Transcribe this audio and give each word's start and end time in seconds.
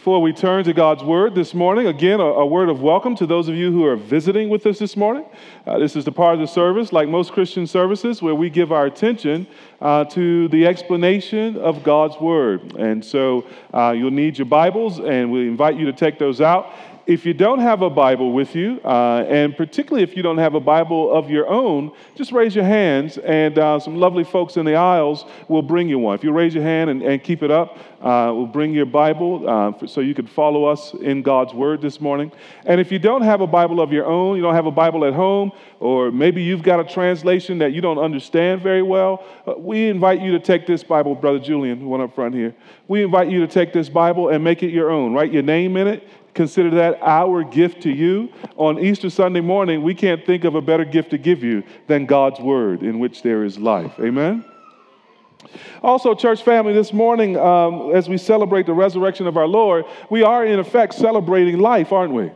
Before 0.00 0.22
we 0.22 0.32
turn 0.32 0.64
to 0.64 0.72
God's 0.72 1.04
Word 1.04 1.34
this 1.34 1.52
morning, 1.52 1.86
again, 1.86 2.20
a, 2.20 2.24
a 2.24 2.46
word 2.46 2.70
of 2.70 2.80
welcome 2.80 3.14
to 3.16 3.26
those 3.26 3.48
of 3.48 3.54
you 3.54 3.70
who 3.70 3.84
are 3.84 3.96
visiting 3.96 4.48
with 4.48 4.64
us 4.64 4.78
this 4.78 4.96
morning. 4.96 5.26
Uh, 5.66 5.78
this 5.78 5.94
is 5.94 6.06
the 6.06 6.10
part 6.10 6.32
of 6.32 6.40
the 6.40 6.46
service, 6.46 6.90
like 6.90 7.06
most 7.06 7.32
Christian 7.32 7.66
services, 7.66 8.22
where 8.22 8.34
we 8.34 8.48
give 8.48 8.72
our 8.72 8.86
attention 8.86 9.46
uh, 9.82 10.06
to 10.06 10.48
the 10.48 10.66
explanation 10.66 11.58
of 11.58 11.82
God's 11.82 12.18
Word. 12.18 12.76
And 12.76 13.04
so 13.04 13.46
uh, 13.74 13.90
you'll 13.94 14.10
need 14.10 14.38
your 14.38 14.46
Bibles, 14.46 15.00
and 15.00 15.30
we 15.30 15.46
invite 15.46 15.76
you 15.76 15.84
to 15.84 15.92
take 15.92 16.18
those 16.18 16.40
out. 16.40 16.72
If 17.06 17.24
you 17.24 17.34
don't 17.34 17.60
have 17.60 17.82
a 17.82 17.90
Bible 17.90 18.32
with 18.32 18.54
you, 18.54 18.80
uh, 18.84 19.24
and 19.28 19.56
particularly 19.56 20.02
if 20.02 20.16
you 20.16 20.22
don't 20.22 20.38
have 20.38 20.54
a 20.54 20.60
Bible 20.60 21.12
of 21.12 21.30
your 21.30 21.48
own, 21.48 21.92
just 22.14 22.30
raise 22.30 22.54
your 22.54 22.64
hands, 22.64 23.16
and 23.18 23.58
uh, 23.58 23.80
some 23.80 23.96
lovely 23.96 24.22
folks 24.22 24.56
in 24.56 24.66
the 24.66 24.76
aisles 24.76 25.24
will 25.48 25.62
bring 25.62 25.88
you 25.88 25.98
one. 25.98 26.14
If 26.14 26.22
you 26.22 26.30
raise 26.32 26.54
your 26.54 26.62
hand 26.62 26.90
and, 26.90 27.02
and 27.02 27.22
keep 27.22 27.42
it 27.42 27.50
up, 27.50 27.78
uh, 28.00 28.32
we'll 28.34 28.46
bring 28.46 28.72
your 28.72 28.86
Bible 28.86 29.48
uh, 29.48 29.72
for, 29.72 29.86
so 29.86 30.00
you 30.00 30.14
can 30.14 30.26
follow 30.26 30.64
us 30.64 30.94
in 30.94 31.22
God's 31.22 31.52
Word 31.54 31.80
this 31.80 32.00
morning. 32.00 32.32
And 32.64 32.80
if 32.80 32.92
you 32.92 32.98
don't 32.98 33.22
have 33.22 33.40
a 33.40 33.46
Bible 33.46 33.80
of 33.80 33.92
your 33.92 34.06
own, 34.06 34.36
you 34.36 34.42
don't 34.42 34.54
have 34.54 34.66
a 34.66 34.70
Bible 34.70 35.04
at 35.04 35.14
home, 35.14 35.52
or 35.80 36.10
maybe 36.10 36.42
you've 36.42 36.62
got 36.62 36.80
a 36.80 36.84
translation 36.84 37.58
that 37.58 37.72
you 37.72 37.80
don't 37.80 37.98
understand 37.98 38.62
very 38.62 38.82
well, 38.82 39.24
uh, 39.46 39.54
we 39.56 39.88
invite 39.88 40.20
you 40.20 40.32
to 40.32 40.40
take 40.40 40.66
this 40.66 40.84
Bible, 40.84 41.14
Brother 41.14 41.38
Julian, 41.38 41.86
one 41.86 42.00
up 42.00 42.14
front 42.14 42.34
here. 42.34 42.54
We 42.88 43.02
invite 43.02 43.30
you 43.30 43.40
to 43.40 43.48
take 43.48 43.72
this 43.72 43.88
Bible 43.88 44.28
and 44.28 44.44
make 44.44 44.62
it 44.62 44.70
your 44.70 44.90
own. 44.90 45.12
Write 45.12 45.32
your 45.32 45.42
name 45.42 45.76
in 45.76 45.86
it 45.86 46.08
Consider 46.34 46.70
that 46.70 46.98
our 47.02 47.42
gift 47.42 47.82
to 47.82 47.90
you. 47.90 48.30
On 48.56 48.78
Easter 48.78 49.10
Sunday 49.10 49.40
morning, 49.40 49.82
we 49.82 49.94
can't 49.94 50.24
think 50.24 50.44
of 50.44 50.54
a 50.54 50.62
better 50.62 50.84
gift 50.84 51.10
to 51.10 51.18
give 51.18 51.42
you 51.42 51.62
than 51.86 52.06
God's 52.06 52.40
Word 52.40 52.82
in 52.82 52.98
which 52.98 53.22
there 53.22 53.44
is 53.44 53.58
life. 53.58 53.92
Amen? 53.98 54.44
Also, 55.82 56.14
church 56.14 56.42
family, 56.42 56.72
this 56.72 56.92
morning, 56.92 57.36
um, 57.36 57.92
as 57.92 58.08
we 58.08 58.18
celebrate 58.18 58.66
the 58.66 58.74
resurrection 58.74 59.26
of 59.26 59.36
our 59.36 59.46
Lord, 59.46 59.86
we 60.10 60.22
are 60.22 60.44
in 60.44 60.58
effect 60.58 60.94
celebrating 60.94 61.58
life, 61.58 61.92
aren't 61.92 62.12
we? 62.12 62.30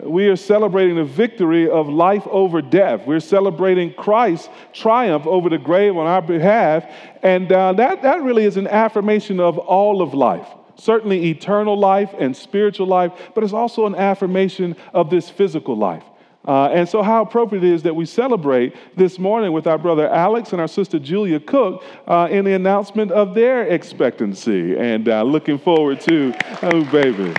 We 0.00 0.28
are 0.28 0.36
celebrating 0.36 0.96
the 0.96 1.04
victory 1.04 1.68
of 1.68 1.88
life 1.88 2.26
over 2.28 2.62
death. 2.62 3.06
We're 3.06 3.20
celebrating 3.20 3.92
Christ's 3.92 4.48
triumph 4.72 5.26
over 5.26 5.50
the 5.50 5.58
grave 5.58 5.96
on 5.96 6.06
our 6.06 6.22
behalf. 6.22 6.84
And 7.22 7.50
uh, 7.52 7.74
that, 7.74 8.02
that 8.02 8.22
really 8.22 8.44
is 8.44 8.56
an 8.56 8.68
affirmation 8.68 9.38
of 9.38 9.58
all 9.58 10.00
of 10.00 10.14
life 10.14 10.48
certainly 10.82 11.30
eternal 11.30 11.78
life 11.78 12.12
and 12.18 12.36
spiritual 12.36 12.88
life, 12.88 13.12
but 13.34 13.44
it's 13.44 13.52
also 13.52 13.86
an 13.86 13.94
affirmation 13.94 14.74
of 14.92 15.10
this 15.10 15.30
physical 15.30 15.76
life. 15.76 16.02
Uh, 16.44 16.66
and 16.66 16.88
so, 16.88 17.02
how 17.02 17.22
appropriate 17.22 17.62
it 17.62 17.72
is 17.72 17.84
that 17.84 17.94
we 17.94 18.04
celebrate 18.04 18.74
this 18.96 19.16
morning 19.16 19.52
with 19.52 19.68
our 19.68 19.78
brother 19.78 20.08
Alex 20.08 20.50
and 20.50 20.60
our 20.60 20.66
sister 20.66 20.98
Julia 20.98 21.38
Cook 21.38 21.84
uh, 22.08 22.26
in 22.32 22.44
the 22.44 22.54
announcement 22.54 23.12
of 23.12 23.32
their 23.32 23.62
expectancy. 23.68 24.76
And 24.76 25.08
uh, 25.08 25.22
looking 25.22 25.56
forward 25.56 26.00
to, 26.00 26.34
oh, 26.62 26.84
baby. 26.90 27.32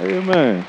Amen. 0.00 0.64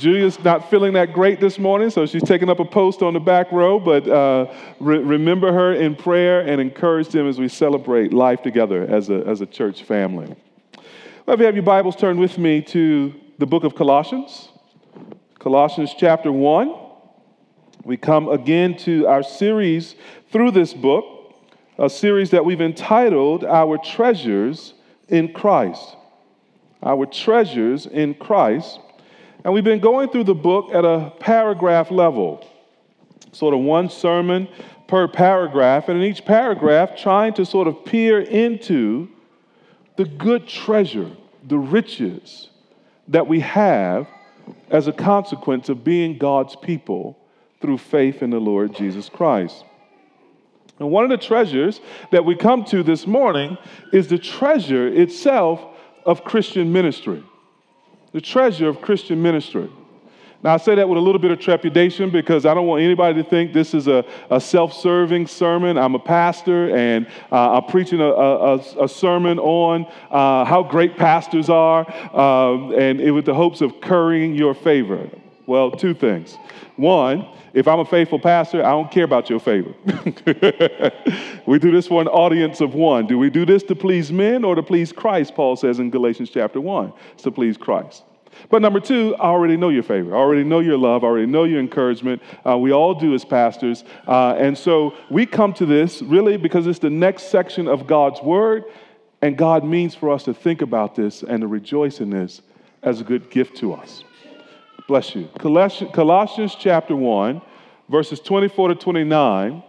Julia's 0.00 0.42
not 0.42 0.70
feeling 0.70 0.94
that 0.94 1.12
great 1.12 1.40
this 1.40 1.58
morning, 1.58 1.90
so 1.90 2.06
she's 2.06 2.22
taking 2.22 2.48
up 2.48 2.58
a 2.58 2.64
post 2.64 3.02
on 3.02 3.12
the 3.12 3.20
back 3.20 3.52
row. 3.52 3.78
But 3.78 4.08
uh, 4.08 4.50
re- 4.80 4.98
remember 4.98 5.52
her 5.52 5.74
in 5.74 5.94
prayer 5.94 6.40
and 6.40 6.58
encourage 6.58 7.08
them 7.08 7.28
as 7.28 7.38
we 7.38 7.48
celebrate 7.48 8.14
life 8.14 8.40
together 8.42 8.82
as 8.88 9.10
a, 9.10 9.22
as 9.26 9.42
a 9.42 9.46
church 9.46 9.82
family. 9.82 10.34
Well, 11.26 11.34
if 11.34 11.40
you 11.40 11.44
have 11.44 11.54
your 11.54 11.64
Bibles, 11.64 11.96
turn 11.96 12.18
with 12.18 12.38
me 12.38 12.62
to 12.62 13.14
the 13.38 13.44
book 13.44 13.62
of 13.62 13.74
Colossians, 13.74 14.48
Colossians 15.38 15.94
chapter 15.96 16.32
1. 16.32 16.74
We 17.84 17.98
come 17.98 18.28
again 18.28 18.78
to 18.78 19.06
our 19.06 19.22
series 19.22 19.96
through 20.32 20.52
this 20.52 20.72
book, 20.72 21.34
a 21.78 21.90
series 21.90 22.30
that 22.30 22.46
we've 22.46 22.62
entitled 22.62 23.44
Our 23.44 23.76
Treasures 23.76 24.72
in 25.08 25.34
Christ. 25.34 25.96
Our 26.82 27.04
Treasures 27.04 27.84
in 27.84 28.14
Christ. 28.14 28.80
And 29.44 29.54
we've 29.54 29.64
been 29.64 29.80
going 29.80 30.10
through 30.10 30.24
the 30.24 30.34
book 30.34 30.70
at 30.74 30.84
a 30.84 31.12
paragraph 31.18 31.90
level, 31.90 32.46
sort 33.32 33.54
of 33.54 33.60
one 33.60 33.88
sermon 33.88 34.48
per 34.86 35.08
paragraph, 35.08 35.88
and 35.88 35.98
in 35.98 36.04
each 36.04 36.24
paragraph, 36.24 36.96
trying 36.96 37.32
to 37.34 37.46
sort 37.46 37.66
of 37.66 37.84
peer 37.84 38.20
into 38.20 39.08
the 39.96 40.04
good 40.04 40.46
treasure, 40.46 41.10
the 41.46 41.58
riches 41.58 42.50
that 43.08 43.26
we 43.26 43.40
have 43.40 44.06
as 44.68 44.88
a 44.88 44.92
consequence 44.92 45.68
of 45.68 45.84
being 45.84 46.18
God's 46.18 46.56
people 46.56 47.16
through 47.60 47.78
faith 47.78 48.22
in 48.22 48.30
the 48.30 48.40
Lord 48.40 48.74
Jesus 48.74 49.08
Christ. 49.08 49.64
And 50.78 50.90
one 50.90 51.04
of 51.04 51.10
the 51.10 51.24
treasures 51.24 51.80
that 52.10 52.24
we 52.24 52.34
come 52.34 52.64
to 52.66 52.82
this 52.82 53.06
morning 53.06 53.58
is 53.92 54.08
the 54.08 54.18
treasure 54.18 54.88
itself 54.88 55.64
of 56.04 56.24
Christian 56.24 56.72
ministry 56.72 57.22
the 58.12 58.20
treasure 58.20 58.68
of 58.68 58.80
Christian 58.80 59.22
ministry. 59.22 59.70
Now, 60.42 60.54
I 60.54 60.56
say 60.56 60.74
that 60.74 60.88
with 60.88 60.96
a 60.96 61.00
little 61.00 61.20
bit 61.20 61.30
of 61.30 61.38
trepidation 61.38 62.08
because 62.08 62.46
I 62.46 62.54
don't 62.54 62.66
want 62.66 62.82
anybody 62.82 63.22
to 63.22 63.28
think 63.28 63.52
this 63.52 63.74
is 63.74 63.88
a, 63.88 64.04
a 64.30 64.40
self 64.40 64.72
serving 64.72 65.26
sermon. 65.26 65.76
I'm 65.76 65.94
a 65.94 65.98
pastor 65.98 66.74
and 66.74 67.06
uh, 67.30 67.58
I'm 67.58 67.64
preaching 67.64 68.00
a, 68.00 68.08
a, 68.08 68.84
a 68.84 68.88
sermon 68.88 69.38
on 69.38 69.84
uh, 70.10 70.46
how 70.46 70.62
great 70.62 70.96
pastors 70.96 71.50
are, 71.50 71.80
um, 72.16 72.72
and 72.72 73.02
it 73.02 73.10
with 73.10 73.26
the 73.26 73.34
hopes 73.34 73.60
of 73.60 73.82
currying 73.82 74.34
your 74.34 74.54
favor. 74.54 75.10
Well, 75.50 75.72
two 75.72 75.94
things. 75.94 76.38
One, 76.76 77.26
if 77.54 77.66
I'm 77.66 77.80
a 77.80 77.84
faithful 77.84 78.20
pastor, 78.20 78.64
I 78.64 78.70
don't 78.70 78.88
care 78.88 79.02
about 79.02 79.28
your 79.28 79.40
favor. 79.40 79.74
we 81.44 81.58
do 81.58 81.72
this 81.72 81.88
for 81.88 82.00
an 82.00 82.06
audience 82.06 82.60
of 82.60 82.74
one. 82.74 83.08
Do 83.08 83.18
we 83.18 83.30
do 83.30 83.44
this 83.44 83.64
to 83.64 83.74
please 83.74 84.12
men 84.12 84.44
or 84.44 84.54
to 84.54 84.62
please 84.62 84.92
Christ? 84.92 85.34
Paul 85.34 85.56
says 85.56 85.80
in 85.80 85.90
Galatians 85.90 86.30
chapter 86.30 86.60
1. 86.60 86.92
It's 87.14 87.24
to 87.24 87.32
please 87.32 87.56
Christ. 87.56 88.04
But 88.48 88.62
number 88.62 88.78
two, 88.78 89.16
I 89.16 89.24
already 89.24 89.56
know 89.56 89.70
your 89.70 89.82
favor. 89.82 90.14
I 90.14 90.20
already 90.20 90.44
know 90.44 90.60
your 90.60 90.78
love. 90.78 91.02
I 91.02 91.08
already 91.08 91.26
know 91.26 91.42
your 91.42 91.58
encouragement. 91.58 92.22
Uh, 92.46 92.56
we 92.56 92.72
all 92.72 92.94
do 92.94 93.12
as 93.12 93.24
pastors. 93.24 93.82
Uh, 94.06 94.36
and 94.38 94.56
so 94.56 94.94
we 95.10 95.26
come 95.26 95.52
to 95.54 95.66
this 95.66 96.00
really 96.00 96.36
because 96.36 96.68
it's 96.68 96.78
the 96.78 96.90
next 96.90 97.24
section 97.24 97.66
of 97.66 97.88
God's 97.88 98.22
word. 98.22 98.66
And 99.20 99.36
God 99.36 99.64
means 99.64 99.96
for 99.96 100.10
us 100.10 100.22
to 100.26 100.32
think 100.32 100.62
about 100.62 100.94
this 100.94 101.24
and 101.24 101.40
to 101.40 101.48
rejoice 101.48 102.00
in 102.00 102.10
this 102.10 102.40
as 102.84 103.00
a 103.00 103.04
good 103.04 103.32
gift 103.32 103.56
to 103.56 103.72
us. 103.72 104.04
Bless 104.90 105.14
you. 105.14 105.28
Colossians 105.38 106.56
chapter 106.58 106.96
1, 106.96 107.40
verses 107.88 108.18
24 108.18 108.70
to 108.70 108.74
29, 108.74 109.62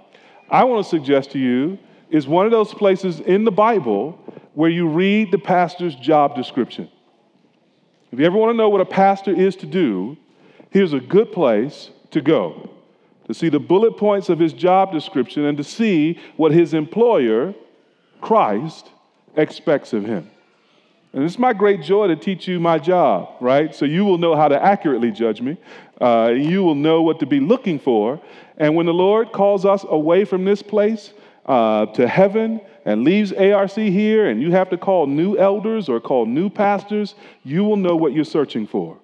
I 0.49 0.63
want 0.63 0.83
to 0.83 0.89
suggest 0.89 1.29
to 1.33 1.37
you 1.37 1.77
is 2.09 2.27
one 2.27 2.47
of 2.47 2.51
those 2.51 2.73
places 2.73 3.19
in 3.19 3.43
the 3.43 3.51
Bible 3.51 4.17
where 4.55 4.71
you 4.71 4.87
read 4.87 5.29
the 5.31 5.37
pastor's 5.37 5.93
job 5.93 6.35
description. 6.35 6.89
If 8.11 8.17
you 8.17 8.25
ever 8.25 8.35
want 8.35 8.51
to 8.53 8.57
know 8.57 8.69
what 8.69 8.81
a 8.81 8.85
pastor 8.85 9.31
is 9.31 9.55
to 9.57 9.67
do, 9.67 10.17
here's 10.71 10.93
a 10.93 10.99
good 10.99 11.31
place 11.31 11.91
to 12.09 12.19
go 12.19 12.71
to 13.27 13.35
see 13.35 13.49
the 13.49 13.59
bullet 13.59 13.97
points 13.97 14.27
of 14.27 14.39
his 14.39 14.53
job 14.53 14.91
description 14.91 15.45
and 15.45 15.55
to 15.55 15.63
see 15.63 16.17
what 16.35 16.51
his 16.51 16.73
employer, 16.73 17.53
Christ, 18.21 18.89
expects 19.35 19.93
of 19.93 20.03
him. 20.03 20.31
And 21.13 21.23
it's 21.23 21.37
my 21.37 21.51
great 21.51 21.81
joy 21.81 22.07
to 22.07 22.15
teach 22.15 22.47
you 22.47 22.59
my 22.59 22.79
job, 22.79 23.35
right? 23.41 23.75
So 23.75 23.85
you 23.85 24.05
will 24.05 24.17
know 24.17 24.35
how 24.35 24.47
to 24.47 24.61
accurately 24.61 25.11
judge 25.11 25.41
me. 25.41 25.57
Uh, 25.99 26.33
you 26.35 26.63
will 26.63 26.75
know 26.75 27.01
what 27.01 27.19
to 27.19 27.25
be 27.25 27.39
looking 27.39 27.79
for. 27.79 28.21
And 28.57 28.75
when 28.75 28.85
the 28.85 28.93
Lord 28.93 29.31
calls 29.33 29.65
us 29.65 29.85
away 29.87 30.23
from 30.23 30.45
this 30.45 30.61
place 30.61 31.13
uh, 31.45 31.87
to 31.87 32.07
heaven 32.07 32.61
and 32.85 33.03
leaves 33.03 33.33
ARC 33.33 33.71
here, 33.71 34.29
and 34.29 34.41
you 34.41 34.51
have 34.51 34.69
to 34.69 34.77
call 34.77 35.05
new 35.05 35.37
elders 35.37 35.89
or 35.89 35.99
call 35.99 36.25
new 36.25 36.49
pastors, 36.49 37.15
you 37.43 37.63
will 37.63 37.77
know 37.77 37.95
what 37.95 38.13
you're 38.13 38.23
searching 38.23 38.65
for. 38.65 38.97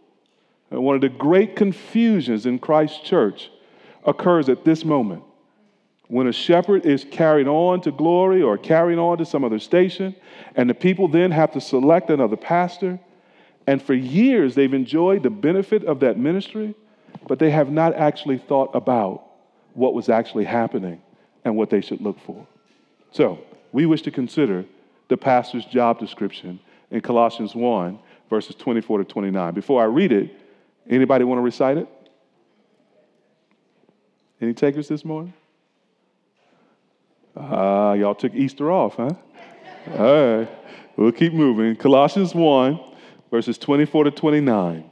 And 0.72 0.84
one 0.84 0.96
of 0.96 1.02
the 1.02 1.10
great 1.10 1.56
confusions 1.56 2.46
in 2.46 2.58
Christ's 2.58 3.00
church 3.00 3.52
occurs 4.06 4.48
at 4.48 4.64
this 4.64 4.86
moment. 4.86 5.24
When 6.08 6.28
a 6.28 6.32
shepherd 6.32 6.86
is 6.86 7.06
carried 7.10 7.48
on 7.48 7.82
to 7.82 7.92
glory 7.92 8.42
or 8.42 8.58
carried 8.58 8.98
on 8.98 9.18
to 9.18 9.26
some 9.26 9.44
other 9.44 9.60
station, 9.60 10.16
and 10.56 10.70
the 10.70 10.74
people 10.74 11.08
then 11.08 11.32
have 11.32 11.52
to 11.54 11.62
select 11.62 12.10
another 12.10 12.38
pastor, 12.38 13.00
and 13.66 13.82
for 13.82 13.94
years 13.94 14.56
they've 14.56 14.74
enjoyed 14.74 15.24
the 15.24 15.30
benefit 15.30 15.84
of 15.84 16.00
that 16.00 16.18
ministry, 16.18 16.74
but 17.28 17.40
they 17.40 17.52
have 17.52 17.70
not 17.70 17.94
actually 17.96 18.38
thought 18.38 18.74
about 18.74 19.24
what 19.74 19.94
was 19.94 20.08
actually 20.08 20.46
happening 20.46 21.02
and 21.44 21.56
what 21.58 21.70
they 21.70 21.82
should 21.82 22.00
look 22.00 22.20
for. 22.22 22.48
So, 23.12 23.40
we 23.74 23.86
wish 23.86 24.02
to 24.04 24.12
consider 24.12 24.66
the 25.10 25.18
pastor's 25.18 25.66
job 25.66 26.00
description 26.00 26.60
in 26.90 27.02
Colossians 27.02 27.54
1, 27.54 28.00
verses 28.30 28.56
24 28.56 29.00
to 29.00 29.04
29. 29.04 29.54
Before 29.54 29.82
I 29.82 29.86
read 29.86 30.12
it, 30.12 30.34
anybody 30.90 31.26
want 31.26 31.40
to 31.40 31.44
recite 31.44 31.78
it? 31.78 31.88
Any 34.40 34.54
takers 34.54 34.88
this 34.88 35.04
morning? 35.04 35.34
Ah, 37.40 37.90
uh, 37.90 37.94
y'all 37.94 38.16
took 38.16 38.34
Easter 38.34 38.72
off, 38.72 38.96
huh? 38.96 39.12
All 39.98 40.38
right, 40.38 40.50
we'll 40.96 41.12
keep 41.12 41.34
moving. 41.34 41.76
Colossians 41.76 42.34
1, 42.34 42.80
verses 43.30 43.58
24 43.60 44.06
to 44.06 44.12
29. 44.12 44.90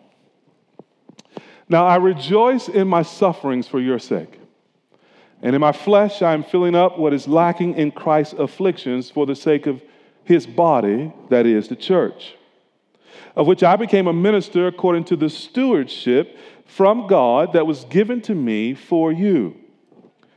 Now 1.68 1.88
I 1.88 1.96
rejoice 1.96 2.70
in 2.70 2.88
my 2.88 3.02
sufferings 3.02 3.68
for 3.68 3.80
your 3.80 3.98
sake. 3.98 4.40
And 5.42 5.56
in 5.56 5.62
my 5.62 5.72
flesh, 5.72 6.22
I 6.22 6.34
am 6.34 6.44
filling 6.44 6.76
up 6.76 7.00
what 7.00 7.14
is 7.14 7.28
lacking 7.28 7.76
in 7.76 7.92
Christ's 7.92 8.34
afflictions 8.34 9.10
for 9.10 9.26
the 9.26 9.36
sake 9.36 9.66
of 9.66 9.82
his 10.24 10.46
body, 10.46 11.12
that 11.30 11.46
is, 11.46 11.68
the 11.68 11.76
church, 11.76 12.36
of 13.36 13.48
which 13.48 13.64
I 13.64 13.76
became 13.76 14.08
a 14.08 14.14
minister 14.14 14.68
according 14.68 15.06
to 15.06 15.16
the 15.16 15.30
stewardship 15.30 16.38
from 16.66 17.08
God 17.08 17.54
that 17.54 17.68
was 17.68 17.86
given 17.86 18.22
to 18.22 18.36
me 18.36 18.74
for 18.74 19.12
you, 19.12 19.56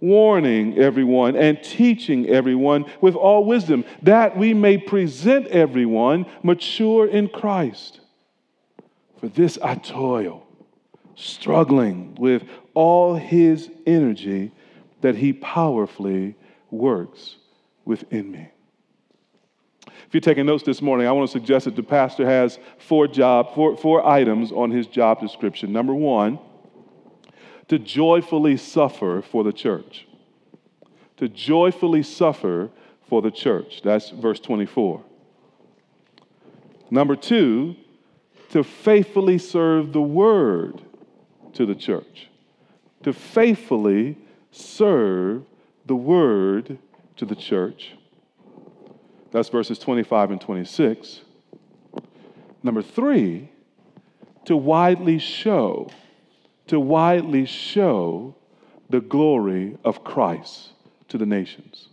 warning 0.00 0.78
everyone 0.78 1.36
and 1.36 1.62
teaching 1.62 2.28
everyone 2.28 2.84
with 3.00 3.14
all 3.14 3.44
wisdom, 3.44 3.84
that 4.02 4.36
we 4.36 4.54
may 4.54 4.78
present 4.78 5.46
everyone 5.48 6.26
mature 6.42 7.06
in 7.06 7.28
Christ. 7.28 8.00
For 9.20 9.28
this 9.28 9.58
I 9.62 9.74
toil, 9.74 10.46
struggling 11.16 12.14
with 12.14 12.44
all 12.74 13.16
his 13.16 13.70
energy 13.86 14.52
that 15.00 15.16
He 15.16 15.32
powerfully 15.32 16.36
works 16.70 17.36
within 17.84 18.30
me. 18.30 18.48
If 20.06 20.14
you're 20.14 20.20
taking 20.20 20.46
notes 20.46 20.62
this 20.62 20.80
morning, 20.80 21.06
I 21.06 21.12
want 21.12 21.28
to 21.28 21.32
suggest 21.32 21.66
that 21.66 21.76
the 21.76 21.82
pastor 21.82 22.24
has 22.24 22.58
four 22.78 23.06
job, 23.06 23.54
four, 23.54 23.76
four 23.76 24.06
items 24.06 24.52
on 24.52 24.70
his 24.70 24.86
job 24.86 25.20
description. 25.20 25.72
Number 25.72 25.94
one, 25.94 26.38
to 27.68 27.78
joyfully 27.78 28.56
suffer 28.56 29.22
for 29.22 29.44
the 29.44 29.52
church. 29.52 30.06
To 31.18 31.28
joyfully 31.28 32.02
suffer 32.02 32.70
for 33.08 33.22
the 33.22 33.30
church. 33.30 33.82
That's 33.82 34.10
verse 34.10 34.40
24. 34.40 35.02
Number 36.90 37.16
two, 37.16 37.76
to 38.50 38.64
faithfully 38.64 39.38
serve 39.38 39.92
the 39.92 40.00
word 40.00 40.82
to 41.54 41.66
the 41.66 41.74
church. 41.74 42.28
To 43.02 43.12
faithfully 43.12 44.16
serve 44.50 45.44
the 45.86 45.96
word 45.96 46.78
to 47.16 47.26
the 47.26 47.34
church. 47.34 47.92
That's 49.30 49.48
verses 49.50 49.78
25 49.78 50.30
and 50.30 50.40
26. 50.40 51.20
Number 52.62 52.82
three, 52.82 53.50
to 54.46 54.56
widely 54.56 55.18
show, 55.18 55.90
to 56.68 56.80
widely 56.80 57.44
show 57.44 58.34
the 58.88 59.00
glory 59.00 59.76
of 59.84 60.04
Christ 60.04 60.70
to 61.08 61.18
the 61.18 61.26
nations. 61.26 61.88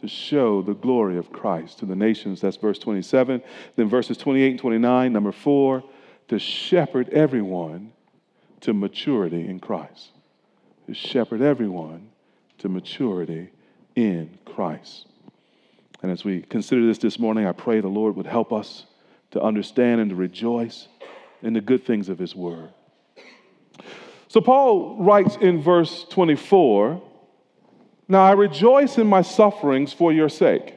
To 0.00 0.08
show 0.08 0.60
the 0.60 0.74
glory 0.74 1.16
of 1.16 1.32
Christ 1.32 1.78
to 1.78 1.86
the 1.86 1.96
nations. 1.96 2.40
That's 2.40 2.56
verse 2.56 2.78
27. 2.78 3.42
Then 3.76 3.88
verses 3.88 4.18
28 4.18 4.50
and 4.50 4.58
29. 4.58 5.12
Number 5.12 5.32
four, 5.32 5.82
to 6.28 6.38
shepherd 6.38 7.08
everyone 7.10 7.92
to 8.60 8.74
maturity 8.74 9.48
in 9.48 9.60
Christ 9.60 10.10
to 10.86 10.94
shepherd 10.94 11.42
everyone 11.42 12.08
to 12.58 12.68
maturity 12.68 13.50
in 13.94 14.38
Christ. 14.44 15.06
And 16.02 16.10
as 16.10 16.24
we 16.24 16.42
consider 16.42 16.86
this 16.86 16.98
this 16.98 17.18
morning, 17.18 17.46
I 17.46 17.52
pray 17.52 17.80
the 17.80 17.88
Lord 17.88 18.16
would 18.16 18.26
help 18.26 18.52
us 18.52 18.86
to 19.32 19.42
understand 19.42 20.00
and 20.00 20.10
to 20.10 20.16
rejoice 20.16 20.88
in 21.42 21.52
the 21.52 21.60
good 21.60 21.84
things 21.84 22.08
of 22.08 22.18
His 22.18 22.34
Word. 22.34 22.70
So, 24.28 24.40
Paul 24.40 24.96
writes 25.02 25.36
in 25.40 25.62
verse 25.62 26.04
24 26.10 27.00
Now 28.08 28.24
I 28.24 28.32
rejoice 28.32 28.98
in 28.98 29.06
my 29.06 29.22
sufferings 29.22 29.92
for 29.92 30.12
your 30.12 30.28
sake. 30.28 30.74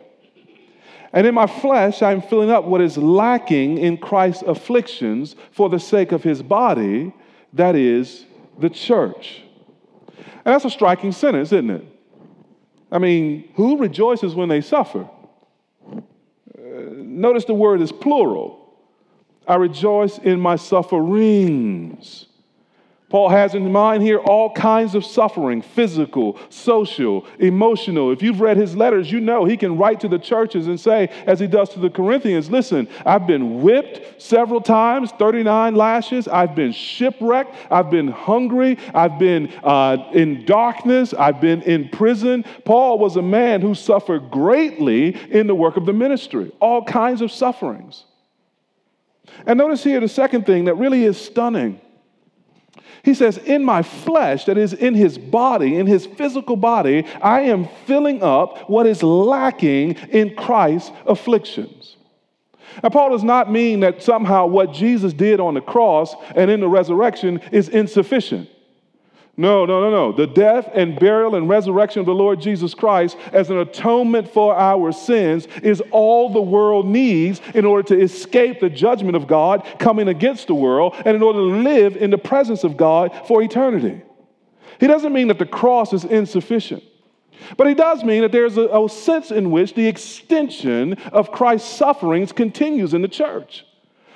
And 1.12 1.26
in 1.26 1.34
my 1.34 1.48
flesh, 1.48 2.02
I 2.02 2.12
am 2.12 2.22
filling 2.22 2.52
up 2.52 2.66
what 2.66 2.82
is 2.82 2.98
lacking 2.98 3.80
in 3.80 3.98
Christ's 3.98 4.44
afflictions 4.44 5.36
for 5.52 5.70
the 5.70 5.80
sake 5.80 6.12
of 6.12 6.22
his 6.22 6.44
body, 6.44 7.12
that 7.54 7.76
is, 7.76 8.26
the 8.60 8.70
church. 8.70 9.42
And 10.08 10.54
that's 10.54 10.66
a 10.66 10.70
striking 10.70 11.12
sentence, 11.12 11.52
isn't 11.52 11.70
it? 11.70 11.86
I 12.92 13.00
mean, 13.00 13.50
who 13.56 13.78
rejoices 13.78 14.36
when 14.36 14.50
they 14.50 14.62
suffer? 14.62 15.10
Uh, 15.92 16.02
notice 16.56 17.46
the 17.46 17.54
word 17.54 17.82
is 17.82 17.92
plural. 17.92 18.78
I 19.48 19.56
rejoice 19.56 20.20
in 20.20 20.40
my 20.40 20.56
sufferings. 20.56 22.28
Paul 23.10 23.30
has 23.30 23.56
in 23.56 23.72
mind 23.72 24.04
here 24.04 24.20
all 24.20 24.54
kinds 24.54 24.94
of 24.94 25.04
suffering 25.04 25.64
physical, 25.64 26.40
social, 26.50 27.26
emotional. 27.40 28.12
If 28.12 28.22
you've 28.22 28.40
read 28.40 28.58
his 28.58 28.76
letters, 28.76 29.12
you 29.12 29.20
know 29.20 29.46
he 29.46 29.58
can 29.58 29.78
write 29.78 30.00
to 30.02 30.08
the 30.08 30.20
churches 30.20 30.68
and 30.68 30.80
say, 30.80 31.10
as 31.26 31.40
he 31.40 31.48
does 31.48 31.70
to 31.70 31.80
the 31.80 31.90
Corinthians, 31.90 32.52
listen, 32.52 32.88
I've 33.06 33.26
been 33.26 33.62
whipped 33.62 34.22
several 34.22 34.62
times, 34.62 35.12
39 35.18 35.74
lashes. 35.74 36.28
I've 36.28 36.54
been 36.54 36.72
shipwrecked. 36.72 37.56
I've 37.72 37.90
been 37.90 38.10
hungry. 38.10 38.78
I've 38.94 39.18
been 39.18 39.52
uh, 39.64 40.10
in 40.14 40.46
darkness. 40.46 41.16
I've 41.16 41.42
been 41.42 41.64
in 41.64 41.90
prison. 41.90 42.46
Paul 42.64 43.00
was 43.00 43.16
a 43.16 43.24
man 43.24 43.62
who 43.62 43.74
suffered 43.74 44.30
greatly 44.30 45.16
in 45.32 45.48
the 45.48 45.56
work 45.56 45.78
of 45.78 45.88
the 45.88 45.94
ministry, 45.94 46.52
all 46.60 46.84
kinds 46.84 47.22
of 47.22 47.32
sufferings. 47.32 48.04
And 49.48 49.58
notice 49.58 49.84
here 49.84 50.00
the 50.00 50.08
second 50.08 50.46
thing 50.46 50.66
that 50.66 50.76
really 50.76 51.06
is 51.06 51.20
stunning 51.20 51.82
he 53.04 53.14
says, 53.14 53.38
In 53.38 53.64
my 53.64 53.82
flesh, 53.82 54.46
that 54.46 54.58
is 54.58 54.74
in 54.74 54.94
his 54.94 55.18
body, 55.18 55.76
in 55.76 55.88
his 55.88 56.06
physical 56.06 56.56
body, 56.56 57.06
I 57.22 57.42
am 57.42 57.68
filling 57.86 58.22
up 58.24 58.70
what 58.70 58.86
is 58.88 59.04
lacking 59.04 59.96
in 60.12 60.36
Christ's 60.36 60.92
afflictions. 61.06 61.98
Now, 62.84 62.90
Paul 62.90 63.12
does 63.12 63.24
not 63.24 63.52
mean 63.52 63.82
that 63.82 64.04
somehow 64.04 64.46
what 64.46 64.74
Jesus 64.74 65.14
did 65.14 65.40
on 65.40 65.56
the 65.56 65.62
cross 65.62 66.16
and 66.36 66.52
in 66.52 66.60
the 66.60 66.68
resurrection 66.68 67.40
is 67.52 67.70
insufficient. 67.70 68.50
No, 69.40 69.66
no, 69.66 69.80
no, 69.80 69.90
no. 69.90 70.12
The 70.12 70.28
death 70.28 70.70
and 70.74 71.00
burial 71.00 71.36
and 71.36 71.48
resurrection 71.48 72.02
of 72.02 72.06
the 72.06 72.14
Lord 72.14 72.42
Jesus 72.42 72.74
Christ 72.74 73.16
as 73.32 73.50
an 73.50 73.60
atonement 73.60 74.30
for 74.30 74.54
our 74.54 74.92
sins 74.92 75.48
is 75.64 75.82
all 75.92 76.30
the 76.30 76.42
world 76.42 76.86
needs 76.86 77.40
in 77.56 77.64
order 77.64 77.84
to 77.84 78.02
escape 78.02 78.60
the 78.60 78.70
judgment 78.70 79.16
of 79.16 79.28
God 79.28 79.66
coming 79.80 80.10
against 80.10 80.48
the 80.48 80.56
world 80.56 80.94
and 81.06 81.16
in 81.16 81.24
order 81.24 81.40
to 81.40 81.46
live 81.46 81.96
in 81.96 82.10
the 82.10 82.18
presence 82.18 82.66
of 82.66 82.76
God 82.76 83.18
for 83.30 83.42
eternity. 83.42 84.02
He 84.78 84.88
doesn't 84.88 85.14
mean 85.14 85.30
that 85.30 85.40
the 85.40 85.46
cross 85.46 85.94
is 85.94 86.04
insufficient. 86.04 86.84
But 87.56 87.68
he 87.68 87.76
does 87.76 88.04
mean 88.04 88.24
that 88.24 88.34
there's 88.34 88.58
a, 88.58 88.68
a 88.68 88.90
sense 88.90 89.32
in 89.32 89.52
which 89.52 89.74
the 89.74 89.88
extension 89.88 90.96
of 91.14 91.32
Christ's 91.32 91.70
sufferings 91.70 92.34
continues 92.34 92.94
in 92.94 93.02
the 93.02 93.08
church. 93.08 93.64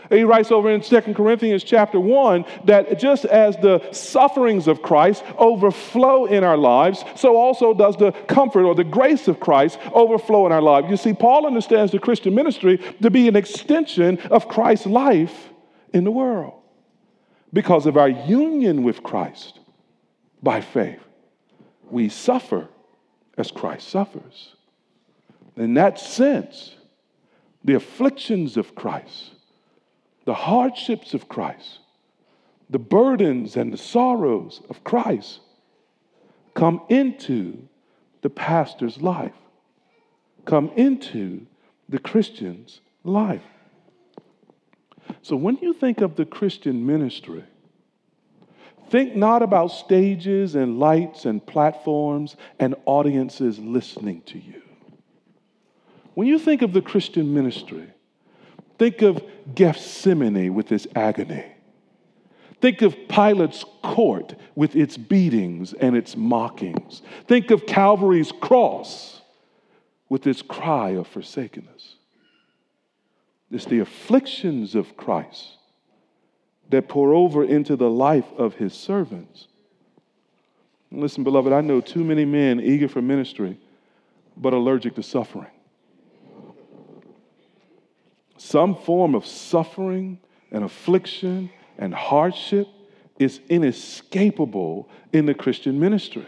He 0.10 0.24
writes 0.24 0.52
over 0.52 0.70
in 0.70 0.82
2 0.82 1.02
Corinthians 1.14 1.64
chapter 1.64 2.00
1 2.00 2.46
that 2.66 3.00
just 3.00 3.26
as 3.26 3.56
the 3.58 3.82
sufferings 3.92 4.68
of 4.68 4.82
Christ 4.82 5.24
overflow 5.38 6.26
in 6.26 6.44
our 6.44 6.58
lives, 6.58 7.04
so 7.16 7.38
also 7.38 7.74
does 7.74 7.98
the 7.98 8.12
comfort 8.12 8.66
or 8.66 8.76
the 8.76 8.84
grace 8.84 9.28
of 9.28 9.40
Christ 9.40 9.80
overflow 9.94 10.46
in 10.46 10.52
our 10.52 10.62
lives. 10.62 10.90
You 10.90 10.98
see, 10.98 11.14
Paul 11.14 11.46
understands 11.46 11.92
the 11.92 12.00
Christian 12.00 12.36
ministry 12.36 12.78
to 13.02 13.10
be 13.10 13.28
an 13.28 13.36
extension 13.36 14.20
of 14.30 14.48
Christ's 14.48 14.88
life 14.88 15.50
in 15.94 16.04
the 16.04 16.12
world 16.12 16.54
because 17.54 17.86
of 17.86 17.98
our 17.98 18.10
union 18.10 18.84
with 18.84 19.04
Christ 19.04 19.60
by 20.42 20.60
faith. 20.60 21.00
We 21.90 22.10
suffer 22.10 22.68
as 23.38 23.52
Christ 23.52 23.88
suffers. 23.88 24.56
In 25.56 25.76
that 25.76 26.00
sense, 26.00 26.76
the 27.64 27.76
afflictions 27.76 28.58
of 28.58 28.76
Christ 28.76 29.33
the 30.25 30.34
hardships 30.34 31.13
of 31.13 31.27
Christ, 31.27 31.80
the 32.70 32.80
burdens 32.80 33.56
and 33.58 33.74
the 33.74 33.77
sorrows 33.77 34.62
of 34.70 34.84
Christ 34.84 35.39
come 36.53 36.82
into 36.89 37.68
the 38.22 38.30
pastor's 38.30 39.01
life, 39.01 39.34
come 40.46 40.70
into 40.75 41.46
the 41.89 42.00
Christian's 42.00 42.82
life. 43.03 43.44
So 45.22 45.36
when 45.36 45.58
you 45.62 45.74
think 45.74 46.01
of 46.01 46.15
the 46.15 46.25
Christian 46.25 46.86
ministry, 46.86 47.44
think 48.89 49.15
not 49.15 49.42
about 49.42 49.68
stages 49.68 50.56
and 50.56 50.80
lights 50.80 51.25
and 51.25 51.46
platforms 51.46 52.36
and 52.60 52.75
audiences 52.86 53.60
listening 53.60 54.22
to 54.27 54.39
you. 54.39 54.62
When 56.13 56.27
you 56.27 56.38
think 56.38 56.62
of 56.62 56.74
the 56.74 56.82
Christian 56.82 57.34
ministry, 57.34 57.89
Think 58.77 59.01
of 59.01 59.24
Gethsemane 59.53 60.53
with 60.53 60.72
its 60.72 60.88
agony. 60.96 61.46
Think 62.62 62.82
of 62.82 62.96
Pilate's 63.10 63.65
court 63.84 64.36
with 64.56 64.75
its 64.75 64.96
beatings 64.98 65.74
and 65.74 65.98
its 65.98 66.15
mockings. 66.15 67.01
Think 67.27 67.51
of 67.51 67.65
Calvary's 67.65 68.32
cross 68.32 69.22
with 70.08 70.25
its 70.27 70.42
cry 70.42 70.92
of 70.92 71.08
forsakenness. 71.08 71.96
It's 73.51 73.65
the 73.65 73.80
afflictions 73.80 74.75
of 74.75 74.96
Christ 74.98 75.58
that 76.70 76.88
pour 76.88 77.13
over 77.13 77.44
into 77.44 77.75
the 77.75 77.89
life 77.89 78.32
of 78.38 78.56
his 78.56 78.74
servants. 78.74 79.48
Listen, 80.92 81.24
beloved, 81.24 81.51
I 81.51 81.62
know 81.62 81.82
too 81.82 82.03
many 82.03 82.25
men 82.25 82.60
eager 82.60 82.88
for 82.88 83.01
ministry, 83.01 83.60
but 84.38 84.53
allergic 84.53 84.96
to 84.96 85.03
suffering. 85.03 85.51
Some 88.44 88.76
form 88.76 89.16
of 89.16 89.26
suffering 89.26 90.20
and 90.52 90.66
affliction 90.66 91.50
and 91.78 91.94
hardship 91.94 92.68
is 93.18 93.40
inescapable 93.48 94.90
in 95.14 95.26
the 95.26 95.34
Christian 95.34 95.80
ministry 95.80 96.26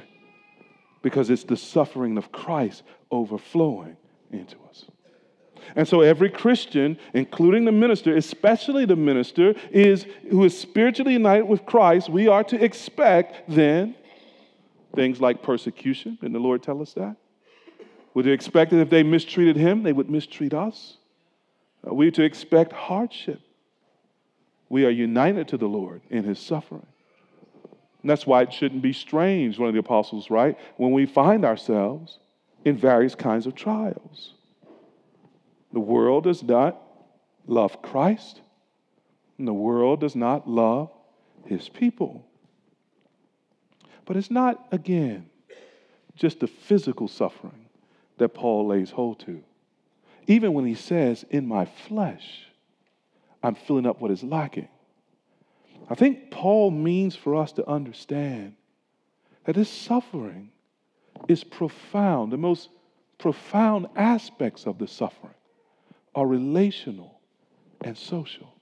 because 1.02 1.30
it's 1.30 1.44
the 1.44 1.58
suffering 1.58 2.18
of 2.18 2.32
Christ 2.32 2.84
overflowing 3.12 3.98
into 4.32 4.56
us. 4.70 4.86
And 5.76 5.86
so 5.86 6.00
every 6.00 6.30
Christian, 6.30 6.98
including 7.14 7.66
the 7.66 7.74
minister, 7.74 8.16
especially 8.16 8.86
the 8.86 8.96
minister, 8.96 9.54
is 9.70 10.06
who 10.32 10.46
is 10.46 10.58
spiritually 10.58 11.14
united 11.14 11.44
with 11.44 11.66
Christ, 11.66 12.08
we 12.08 12.30
are 12.30 12.46
to 12.46 12.64
expect 12.64 13.50
then 13.50 13.94
things 14.96 15.20
like 15.20 15.44
persecution. 15.44 16.18
Didn't 16.22 16.32
the 16.32 16.40
Lord 16.40 16.64
tell 16.64 16.82
us 16.82 16.94
that? 16.94 17.18
Would 18.14 18.26
they 18.26 18.32
expect 18.32 18.72
that 18.72 18.80
if 18.80 18.90
they 18.90 19.04
mistreated 19.04 19.58
him, 19.58 19.84
they 19.84 19.92
would 19.92 20.10
mistreat 20.10 20.54
us? 20.54 20.96
Are 21.86 21.94
we 21.94 22.12
to 22.12 22.24
expect 22.24 22.74
hardship? 22.74 23.42
We 24.70 24.86
are 24.86 24.90
united 24.90 25.48
to 25.50 25.58
the 25.58 25.68
Lord 25.68 26.02
in 26.10 26.24
his 26.24 26.40
suffering. 26.40 26.88
And 28.02 28.10
that's 28.10 28.26
why 28.26 28.42
it 28.44 28.54
shouldn't 28.54 28.82
be 28.82 28.94
strange, 28.94 29.58
one 29.58 29.68
of 29.68 29.74
the 29.74 29.80
apostles, 29.80 30.30
right? 30.30 30.58
When 30.78 30.92
we 30.92 31.06
find 31.06 31.46
ourselves 31.46 32.20
in 32.64 32.78
various 32.78 33.16
kinds 33.16 33.46
of 33.46 33.56
trials. 33.56 34.34
The 35.74 35.80
world 35.80 36.24
does 36.24 36.42
not 36.42 36.82
love 37.48 37.82
Christ, 37.82 38.42
and 39.38 39.48
the 39.48 39.54
world 39.54 40.00
does 40.00 40.16
not 40.16 40.50
love 40.50 40.90
his 41.46 41.70
people. 41.70 42.26
But 44.06 44.18
it's 44.18 44.32
not, 44.32 44.68
again, 44.72 45.30
just 46.16 46.40
the 46.40 46.48
physical 46.48 47.08
suffering 47.08 47.66
that 48.18 48.30
Paul 48.30 48.68
lays 48.68 48.92
hold 48.92 49.20
to. 49.22 49.44
Even 50.28 50.54
when 50.54 50.66
he 50.66 50.76
says, 50.76 51.26
In 51.30 51.48
my 51.48 51.66
flesh, 51.66 52.48
I'm 53.44 53.56
filling 53.56 53.86
up 53.86 54.02
what 54.02 54.12
is 54.12 54.24
lacking. 54.24 54.68
I 55.90 55.96
think 55.96 56.32
Paul 56.32 56.72
means 56.72 57.16
for 57.16 57.36
us 57.36 57.52
to 57.54 57.70
understand 57.70 58.56
that 59.46 59.56
this 59.56 59.70
suffering 59.70 60.50
is 61.28 61.44
profound. 61.44 62.32
The 62.32 62.38
most 62.38 62.70
profound 63.20 63.88
aspects 63.96 64.66
of 64.66 64.80
the 64.80 64.88
suffering 64.88 65.34
are 66.16 66.26
relational 66.26 67.20
and 67.82 67.96
social. 67.98 68.55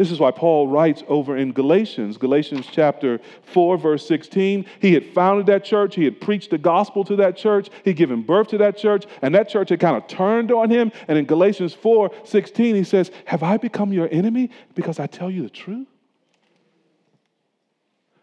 This 0.00 0.10
is 0.10 0.18
why 0.18 0.30
Paul 0.30 0.66
writes 0.66 1.02
over 1.08 1.36
in 1.36 1.52
Galatians, 1.52 2.16
Galatians 2.16 2.66
chapter 2.72 3.20
4, 3.42 3.76
verse 3.76 4.08
16. 4.08 4.64
He 4.80 4.94
had 4.94 5.04
founded 5.04 5.44
that 5.48 5.62
church, 5.62 5.94
he 5.94 6.04
had 6.04 6.22
preached 6.22 6.48
the 6.48 6.56
gospel 6.56 7.04
to 7.04 7.16
that 7.16 7.36
church, 7.36 7.68
he'd 7.84 7.98
given 7.98 8.22
birth 8.22 8.48
to 8.48 8.56
that 8.56 8.78
church, 8.78 9.04
and 9.20 9.34
that 9.34 9.50
church 9.50 9.68
had 9.68 9.78
kind 9.78 9.98
of 9.98 10.06
turned 10.06 10.52
on 10.52 10.70
him. 10.70 10.90
And 11.06 11.18
in 11.18 11.26
Galatians 11.26 11.74
4, 11.74 12.10
16, 12.24 12.76
he 12.76 12.82
says, 12.82 13.10
Have 13.26 13.42
I 13.42 13.58
become 13.58 13.92
your 13.92 14.08
enemy 14.10 14.48
because 14.74 14.98
I 14.98 15.06
tell 15.06 15.30
you 15.30 15.42
the 15.42 15.50
truth? 15.50 15.86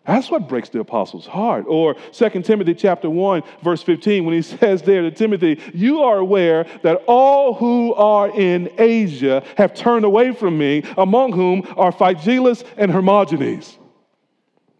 That's 0.08 0.32
what 0.32 0.48
breaks 0.48 0.70
the 0.70 0.80
apostle's 0.80 1.28
heart. 1.28 1.66
Or 1.68 1.96
2 2.14 2.30
Timothy 2.42 2.74
chapter 2.74 3.10
1, 3.10 3.44
verse 3.62 3.84
15, 3.84 4.24
when 4.24 4.34
he 4.34 4.42
says 4.58 4.82
there 4.82 5.02
to 5.02 5.12
Timothy, 5.12 5.60
You 5.74 6.04
are 6.04 6.18
aware 6.18 6.66
that 6.82 7.04
all 7.08 7.54
who 7.54 7.94
are 7.94 8.30
in 8.30 8.72
Asia 8.78 9.44
have 9.58 9.74
turned 9.74 10.06
away 10.06 10.32
from 10.32 10.58
me, 10.58 10.84
among 10.98 11.34
whom 11.34 11.68
are 11.76 11.92
Phygelus 11.92 12.64
and 12.78 12.90
Hermogenes. 12.90 13.78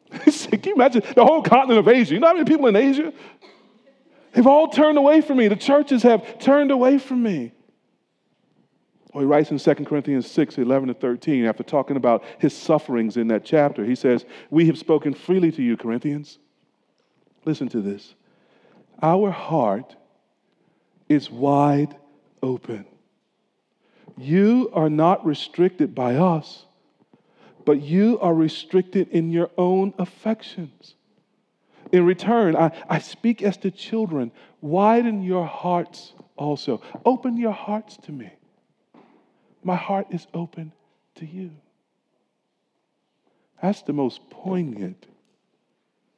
Can 0.50 0.62
you 0.64 0.76
imagine 0.76 1.04
the 1.14 1.26
whole 1.26 1.44
continent 1.44 1.80
of 1.80 1.90
Asia? 1.90 2.14
You 2.14 2.22
know 2.22 2.28
how 2.28 2.34
many 2.34 2.46
people 2.46 2.68
in 2.68 2.78
Asia? 2.78 3.12
They've 4.32 4.48
all 4.48 4.70
turned 4.70 4.98
away 4.98 5.20
from 5.20 5.38
me. 5.38 5.50
The 5.50 5.58
churches 5.58 6.04
have 6.04 6.40
turned 6.40 6.72
away 6.72 7.00
from 7.00 7.22
me. 7.22 7.52
He 9.20 9.26
writes 9.26 9.52
in 9.52 9.58
2 9.58 9.86
Corinthians 9.86 10.30
6 10.30 10.58
11 10.58 10.90
to 10.90 10.94
13, 10.94 11.46
after 11.46 11.64
talking 11.64 11.98
about 11.98 12.24
his 12.40 12.56
sufferings 12.56 13.18
in 13.18 13.28
that 13.30 13.46
chapter, 13.46 13.84
he 13.84 13.96
says, 13.96 14.26
We 14.50 14.68
have 14.68 14.78
spoken 14.78 15.14
freely 15.14 15.52
to 15.54 15.64
you, 15.64 15.78
Corinthians. 15.78 16.40
Listen 17.46 17.70
to 17.70 17.82
this. 17.82 18.14
Our 19.02 19.32
heart 19.32 19.96
is 21.08 21.32
wide 21.32 21.96
open. 22.44 22.86
You 24.18 24.70
are 24.74 24.90
not 24.90 25.26
restricted 25.26 25.94
by 25.94 26.16
us, 26.16 26.66
but 27.66 27.82
you 27.82 28.20
are 28.20 28.34
restricted 28.34 29.10
in 29.10 29.32
your 29.32 29.52
own 29.58 29.94
affections. 30.00 30.96
In 31.92 32.06
return, 32.06 32.56
I, 32.56 32.72
I 32.90 33.00
speak 33.00 33.42
as 33.42 33.58
to 33.58 33.72
children. 33.72 34.32
Widen 34.62 35.24
your 35.24 35.46
hearts 35.46 36.14
also. 36.36 36.82
Open 37.06 37.38
your 37.38 37.52
hearts 37.52 37.98
to 38.04 38.12
me. 38.12 38.32
My 39.68 39.76
heart 39.76 40.08
is 40.12 40.26
open 40.34 40.72
to 41.16 41.26
you. 41.26 41.52
That's 43.62 43.82
the 43.82 43.92
most 43.92 44.30
poignant 44.30 45.08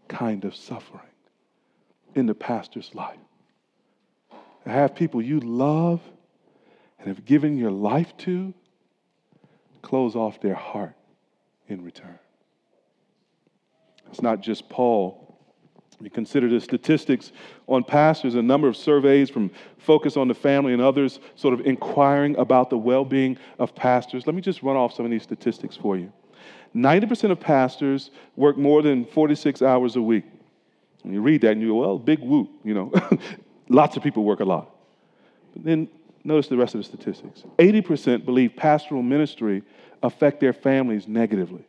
kind 0.07 0.45
of 0.45 0.55
suffering 0.55 1.01
in 2.13 2.27
the 2.27 2.35
pastor's 2.35 2.93
life. 2.93 3.17
To 4.65 4.69
have 4.69 4.93
people 4.93 5.19
you 5.19 5.39
love 5.39 5.99
and 6.99 7.07
have 7.07 7.25
given 7.25 7.57
your 7.57 7.71
life 7.71 8.15
to 8.17 8.53
close 9.81 10.15
off 10.15 10.39
their 10.41 10.53
heart 10.53 10.93
in 11.67 11.83
return. 11.83 12.19
It's 14.11 14.21
not 14.21 14.41
just 14.41 14.69
Paul 14.69 15.28
you 16.01 16.09
consider 16.09 16.47
the 16.47 16.61
statistics 16.61 17.31
on 17.67 17.83
pastors, 17.83 18.35
a 18.35 18.41
number 18.41 18.67
of 18.67 18.77
surveys 18.77 19.29
from 19.29 19.51
Focus 19.77 20.15
on 20.15 20.27
the 20.27 20.33
Family 20.33 20.73
and 20.73 20.81
others 20.81 21.19
sort 21.35 21.53
of 21.53 21.61
inquiring 21.65 22.37
about 22.37 22.69
the 22.69 22.77
well 22.77 23.03
being 23.03 23.37
of 23.57 23.75
pastors. 23.75 24.25
Let 24.25 24.35
me 24.35 24.41
just 24.41 24.63
run 24.63 24.77
off 24.77 24.93
some 24.93 25.05
of 25.05 25.11
these 25.11 25.23
statistics 25.23 25.75
for 25.75 25.97
you. 25.97 26.11
90% 26.75 27.31
of 27.31 27.39
pastors 27.39 28.11
work 28.35 28.57
more 28.57 28.81
than 28.81 29.05
46 29.05 29.61
hours 29.61 29.95
a 29.95 30.01
week. 30.01 30.25
And 31.03 31.13
you 31.13 31.21
read 31.21 31.41
that 31.41 31.51
and 31.51 31.61
you 31.61 31.69
go, 31.69 31.75
well, 31.75 31.97
big 31.97 32.19
whoop, 32.19 32.49
you 32.63 32.73
know. 32.73 32.91
Lots 33.69 33.97
of 33.97 34.03
people 34.03 34.23
work 34.23 34.39
a 34.39 34.45
lot. 34.45 34.69
But 35.53 35.63
then 35.63 35.89
notice 36.23 36.47
the 36.47 36.57
rest 36.57 36.75
of 36.75 36.79
the 36.79 36.85
statistics 36.85 37.43
80% 37.57 38.25
believe 38.25 38.55
pastoral 38.55 39.01
ministry 39.01 39.63
affect 40.03 40.39
their 40.39 40.53
families 40.53 41.07
negatively. 41.07 41.65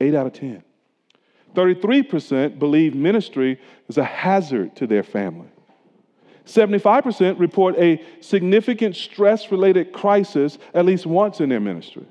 8 0.00 0.14
out 0.14 0.26
of 0.26 0.32
10. 0.32 0.62
33% 1.54 2.58
believe 2.58 2.94
ministry 2.94 3.60
is 3.88 3.98
a 3.98 4.04
hazard 4.04 4.74
to 4.76 4.86
their 4.86 5.02
family. 5.02 5.48
75% 6.46 7.38
report 7.38 7.76
a 7.78 8.02
significant 8.20 8.96
stress 8.96 9.50
related 9.50 9.92
crisis 9.92 10.58
at 10.74 10.84
least 10.84 11.06
once 11.06 11.40
in 11.40 11.48
their 11.48 11.60
ministry. 11.60 12.06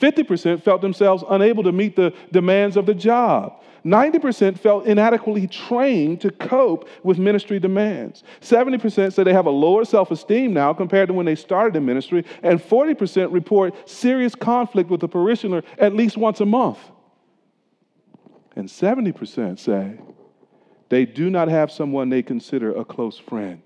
50% 0.00 0.62
felt 0.62 0.82
themselves 0.82 1.24
unable 1.30 1.62
to 1.62 1.72
meet 1.72 1.96
the 1.96 2.12
demands 2.30 2.76
of 2.76 2.84
the 2.84 2.94
job. 2.94 3.62
90% 3.84 4.58
felt 4.58 4.84
inadequately 4.84 5.46
trained 5.46 6.20
to 6.20 6.30
cope 6.30 6.88
with 7.04 7.18
ministry 7.18 7.60
demands. 7.60 8.24
70% 8.40 9.12
say 9.12 9.22
they 9.22 9.32
have 9.32 9.46
a 9.46 9.50
lower 9.50 9.84
self 9.84 10.10
esteem 10.10 10.52
now 10.52 10.74
compared 10.74 11.08
to 11.08 11.14
when 11.14 11.24
they 11.24 11.36
started 11.36 11.76
in 11.76 11.86
ministry. 11.86 12.24
And 12.42 12.60
40% 12.60 13.32
report 13.32 13.88
serious 13.88 14.34
conflict 14.34 14.90
with 14.90 15.00
the 15.00 15.08
parishioner 15.08 15.62
at 15.78 15.94
least 15.94 16.16
once 16.16 16.40
a 16.40 16.46
month. 16.46 16.78
And 18.56 18.68
70% 18.68 19.58
say 19.58 19.98
they 20.88 21.04
do 21.04 21.30
not 21.30 21.48
have 21.48 21.70
someone 21.70 22.08
they 22.08 22.22
consider 22.22 22.74
a 22.74 22.84
close 22.84 23.18
friend 23.18 23.62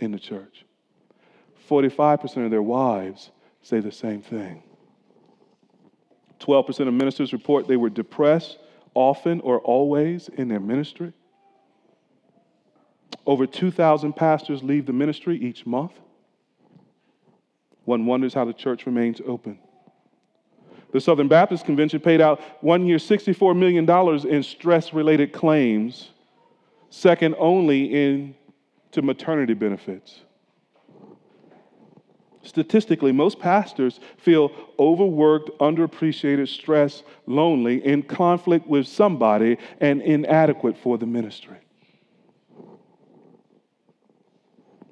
in 0.00 0.10
the 0.10 0.18
church. 0.18 0.64
45% 1.70 2.44
of 2.44 2.50
their 2.50 2.62
wives 2.62 3.30
say 3.62 3.80
the 3.80 3.92
same 3.92 4.22
thing. 4.22 4.62
12% 6.40 6.88
of 6.88 6.94
ministers 6.94 7.32
report 7.32 7.66
they 7.66 7.76
were 7.76 7.88
depressed 7.88 8.58
often 8.94 9.40
or 9.40 9.60
always 9.60 10.28
in 10.28 10.48
their 10.48 10.60
ministry. 10.60 11.12
Over 13.26 13.46
2,000 13.46 14.14
pastors 14.14 14.62
leave 14.62 14.86
the 14.86 14.92
ministry 14.92 15.36
each 15.36 15.66
month. 15.66 15.92
One 17.84 18.06
wonders 18.06 18.34
how 18.34 18.44
the 18.44 18.52
church 18.52 18.86
remains 18.86 19.20
open. 19.26 19.58
The 20.92 21.00
Southern 21.00 21.28
Baptist 21.28 21.64
Convention 21.64 22.00
paid 22.00 22.20
out 22.20 22.40
one 22.62 22.86
year 22.86 22.98
$64 22.98 23.56
million 23.56 23.88
in 24.28 24.42
stress 24.42 24.92
related 24.92 25.32
claims, 25.32 26.10
second 26.90 27.34
only 27.38 27.84
in 27.92 28.34
to 28.92 29.02
maternity 29.02 29.54
benefits. 29.54 30.20
Statistically, 32.42 33.10
most 33.10 33.40
pastors 33.40 33.98
feel 34.18 34.52
overworked, 34.78 35.50
underappreciated, 35.58 36.48
stressed, 36.48 37.02
lonely, 37.26 37.84
in 37.84 38.04
conflict 38.04 38.68
with 38.68 38.86
somebody, 38.86 39.58
and 39.80 40.00
inadequate 40.00 40.78
for 40.78 40.96
the 40.96 41.06
ministry. 41.06 41.58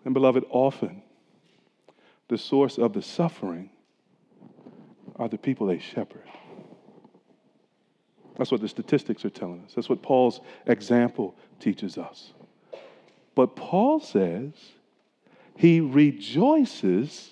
And, 0.04 0.12
beloved, 0.12 0.44
often 0.50 1.02
the 2.28 2.36
source 2.36 2.76
of 2.76 2.92
the 2.92 3.02
suffering 3.02 3.70
are 5.16 5.28
the 5.28 5.38
people 5.38 5.66
they 5.66 5.78
shepherd. 5.78 6.24
That's 8.36 8.50
what 8.50 8.60
the 8.60 8.68
statistics 8.68 9.24
are 9.24 9.30
telling 9.30 9.62
us. 9.64 9.74
That's 9.74 9.88
what 9.88 10.02
Paul's 10.02 10.40
example 10.66 11.36
teaches 11.60 11.98
us. 11.98 12.32
But 13.34 13.56
Paul 13.56 14.00
says 14.00 14.52
he 15.56 15.80
rejoices 15.80 17.30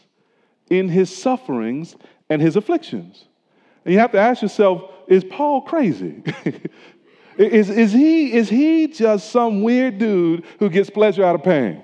in 0.71 0.89
his 0.89 1.15
sufferings 1.15 1.97
and 2.29 2.41
his 2.41 2.57
afflictions. 2.57 3.27
And 3.85 3.93
you 3.93 4.01
have 4.01 4.13
to 4.13 4.19
ask 4.19 4.43
yourself 4.43 4.91
is 5.09 5.25
Paul 5.25 5.63
crazy? 5.63 6.23
is, 7.37 7.69
is, 7.69 7.93
he, 7.93 8.33
is 8.33 8.49
he 8.49 8.87
just 8.87 9.31
some 9.31 9.63
weird 9.63 9.99
dude 9.99 10.45
who 10.59 10.71
gets 10.71 10.89
pleasure 10.89 11.25
out 11.25 11.35
of 11.35 11.43
pain? 11.43 11.83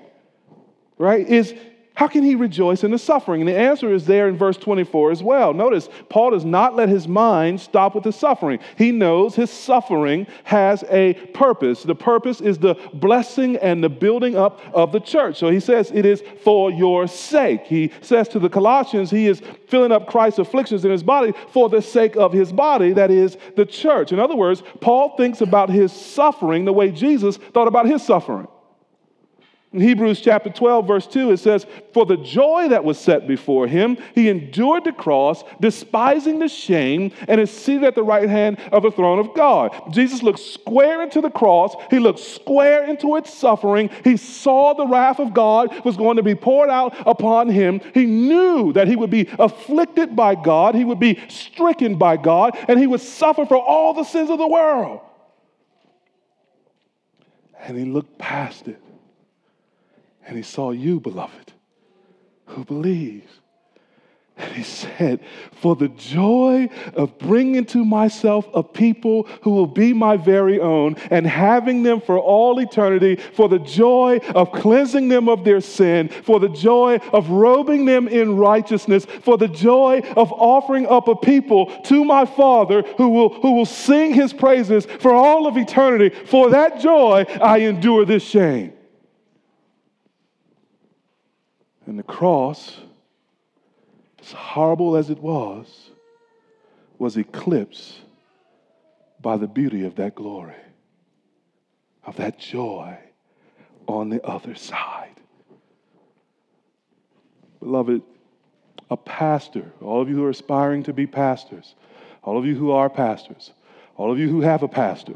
Right? 0.97 1.27
Is, 1.27 1.53
how 1.99 2.07
can 2.07 2.23
he 2.23 2.33
rejoice 2.33 2.85
in 2.85 2.91
the 2.91 2.97
suffering? 2.97 3.41
And 3.41 3.49
the 3.49 3.57
answer 3.57 3.93
is 3.93 4.05
there 4.05 4.29
in 4.29 4.37
verse 4.37 4.55
24 4.55 5.11
as 5.11 5.21
well. 5.21 5.53
Notice, 5.53 5.89
Paul 6.07 6.31
does 6.31 6.45
not 6.45 6.73
let 6.73 6.87
his 6.87 7.09
mind 7.09 7.59
stop 7.59 7.93
with 7.93 8.05
the 8.05 8.13
suffering. 8.13 8.59
He 8.77 8.93
knows 8.93 9.35
his 9.35 9.49
suffering 9.49 10.25
has 10.45 10.85
a 10.89 11.15
purpose. 11.33 11.83
The 11.83 11.95
purpose 11.95 12.39
is 12.39 12.57
the 12.57 12.75
blessing 12.93 13.57
and 13.57 13.83
the 13.83 13.89
building 13.89 14.37
up 14.37 14.61
of 14.73 14.93
the 14.93 15.01
church. 15.01 15.37
So 15.37 15.49
he 15.49 15.59
says, 15.59 15.91
It 15.93 16.05
is 16.05 16.23
for 16.41 16.71
your 16.71 17.05
sake. 17.05 17.65
He 17.65 17.91
says 17.99 18.29
to 18.29 18.39
the 18.39 18.47
Colossians, 18.49 19.11
He 19.11 19.27
is 19.27 19.41
filling 19.67 19.91
up 19.91 20.07
Christ's 20.07 20.39
afflictions 20.39 20.85
in 20.85 20.91
his 20.91 21.03
body 21.03 21.33
for 21.51 21.67
the 21.67 21.81
sake 21.81 22.15
of 22.15 22.31
his 22.31 22.53
body, 22.53 22.93
that 22.93 23.11
is 23.11 23.35
the 23.57 23.65
church. 23.65 24.13
In 24.13 24.21
other 24.21 24.37
words, 24.37 24.63
Paul 24.79 25.17
thinks 25.17 25.41
about 25.41 25.69
his 25.69 25.91
suffering 25.91 26.63
the 26.63 26.71
way 26.71 26.91
Jesus 26.91 27.35
thought 27.35 27.67
about 27.67 27.87
his 27.87 28.01
suffering. 28.01 28.47
In 29.71 29.81
Hebrews 29.81 30.19
chapter 30.21 30.49
12, 30.49 30.87
verse 30.87 31.05
2, 31.05 31.31
it 31.31 31.37
says, 31.37 31.67
For 31.93 32.03
the 32.03 32.17
joy 32.17 32.69
that 32.69 32.83
was 32.83 32.97
set 32.97 33.27
before 33.27 33.67
him, 33.67 33.97
he 34.15 34.27
endured 34.27 34.83
the 34.83 34.91
cross, 34.91 35.43
despising 35.61 36.39
the 36.39 36.47
shame, 36.47 37.11
and 37.27 37.39
is 37.39 37.51
seated 37.51 37.83
at 37.83 37.93
the 37.93 38.01
right 38.01 38.27
hand 38.27 38.59
of 38.71 38.81
the 38.81 38.89
throne 38.89 39.19
of 39.19 39.35
God. 39.35 39.93
Jesus 39.93 40.23
looked 40.23 40.39
square 40.39 41.03
into 41.03 41.21
the 41.21 41.29
cross, 41.29 41.75
he 41.91 41.99
looked 41.99 42.17
square 42.17 42.83
into 42.85 43.15
its 43.15 43.31
suffering. 43.31 43.91
He 44.03 44.17
saw 44.17 44.73
the 44.73 44.87
wrath 44.87 45.19
of 45.19 45.35
God 45.35 45.85
was 45.85 45.97
going 45.97 46.17
to 46.17 46.23
be 46.23 46.33
poured 46.33 46.71
out 46.71 46.95
upon 47.05 47.47
him. 47.47 47.79
He 47.93 48.07
knew 48.07 48.73
that 48.73 48.87
he 48.87 48.95
would 48.95 49.11
be 49.11 49.29
afflicted 49.37 50.15
by 50.15 50.33
God, 50.33 50.73
he 50.73 50.83
would 50.83 50.99
be 50.99 51.19
stricken 51.27 51.95
by 51.95 52.17
God, 52.17 52.57
and 52.67 52.79
he 52.79 52.87
would 52.87 53.01
suffer 53.01 53.45
for 53.45 53.57
all 53.57 53.93
the 53.93 54.03
sins 54.03 54.31
of 54.31 54.39
the 54.39 54.47
world. 54.47 55.01
And 57.59 57.77
he 57.77 57.85
looked 57.85 58.17
past 58.17 58.67
it 58.67 58.81
and 60.29 60.37
he 60.37 60.43
saw 60.43 60.69
you, 60.69 60.99
beloved, 60.99 61.53
who 62.45 62.63
believes. 62.63 63.31
And 64.37 64.53
he 64.53 64.61
said, 64.61 65.21
For 65.51 65.75
the 65.75 65.87
joy 65.89 66.69
of 66.93 67.17
bringing 67.17 67.65
to 67.65 67.83
myself 67.83 68.47
a 68.53 68.61
people 68.61 69.23
who 69.41 69.49
will 69.49 69.67
be 69.67 69.91
my 69.91 70.17
very 70.17 70.59
own 70.59 70.97
and 71.09 71.25
having 71.25 71.81
them 71.81 71.99
for 71.99 72.19
all 72.19 72.59
eternity, 72.59 73.15
for 73.15 73.49
the 73.49 73.57
joy 73.57 74.19
of 74.35 74.51
cleansing 74.51 75.09
them 75.09 75.27
of 75.27 75.43
their 75.43 75.61
sin, 75.61 76.09
for 76.09 76.39
the 76.39 76.47
joy 76.47 76.97
of 77.11 77.31
robing 77.31 77.85
them 77.85 78.07
in 78.07 78.37
righteousness, 78.37 79.05
for 79.05 79.35
the 79.35 79.47
joy 79.47 79.99
of 80.15 80.31
offering 80.31 80.85
up 80.85 81.07
a 81.07 81.15
people 81.15 81.65
to 81.85 82.05
my 82.05 82.23
Father 82.23 82.83
who 82.97 83.09
will, 83.09 83.29
who 83.41 83.53
will 83.53 83.65
sing 83.65 84.13
his 84.13 84.31
praises 84.31 84.85
for 84.85 85.11
all 85.11 85.47
of 85.47 85.57
eternity. 85.57 86.15
For 86.27 86.51
that 86.51 86.79
joy, 86.79 87.25
I 87.41 87.57
endure 87.61 88.05
this 88.05 88.23
shame. 88.23 88.73
And 91.89 91.97
the 91.97 92.03
cross, 92.03 92.81
as 94.21 94.31
horrible 94.31 94.95
as 94.95 95.09
it 95.09 95.17
was, 95.17 95.89
was 96.99 97.17
eclipsed 97.17 98.01
by 99.19 99.37
the 99.37 99.47
beauty 99.47 99.87
of 99.87 99.95
that 99.95 100.13
glory, 100.13 100.53
of 102.05 102.15
that 102.17 102.37
joy 102.37 102.95
on 103.87 104.09
the 104.09 104.23
other 104.23 104.53
side. 104.53 105.15
Beloved, 107.59 108.03
a 108.91 108.97
pastor, 108.97 109.71
all 109.81 109.99
of 109.99 110.09
you 110.09 110.15
who 110.15 110.25
are 110.25 110.29
aspiring 110.29 110.83
to 110.83 110.93
be 110.93 111.07
pastors, 111.07 111.73
all 112.21 112.37
of 112.37 112.45
you 112.45 112.53
who 112.53 112.69
are 112.69 112.91
pastors, 112.91 113.51
all 113.97 114.11
of 114.11 114.19
you 114.19 114.29
who 114.29 114.41
have 114.41 114.61
a 114.61 114.67
pastor, 114.67 115.15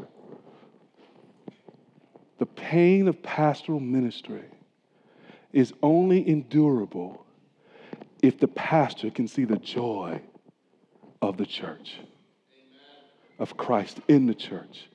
the 2.40 2.46
pain 2.46 3.06
of 3.06 3.22
pastoral 3.22 3.78
ministry 3.78 4.42
is 5.54 5.72
only 5.82 6.28
endurable 6.28 7.24
if 8.22 8.38
the 8.38 8.48
pastor 8.48 9.10
can 9.10 9.28
see 9.28 9.44
the 9.44 9.56
joy 9.56 10.20
of 11.22 11.36
the 11.36 11.46
church, 11.46 11.96
of 13.38 13.56
Christ 13.56 14.00
in 14.08 14.26
the 14.26 14.34
church, 14.34 14.88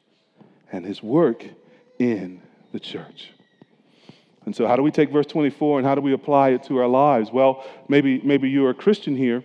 and 0.72 0.86
his 0.86 1.02
work 1.02 1.46
in 1.98 2.42
the 2.72 2.80
church. 2.80 3.32
And 4.46 4.56
so, 4.56 4.68
how 4.68 4.76
do 4.76 4.84
we 4.84 4.92
take 4.92 5.12
verse 5.12 5.28
24 5.28 5.80
and 5.80 5.88
how 5.88 5.96
do 5.96 6.02
we 6.02 6.14
apply 6.14 6.50
it 6.50 6.64
to 6.64 6.78
our 6.78 6.88
lives? 6.88 7.32
Well, 7.32 7.66
maybe, 7.88 8.20
maybe 8.24 8.50
you're 8.50 8.70
a 8.70 8.76
Christian 8.76 9.16
here. 9.16 9.44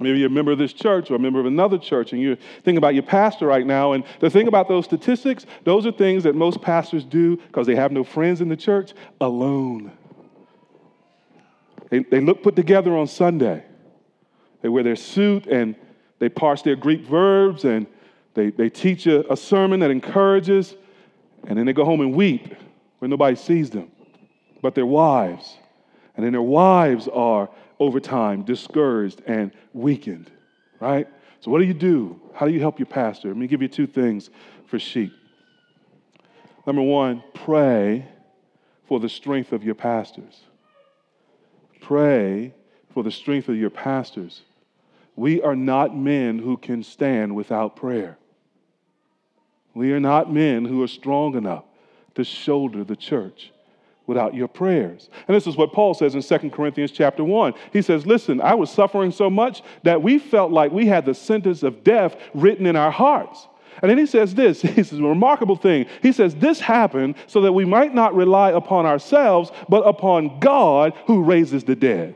Maybe 0.00 0.18
you're 0.18 0.28
a 0.28 0.32
member 0.32 0.52
of 0.52 0.58
this 0.58 0.72
church 0.72 1.10
or 1.10 1.16
a 1.16 1.18
member 1.18 1.40
of 1.40 1.46
another 1.46 1.78
church, 1.78 2.12
and 2.12 2.22
you're 2.22 2.36
thinking 2.62 2.76
about 2.76 2.94
your 2.94 3.02
pastor 3.02 3.46
right 3.46 3.66
now. 3.66 3.92
And 3.92 4.04
the 4.20 4.30
thing 4.30 4.46
about 4.46 4.68
those 4.68 4.84
statistics, 4.84 5.44
those 5.64 5.86
are 5.86 5.92
things 5.92 6.22
that 6.24 6.34
most 6.34 6.60
pastors 6.60 7.04
do 7.04 7.36
because 7.36 7.66
they 7.66 7.74
have 7.74 7.90
no 7.90 8.04
friends 8.04 8.40
in 8.40 8.48
the 8.48 8.56
church 8.56 8.92
alone. 9.20 9.90
They, 11.90 12.00
they 12.00 12.20
look 12.20 12.42
put 12.42 12.56
together 12.56 12.96
on 12.96 13.06
Sunday. 13.06 13.64
They 14.62 14.68
wear 14.68 14.82
their 14.82 14.96
suit 14.96 15.46
and 15.46 15.74
they 16.18 16.28
parse 16.28 16.62
their 16.62 16.76
Greek 16.76 17.02
verbs 17.02 17.64
and 17.64 17.86
they, 18.34 18.50
they 18.50 18.70
teach 18.70 19.06
a, 19.06 19.30
a 19.32 19.36
sermon 19.36 19.80
that 19.80 19.90
encourages, 19.90 20.76
and 21.46 21.58
then 21.58 21.66
they 21.66 21.72
go 21.72 21.84
home 21.84 22.00
and 22.00 22.14
weep 22.14 22.54
when 22.98 23.10
nobody 23.10 23.34
sees 23.34 23.70
them 23.70 23.90
but 24.62 24.74
their 24.74 24.86
wives. 24.86 25.56
And 26.16 26.24
then 26.24 26.32
their 26.32 26.42
wives 26.42 27.08
are, 27.08 27.48
over 27.78 28.00
time, 28.00 28.42
discouraged 28.42 29.22
and 29.26 29.52
weakened, 29.72 30.30
right? 30.80 31.06
So, 31.40 31.50
what 31.50 31.60
do 31.60 31.64
you 31.64 31.74
do? 31.74 32.20
How 32.34 32.46
do 32.46 32.52
you 32.52 32.60
help 32.60 32.78
your 32.78 32.86
pastor? 32.86 33.28
Let 33.28 33.36
me 33.36 33.46
give 33.46 33.62
you 33.62 33.68
two 33.68 33.86
things 33.86 34.30
for 34.66 34.78
sheep. 34.78 35.12
Number 36.66 36.82
one, 36.82 37.22
pray 37.34 38.06
for 38.88 38.98
the 38.98 39.08
strength 39.08 39.52
of 39.52 39.62
your 39.62 39.76
pastors. 39.76 40.40
Pray 41.80 42.54
for 42.92 43.02
the 43.02 43.10
strength 43.10 43.48
of 43.48 43.56
your 43.56 43.70
pastors. 43.70 44.42
We 45.16 45.42
are 45.42 45.56
not 45.56 45.96
men 45.96 46.38
who 46.38 46.56
can 46.56 46.82
stand 46.82 47.34
without 47.34 47.76
prayer. 47.76 48.18
We 49.74 49.92
are 49.92 50.00
not 50.00 50.32
men 50.32 50.64
who 50.64 50.82
are 50.82 50.88
strong 50.88 51.36
enough 51.36 51.64
to 52.14 52.24
shoulder 52.24 52.84
the 52.84 52.96
church 52.96 53.52
without 54.08 54.34
your 54.34 54.48
prayers. 54.48 55.10
And 55.28 55.36
this 55.36 55.46
is 55.46 55.56
what 55.56 55.72
Paul 55.72 55.94
says 55.94 56.14
in 56.14 56.22
2 56.22 56.50
Corinthians 56.50 56.90
chapter 56.90 57.22
1. 57.22 57.54
He 57.72 57.82
says, 57.82 58.06
Listen, 58.06 58.40
I 58.40 58.54
was 58.54 58.70
suffering 58.70 59.12
so 59.12 59.28
much 59.28 59.62
that 59.84 60.02
we 60.02 60.18
felt 60.18 60.50
like 60.50 60.72
we 60.72 60.86
had 60.86 61.04
the 61.04 61.14
sentence 61.14 61.62
of 61.62 61.84
death 61.84 62.16
written 62.34 62.66
in 62.66 62.74
our 62.74 62.90
hearts. 62.90 63.46
And 63.80 63.90
then 63.90 63.98
he 63.98 64.06
says 64.06 64.34
this, 64.34 64.62
he 64.62 64.82
says 64.82 64.98
a 64.98 65.02
remarkable 65.02 65.56
thing. 65.56 65.86
He 66.02 66.12
says, 66.12 66.34
This 66.34 66.60
happened 66.60 67.16
so 67.26 67.40
that 67.42 67.52
we 67.52 67.64
might 67.64 67.94
not 67.94 68.14
rely 68.14 68.50
upon 68.50 68.86
ourselves, 68.86 69.50
but 69.68 69.86
upon 69.86 70.40
God 70.40 70.94
who 71.06 71.22
raises 71.22 71.64
the 71.64 71.76
dead. 71.76 72.14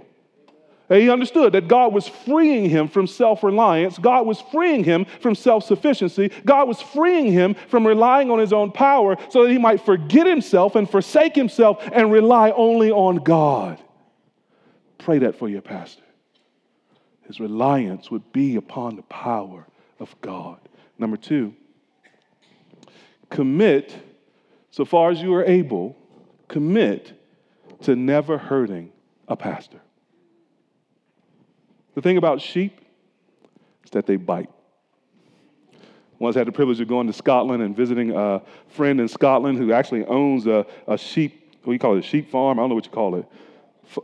And 0.93 1.01
he 1.01 1.09
understood 1.09 1.55
that 1.55 1.69
God 1.69 1.95
was 1.95 2.07
freeing 2.07 2.69
him 2.69 2.87
from 2.87 3.07
self 3.07 3.43
reliance. 3.43 3.97
God 3.97 4.27
was 4.27 4.43
freeing 4.53 4.85
him 4.85 5.07
from 5.21 5.35
self 5.35 5.65
sufficiency. 5.65 6.31
God 6.45 6.69
was 6.69 6.83
freeing 6.83 7.33
him 7.33 7.55
from 7.69 7.87
relying 7.87 8.31
on 8.31 8.39
his 8.39 8.53
own 8.53 8.73
power 8.73 9.17
so 9.31 9.45
that 9.45 9.51
he 9.51 9.57
might 9.59 9.81
forget 9.81 10.27
himself 10.27 10.77
and 10.77 10.91
forsake 10.91 11.35
himself 11.35 11.83
and 11.93 12.13
rely 12.13 12.51
only 12.51 12.91
on 12.91 13.17
God. 13.17 13.83
Pray 14.99 15.21
that 15.21 15.39
for 15.39 15.49
your 15.49 15.63
pastor. 15.63 16.03
His 17.23 17.41
reliance 17.41 18.11
would 18.11 18.31
be 18.33 18.57
upon 18.57 18.97
the 18.97 19.03
power 19.03 19.67
of 19.99 20.15
God. 20.21 20.62
Number 21.03 21.17
two, 21.17 21.53
commit, 23.29 23.93
so 24.71 24.85
far 24.85 25.11
as 25.11 25.21
you 25.21 25.35
are 25.35 25.45
able, 25.45 25.97
commit 26.47 27.21
to 27.81 27.97
never 27.97 28.39
hurting 28.39 28.93
a 29.27 29.35
pastor. 29.35 29.81
The 31.97 32.03
thing 32.03 32.19
about 32.19 32.41
sheep 32.41 32.81
is 33.83 33.91
that 33.91 34.07
they 34.07 34.15
bite. 34.15 34.49
Once 36.21 36.37
I 36.37 36.39
had 36.39 36.47
the 36.47 36.53
privilege 36.53 36.79
of 36.79 36.87
going 36.87 37.09
to 37.09 37.13
Scotland 37.13 37.65
and 37.65 37.77
visiting 37.77 38.13
a 38.15 38.41
friend 38.69 39.01
in 39.01 39.09
Scotland 39.09 39.59
who 39.59 39.73
actually 39.73 40.05
owns 40.05 40.47
a, 40.47 40.65
a 40.87 40.97
sheep, 40.97 41.57
what 41.65 41.73
do 41.73 41.73
you 41.73 41.81
call 41.81 41.97
it, 41.97 41.99
a 41.99 42.03
sheep 42.03 42.31
farm? 42.31 42.61
I 42.61 42.63
don't 42.63 42.69
know 42.69 42.77
what 42.77 42.87
you 42.87 42.93
call 42.93 43.17
it, 43.17 43.27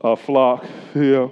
a 0.03 0.17
flock, 0.17 0.67
yeah. 0.97 1.29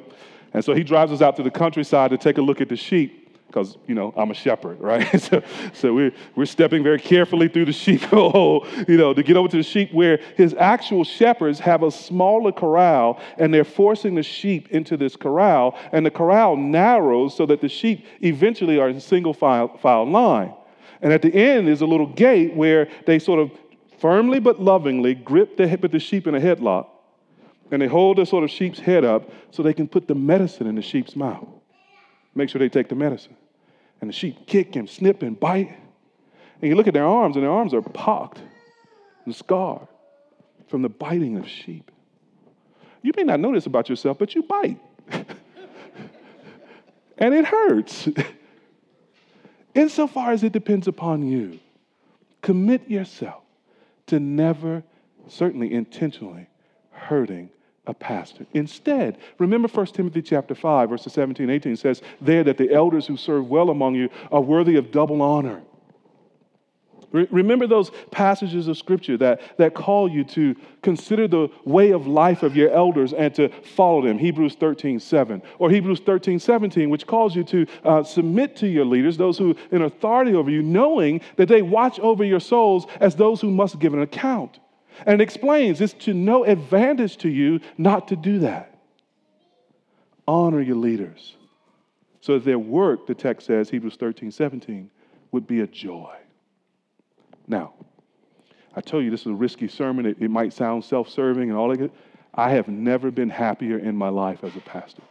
And 0.52 0.64
so 0.64 0.76
he 0.76 0.84
drives 0.84 1.10
us 1.10 1.22
out 1.22 1.34
to 1.38 1.42
the 1.42 1.50
countryside 1.50 2.10
to 2.10 2.18
take 2.18 2.38
a 2.38 2.42
look 2.42 2.60
at 2.60 2.68
the 2.68 2.76
sheep 2.76 3.25
because 3.46 3.76
you 3.86 3.94
know 3.94 4.12
I'm 4.16 4.30
a 4.30 4.34
shepherd, 4.34 4.80
right? 4.80 5.20
so, 5.20 5.42
so 5.72 5.94
we're 5.94 6.12
we're 6.34 6.46
stepping 6.46 6.82
very 6.82 6.98
carefully 6.98 7.48
through 7.48 7.66
the 7.66 7.72
sheep 7.72 8.00
hole, 8.04 8.66
you 8.88 8.96
know, 8.96 9.14
to 9.14 9.22
get 9.22 9.36
over 9.36 9.48
to 9.48 9.56
the 9.56 9.62
sheep 9.62 9.92
where 9.92 10.18
his 10.36 10.54
actual 10.54 11.04
shepherds 11.04 11.58
have 11.60 11.82
a 11.82 11.90
smaller 11.90 12.52
corral 12.52 13.20
and 13.38 13.52
they're 13.52 13.64
forcing 13.64 14.14
the 14.14 14.22
sheep 14.22 14.68
into 14.68 14.96
this 14.96 15.16
corral, 15.16 15.78
and 15.92 16.04
the 16.04 16.10
corral 16.10 16.56
narrows 16.56 17.36
so 17.36 17.46
that 17.46 17.60
the 17.60 17.68
sheep 17.68 18.06
eventually 18.22 18.78
are 18.78 18.88
in 18.88 19.00
single 19.00 19.34
file, 19.34 19.76
file 19.78 20.08
line. 20.08 20.52
And 21.02 21.12
at 21.12 21.22
the 21.22 21.34
end 21.34 21.68
is 21.68 21.82
a 21.82 21.86
little 21.86 22.06
gate 22.06 22.54
where 22.54 22.88
they 23.06 23.18
sort 23.18 23.38
of 23.38 23.50
firmly 23.98 24.40
but 24.40 24.60
lovingly 24.60 25.14
grip 25.14 25.56
the 25.56 25.68
hip 25.68 25.84
of 25.84 25.90
the 25.90 25.98
sheep 25.98 26.26
in 26.26 26.34
a 26.34 26.40
headlock 26.40 26.88
and 27.70 27.82
they 27.82 27.86
hold 27.86 28.18
the 28.18 28.26
sort 28.26 28.44
of 28.44 28.50
sheep's 28.50 28.78
head 28.78 29.04
up 29.04 29.30
so 29.50 29.62
they 29.62 29.72
can 29.72 29.88
put 29.88 30.06
the 30.06 30.14
medicine 30.14 30.66
in 30.66 30.74
the 30.74 30.82
sheep's 30.82 31.16
mouth. 31.16 31.48
Make 32.36 32.50
sure 32.50 32.58
they 32.60 32.68
take 32.68 32.88
the 32.88 32.94
medicine. 32.94 33.36
And 34.00 34.08
the 34.10 34.12
sheep 34.12 34.46
kick 34.46 34.76
and 34.76 34.88
snip 34.88 35.22
and 35.22 35.40
bite. 35.40 35.74
And 36.60 36.68
you 36.70 36.76
look 36.76 36.86
at 36.86 36.94
their 36.94 37.06
arms, 37.06 37.34
and 37.34 37.42
their 37.42 37.50
arms 37.50 37.74
are 37.74 37.82
pocked 37.82 38.40
and 39.24 39.34
scarred 39.34 39.88
from 40.68 40.82
the 40.82 40.88
biting 40.88 41.38
of 41.38 41.48
sheep. 41.48 41.90
You 43.02 43.12
may 43.16 43.24
not 43.24 43.40
know 43.40 43.52
this 43.52 43.66
about 43.66 43.88
yourself, 43.88 44.18
but 44.18 44.34
you 44.34 44.42
bite. 44.42 44.78
and 47.18 47.34
it 47.34 47.46
hurts. 47.46 48.08
Insofar 49.74 50.32
as 50.32 50.42
it 50.42 50.52
depends 50.52 50.88
upon 50.88 51.26
you, 51.26 51.58
commit 52.42 52.88
yourself 52.90 53.42
to 54.06 54.20
never, 54.20 54.82
certainly 55.28 55.72
intentionally, 55.72 56.48
hurting 56.90 57.50
a 57.86 57.94
pastor. 57.94 58.46
Instead, 58.52 59.18
remember 59.38 59.68
1 59.68 59.86
Timothy 59.86 60.22
chapter 60.22 60.54
5, 60.54 60.90
verses 60.90 61.12
17 61.12 61.50
18 61.50 61.76
says 61.76 62.02
there 62.20 62.44
that 62.44 62.58
the 62.58 62.72
elders 62.72 63.06
who 63.06 63.16
serve 63.16 63.48
well 63.48 63.70
among 63.70 63.94
you 63.94 64.08
are 64.32 64.40
worthy 64.40 64.76
of 64.76 64.90
double 64.90 65.22
honor. 65.22 65.62
Re- 67.12 67.28
remember 67.30 67.66
those 67.66 67.90
passages 68.10 68.68
of 68.68 68.76
scripture 68.76 69.16
that, 69.18 69.40
that 69.58 69.74
call 69.74 70.10
you 70.10 70.24
to 70.24 70.54
consider 70.82 71.28
the 71.28 71.48
way 71.64 71.92
of 71.92 72.06
life 72.06 72.42
of 72.42 72.56
your 72.56 72.70
elders 72.70 73.12
and 73.12 73.34
to 73.36 73.48
follow 73.48 74.02
them. 74.02 74.18
Hebrews 74.18 74.56
13, 74.56 75.00
7. 75.00 75.42
Or 75.58 75.70
Hebrews 75.70 76.00
13, 76.00 76.38
17, 76.38 76.90
which 76.90 77.06
calls 77.06 77.36
you 77.36 77.44
to 77.44 77.66
uh, 77.84 78.02
submit 78.02 78.56
to 78.56 78.66
your 78.66 78.84
leaders, 78.84 79.16
those 79.16 79.38
who 79.38 79.56
in 79.70 79.82
authority 79.82 80.34
over 80.34 80.50
you, 80.50 80.62
knowing 80.62 81.20
that 81.36 81.48
they 81.48 81.62
watch 81.62 81.98
over 82.00 82.24
your 82.24 82.40
souls 82.40 82.86
as 83.00 83.16
those 83.16 83.40
who 83.40 83.50
must 83.50 83.78
give 83.78 83.94
an 83.94 84.02
account. 84.02 84.58
And 85.04 85.20
it 85.20 85.24
explains 85.24 85.80
it's 85.80 85.92
to 86.04 86.14
no 86.14 86.44
advantage 86.44 87.16
to 87.18 87.28
you 87.28 87.60
not 87.76 88.08
to 88.08 88.16
do 88.16 88.38
that. 88.40 88.78
Honor 90.26 90.60
your 90.60 90.76
leaders. 90.76 91.36
So 92.20 92.34
that 92.34 92.44
their 92.44 92.58
work, 92.58 93.06
the 93.06 93.14
text 93.14 93.46
says, 93.46 93.70
Hebrews 93.70 93.96
13, 93.96 94.30
17, 94.30 94.90
would 95.30 95.46
be 95.46 95.60
a 95.60 95.66
joy. 95.66 96.16
Now, 97.46 97.74
I 98.74 98.80
tell 98.80 99.00
you, 99.00 99.10
this 99.10 99.20
is 99.20 99.28
a 99.28 99.34
risky 99.34 99.68
sermon. 99.68 100.06
It, 100.06 100.16
it 100.20 100.30
might 100.30 100.52
sound 100.52 100.84
self 100.84 101.08
serving 101.08 101.50
and 101.50 101.58
all 101.58 101.74
that. 101.74 101.90
I 102.34 102.50
have 102.50 102.68
never 102.68 103.10
been 103.10 103.30
happier 103.30 103.78
in 103.78 103.96
my 103.96 104.08
life 104.08 104.44
as 104.44 104.54
a 104.56 104.60
pastor. 104.60 105.02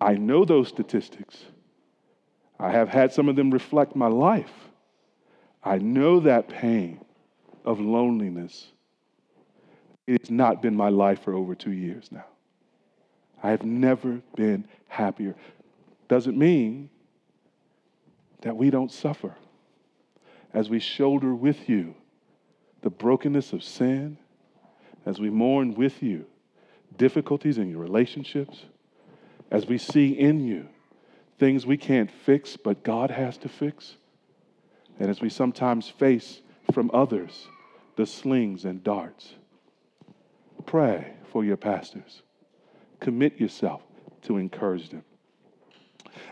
I 0.00 0.14
know 0.14 0.44
those 0.44 0.68
statistics. 0.68 1.44
I 2.58 2.70
have 2.70 2.88
had 2.88 3.12
some 3.12 3.28
of 3.28 3.36
them 3.36 3.50
reflect 3.50 3.94
my 3.94 4.08
life. 4.08 4.52
I 5.62 5.78
know 5.78 6.20
that 6.20 6.48
pain 6.48 7.03
of 7.64 7.80
loneliness. 7.80 8.66
It 10.06 10.22
has 10.22 10.30
not 10.30 10.60
been 10.60 10.76
my 10.76 10.90
life 10.90 11.22
for 11.22 11.34
over 11.34 11.54
two 11.54 11.72
years 11.72 12.10
now. 12.12 12.26
I 13.42 13.50
have 13.50 13.64
never 13.64 14.20
been 14.36 14.66
happier. 14.88 15.34
Doesn't 16.08 16.36
mean 16.36 16.90
that 18.42 18.56
we 18.56 18.70
don't 18.70 18.92
suffer 18.92 19.34
as 20.52 20.70
we 20.70 20.78
shoulder 20.78 21.34
with 21.34 21.68
you 21.68 21.94
the 22.82 22.90
brokenness 22.90 23.52
of 23.52 23.62
sin, 23.62 24.18
as 25.06 25.18
we 25.18 25.30
mourn 25.30 25.74
with 25.74 26.02
you 26.02 26.26
difficulties 26.96 27.58
in 27.58 27.68
your 27.68 27.80
relationships, 27.80 28.66
as 29.50 29.66
we 29.66 29.78
see 29.78 30.10
in 30.10 30.40
you 30.40 30.68
things 31.38 31.66
we 31.66 31.76
can't 31.76 32.10
fix 32.10 32.56
but 32.56 32.84
God 32.84 33.10
has 33.10 33.36
to 33.38 33.48
fix, 33.48 33.96
and 35.00 35.10
as 35.10 35.20
we 35.20 35.28
sometimes 35.28 35.88
face 35.88 36.40
from 36.72 36.90
others 36.94 37.48
the 37.96 38.06
slings 38.06 38.64
and 38.64 38.82
darts. 38.82 39.34
Pray 40.66 41.12
for 41.30 41.44
your 41.44 41.56
pastors. 41.56 42.22
Commit 43.00 43.40
yourself 43.40 43.82
to 44.22 44.38
encourage 44.38 44.90
them. 44.90 45.04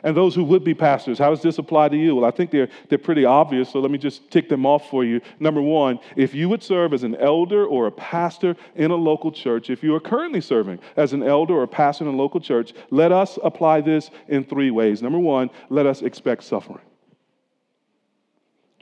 And 0.05 0.17
those 0.17 0.35
who 0.35 0.45
would 0.45 0.65
be 0.65 0.75
pastors, 0.75 1.19
how 1.19 1.31
does 1.31 1.43
this 1.43 1.59
apply 1.59 1.89
to 1.89 1.97
you? 1.97 2.17
Well, 2.17 2.25
I 2.25 2.31
think 2.31 2.51
they're, 2.51 2.69
they're 2.89 2.99
pretty 2.99 3.25
obvious, 3.25 3.71
so 3.71 3.81
let 3.81 3.91
me 3.91 3.99
just 3.99 4.31
tick 4.31 4.49
them 4.49 4.65
off 4.65 4.89
for 4.89 5.05
you. 5.05 5.21
Number 5.41 5.61
one, 5.61 5.99
if 6.17 6.35
you 6.35 6.49
would 6.49 6.63
serve 6.63 6.93
as 6.93 7.03
an 7.03 7.17
elder 7.17 7.67
or 7.67 7.87
a 7.87 7.93
pastor 7.93 8.57
in 8.75 8.91
a 8.91 8.97
local 8.97 9.33
church, 9.33 9.71
if 9.71 9.83
you 9.83 9.95
are 9.95 10.01
currently 10.01 10.41
serving 10.41 10.79
as 10.97 11.13
an 11.13 11.23
elder 11.23 11.55
or 11.55 11.65
a 11.65 11.69
pastor 11.69 12.05
in 12.05 12.15
a 12.15 12.17
local 12.17 12.41
church, 12.41 12.73
let 12.91 13.13
us 13.13 13.39
apply 13.43 13.81
this 13.81 14.11
in 14.29 14.45
three 14.45 14.71
ways. 14.71 15.03
Number 15.03 15.19
one, 15.19 15.51
let 15.69 15.87
us 15.87 16.03
expect 16.03 16.45
suffering. 16.45 16.81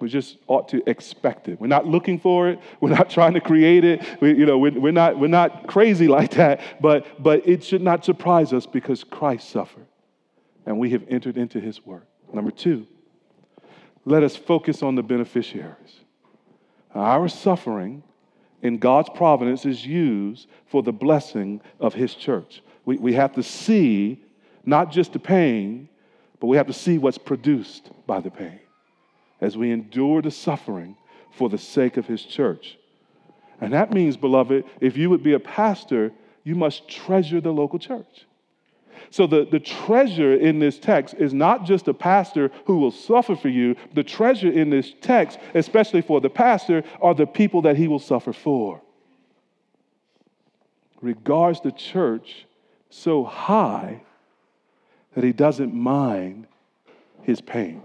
We 0.00 0.08
just 0.08 0.38
ought 0.46 0.68
to 0.70 0.82
expect 0.88 1.48
it. 1.48 1.60
We're 1.60 1.66
not 1.66 1.86
looking 1.86 2.18
for 2.18 2.48
it. 2.48 2.58
We're 2.80 2.90
not 2.90 3.10
trying 3.10 3.34
to 3.34 3.40
create 3.40 3.84
it. 3.84 4.02
We, 4.20 4.36
you 4.36 4.46
know, 4.46 4.58
we're, 4.58 4.78
we're, 4.78 4.92
not, 4.92 5.18
we're 5.18 5.28
not 5.28 5.66
crazy 5.66 6.08
like 6.18 6.32
that, 6.32 6.60
but, 6.80 7.22
but 7.22 7.46
it 7.46 7.62
should 7.62 7.82
not 7.82 8.04
surprise 8.04 8.52
us 8.52 8.66
because 8.66 9.04
Christ 9.04 9.50
suffered 9.50 9.86
and 10.66 10.78
we 10.78 10.90
have 10.90 11.04
entered 11.08 11.36
into 11.36 11.60
his 11.60 11.84
work. 11.84 12.06
Number 12.32 12.50
two, 12.50 12.86
let 14.04 14.22
us 14.22 14.36
focus 14.36 14.82
on 14.82 14.94
the 14.94 15.02
beneficiaries. 15.02 16.00
Our 16.94 17.28
suffering 17.28 18.02
in 18.62 18.78
God's 18.78 19.10
providence 19.10 19.66
is 19.66 19.84
used 19.84 20.48
for 20.66 20.82
the 20.82 20.92
blessing 20.92 21.60
of 21.78 21.94
his 21.94 22.14
church. 22.14 22.62
We, 22.84 22.96
we 22.96 23.12
have 23.14 23.34
to 23.34 23.42
see 23.42 24.22
not 24.64 24.90
just 24.90 25.12
the 25.12 25.18
pain, 25.18 25.88
but 26.40 26.46
we 26.46 26.56
have 26.56 26.66
to 26.66 26.72
see 26.72 26.98
what's 26.98 27.18
produced 27.18 27.90
by 28.06 28.20
the 28.20 28.30
pain 28.30 28.60
as 29.40 29.56
we 29.56 29.70
endure 29.70 30.22
the 30.22 30.30
suffering 30.30 30.96
for 31.32 31.48
the 31.48 31.58
sake 31.58 31.96
of 31.96 32.06
his 32.06 32.22
church. 32.22 32.78
And 33.60 33.72
that 33.72 33.92
means, 33.92 34.16
beloved, 34.16 34.64
if 34.80 34.96
you 34.96 35.10
would 35.10 35.22
be 35.22 35.34
a 35.34 35.40
pastor, 35.40 36.12
you 36.44 36.54
must 36.54 36.88
treasure 36.88 37.40
the 37.40 37.52
local 37.52 37.78
church. 37.78 38.26
So, 39.10 39.26
the, 39.26 39.46
the 39.50 39.60
treasure 39.60 40.34
in 40.34 40.58
this 40.58 40.78
text 40.78 41.14
is 41.18 41.34
not 41.34 41.64
just 41.64 41.88
a 41.88 41.94
pastor 41.94 42.50
who 42.66 42.78
will 42.78 42.90
suffer 42.90 43.34
for 43.34 43.48
you. 43.48 43.74
The 43.94 44.04
treasure 44.04 44.50
in 44.50 44.70
this 44.70 44.92
text, 45.00 45.38
especially 45.54 46.02
for 46.02 46.20
the 46.20 46.30
pastor, 46.30 46.84
are 47.00 47.14
the 47.14 47.26
people 47.26 47.62
that 47.62 47.76
he 47.76 47.88
will 47.88 47.98
suffer 47.98 48.32
for. 48.32 48.80
Regards 51.00 51.60
the 51.60 51.72
church 51.72 52.46
so 52.90 53.24
high 53.24 54.02
that 55.14 55.24
he 55.24 55.32
doesn't 55.32 55.74
mind 55.74 56.46
his 57.22 57.40
pain. 57.40 57.82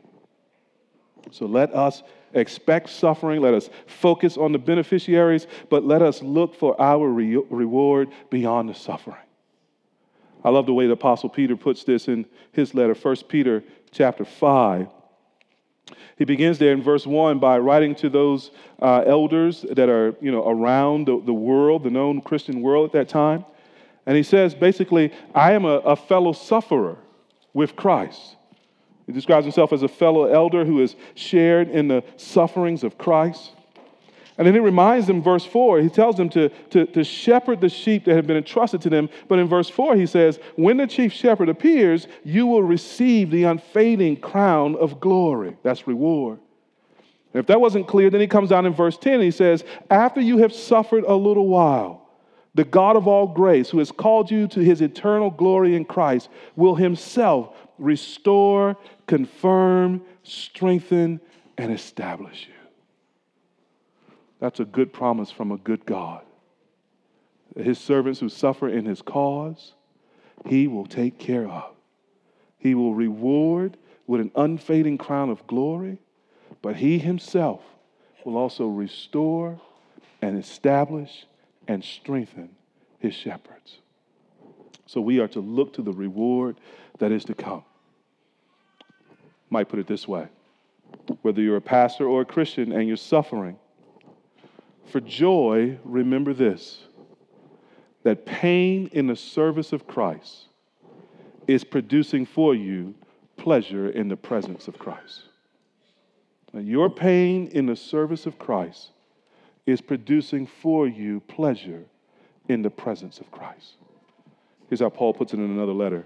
So 1.32 1.46
let 1.46 1.74
us 1.74 2.04
expect 2.34 2.90
suffering. 2.90 3.42
Let 3.42 3.54
us 3.54 3.70
focus 3.88 4.38
on 4.38 4.52
the 4.52 4.60
beneficiaries, 4.60 5.48
but 5.70 5.84
let 5.84 6.02
us 6.02 6.22
look 6.22 6.56
for 6.56 6.80
our 6.80 7.08
re- 7.08 7.44
reward 7.50 8.10
beyond 8.30 8.70
the 8.70 8.74
suffering. 8.74 9.18
I 10.44 10.50
love 10.50 10.68
the 10.68 10.74
way 10.74 10.86
the 10.86 10.94
Apostle 10.94 11.30
Peter 11.30 11.56
puts 11.56 11.84
this 11.84 12.08
in 12.08 12.26
his 12.52 12.76
letter, 12.76 12.94
1 12.94 13.16
Peter 13.28 13.64
chapter 13.92 14.24
5. 14.24 14.88
He 16.18 16.26
begins 16.26 16.60
there 16.60 16.72
in 16.72 16.82
verse 16.82 17.06
1 17.06 17.40
by 17.40 17.58
writing 17.58 17.96
to 17.96 18.10
those 18.10 18.52
uh, 18.82 19.04
elders 19.06 19.66
that 19.72 19.90
are 19.90 20.16
you 20.22 20.32
know, 20.32 20.48
around 20.48 21.08
the, 21.08 21.22
the 21.22 21.34
world, 21.34 21.84
the 21.84 21.90
known 21.90 22.22
Christian 22.22 22.62
world 22.62 22.86
at 22.86 22.94
that 22.94 23.10
time. 23.10 23.44
And 24.06 24.16
he 24.16 24.24
says, 24.24 24.54
basically, 24.54 25.12
I 25.34 25.54
am 25.54 25.66
a, 25.66 25.78
a 25.80 25.96
fellow 25.96 26.32
sufferer 26.32 26.98
with 27.54 27.76
Christ. 27.76 28.35
He 29.06 29.14
describes 29.14 29.46
himself 29.46 29.72
as 29.72 29.84
a 29.84 29.88
fellow 29.88 30.26
elder 30.26 30.66
who 30.66 30.80
has 30.80 30.96
shared 31.14 31.70
in 31.70 31.88
the 31.88 32.04
sufferings 32.18 32.84
of 32.84 32.98
Christ. 32.98 33.52
And 34.38 34.46
then 34.46 34.54
he 34.54 34.60
reminds 34.60 35.08
them, 35.08 35.22
verse 35.22 35.46
4, 35.46 35.80
he 35.80 35.90
tells 35.90 36.18
them 36.18 36.30
to, 36.30 36.50
to, 36.72 36.86
to 36.88 37.04
shepherd 37.06 37.62
the 37.62 37.70
sheep 37.70 38.04
that 38.06 38.16
have 38.16 38.28
been 38.28 38.36
entrusted 38.36 38.82
to 38.82 38.90
them. 38.90 39.10
But 39.30 39.40
in 39.40 39.48
verse 39.48 39.70
4, 39.70 39.96
he 39.96 40.06
says, 40.06 40.40
When 40.56 40.78
the 40.78 40.88
chief 40.88 41.14
shepherd 41.14 41.48
appears, 41.48 42.08
you 42.24 42.46
will 42.46 42.64
receive 42.64 43.32
the 43.32 43.46
unfading 43.46 44.18
crown 44.18 44.76
of 44.76 45.00
glory. 45.00 45.56
That's 45.64 45.88
reward. 45.88 46.40
And 47.34 47.40
if 47.40 47.48
that 47.48 47.62
wasn't 47.62 47.88
clear, 47.88 48.10
then 48.10 48.22
he 48.22 48.28
comes 48.28 48.50
down 48.50 48.66
in 48.66 48.74
verse 48.74 48.98
10 48.98 49.16
and 49.16 49.24
he 49.24 49.32
says, 49.32 49.64
After 49.90 50.20
you 50.20 50.40
have 50.40 50.54
suffered 50.54 51.06
a 51.06 51.16
little 51.16 51.48
while, 51.48 52.10
the 52.56 52.64
God 52.64 52.96
of 52.96 53.08
all 53.08 53.28
grace, 53.28 53.70
who 53.70 53.80
has 53.80 53.92
called 53.92 54.32
you 54.32 54.48
to 54.48 54.62
his 54.62 54.82
eternal 54.82 55.30
glory 55.30 55.76
in 55.76 55.86
Christ, 55.86 56.30
will 56.56 56.76
himself 56.76 57.54
restore, 57.78 58.78
confirm, 59.08 60.02
strengthen, 60.24 61.20
and 61.58 61.72
establish 61.72 62.48
you. 62.48 62.54
That's 64.40 64.60
a 64.60 64.66
good 64.66 64.92
promise 64.92 65.32
from 65.32 65.52
a 65.52 65.58
good 65.58 65.86
God. 65.86 66.24
His 67.56 67.80
servants 67.80 68.20
who 68.20 68.30
suffer 68.30 68.68
in 68.68 68.86
his 68.86 69.02
cause, 69.02 69.74
he 70.46 70.68
will 70.68 70.86
take 70.86 71.18
care 71.18 71.48
of. 71.48 71.72
He 72.58 72.76
will 72.76 72.94
reward 72.94 73.78
with 74.08 74.22
an 74.22 74.32
unfading 74.36 74.98
crown 74.98 75.30
of 75.30 75.46
glory, 75.48 76.00
but 76.62 76.76
he 76.76 77.00
himself 77.00 77.62
will 78.26 78.38
also 78.38 78.68
restore 78.68 79.60
and 80.22 80.38
establish 80.38 81.26
and 81.68 81.84
strengthen 81.84 82.50
his 83.00 83.14
shepherds. 83.14 83.80
So 84.88 85.02
we 85.02 85.20
are 85.20 85.28
to 85.30 85.40
look 85.40 85.74
to 85.74 85.82
the 85.82 85.94
reward 85.94 86.58
that 87.00 87.12
is 87.12 87.26
to 87.26 87.34
come. 87.34 87.64
Might 89.50 89.70
put 89.70 89.80
it 89.80 89.88
this 89.88 90.08
way 90.08 90.28
whether 91.22 91.42
you're 91.42 91.58
a 91.58 91.62
pastor 91.62 92.08
or 92.08 92.22
a 92.22 92.26
Christian 92.26 92.72
and 92.72 92.88
you're 92.88 92.98
suffering, 92.98 93.58
for 94.86 95.00
joy, 95.02 95.78
remember 95.84 96.34
this 96.34 96.80
that 98.04 98.26
pain 98.26 98.88
in 98.94 99.08
the 99.08 99.16
service 99.16 99.74
of 99.74 99.88
Christ 99.88 100.46
is 101.48 101.64
producing 101.64 102.26
for 102.26 102.54
you 102.54 102.94
pleasure 103.36 103.90
in 103.90 104.08
the 104.08 104.16
presence 104.16 104.68
of 104.68 104.78
Christ. 104.78 105.24
Now, 106.54 106.62
your 106.62 106.90
pain 106.90 107.48
in 107.48 107.66
the 107.66 107.76
service 107.76 108.28
of 108.28 108.38
Christ 108.38 108.92
is 109.66 109.82
producing 109.82 110.46
for 110.46 110.88
you 110.88 111.20
pleasure 111.22 111.84
in 112.48 112.62
the 112.62 112.70
presence 112.70 113.20
of 113.20 113.32
Christ. 113.32 113.74
Here's 114.70 114.82
how 114.82 114.90
Paul 114.90 115.14
puts 115.14 115.34
it 115.34 115.38
in 115.38 115.50
another 115.50 115.74
letter 115.74 116.06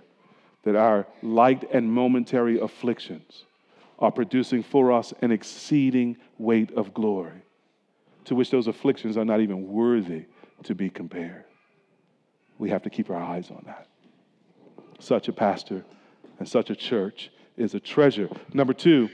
that 0.63 0.75
our 0.75 1.07
light 1.21 1.69
and 1.71 1.91
momentary 1.91 2.59
afflictions 2.59 3.45
are 3.99 4.11
producing 4.11 4.63
for 4.63 4.91
us 4.91 5.13
an 5.21 5.31
exceeding 5.31 6.17
weight 6.37 6.71
of 6.71 6.93
glory, 6.93 7.41
to 8.25 8.35
which 8.35 8.51
those 8.51 8.67
afflictions 8.67 9.17
are 9.17 9.25
not 9.25 9.41
even 9.41 9.67
worthy 9.67 10.25
to 10.63 10.75
be 10.75 10.89
compared. 10.89 11.45
We 12.57 12.69
have 12.69 12.83
to 12.83 12.89
keep 12.89 13.09
our 13.09 13.21
eyes 13.21 13.49
on 13.51 13.63
that. 13.65 13.87
Such 14.99 15.27
a 15.27 15.33
pastor 15.33 15.85
and 16.39 16.47
such 16.47 16.69
a 16.69 16.75
church 16.75 17.31
is 17.57 17.73
a 17.73 17.79
treasure. 17.79 18.29
Number 18.53 18.73
two, 18.73 19.09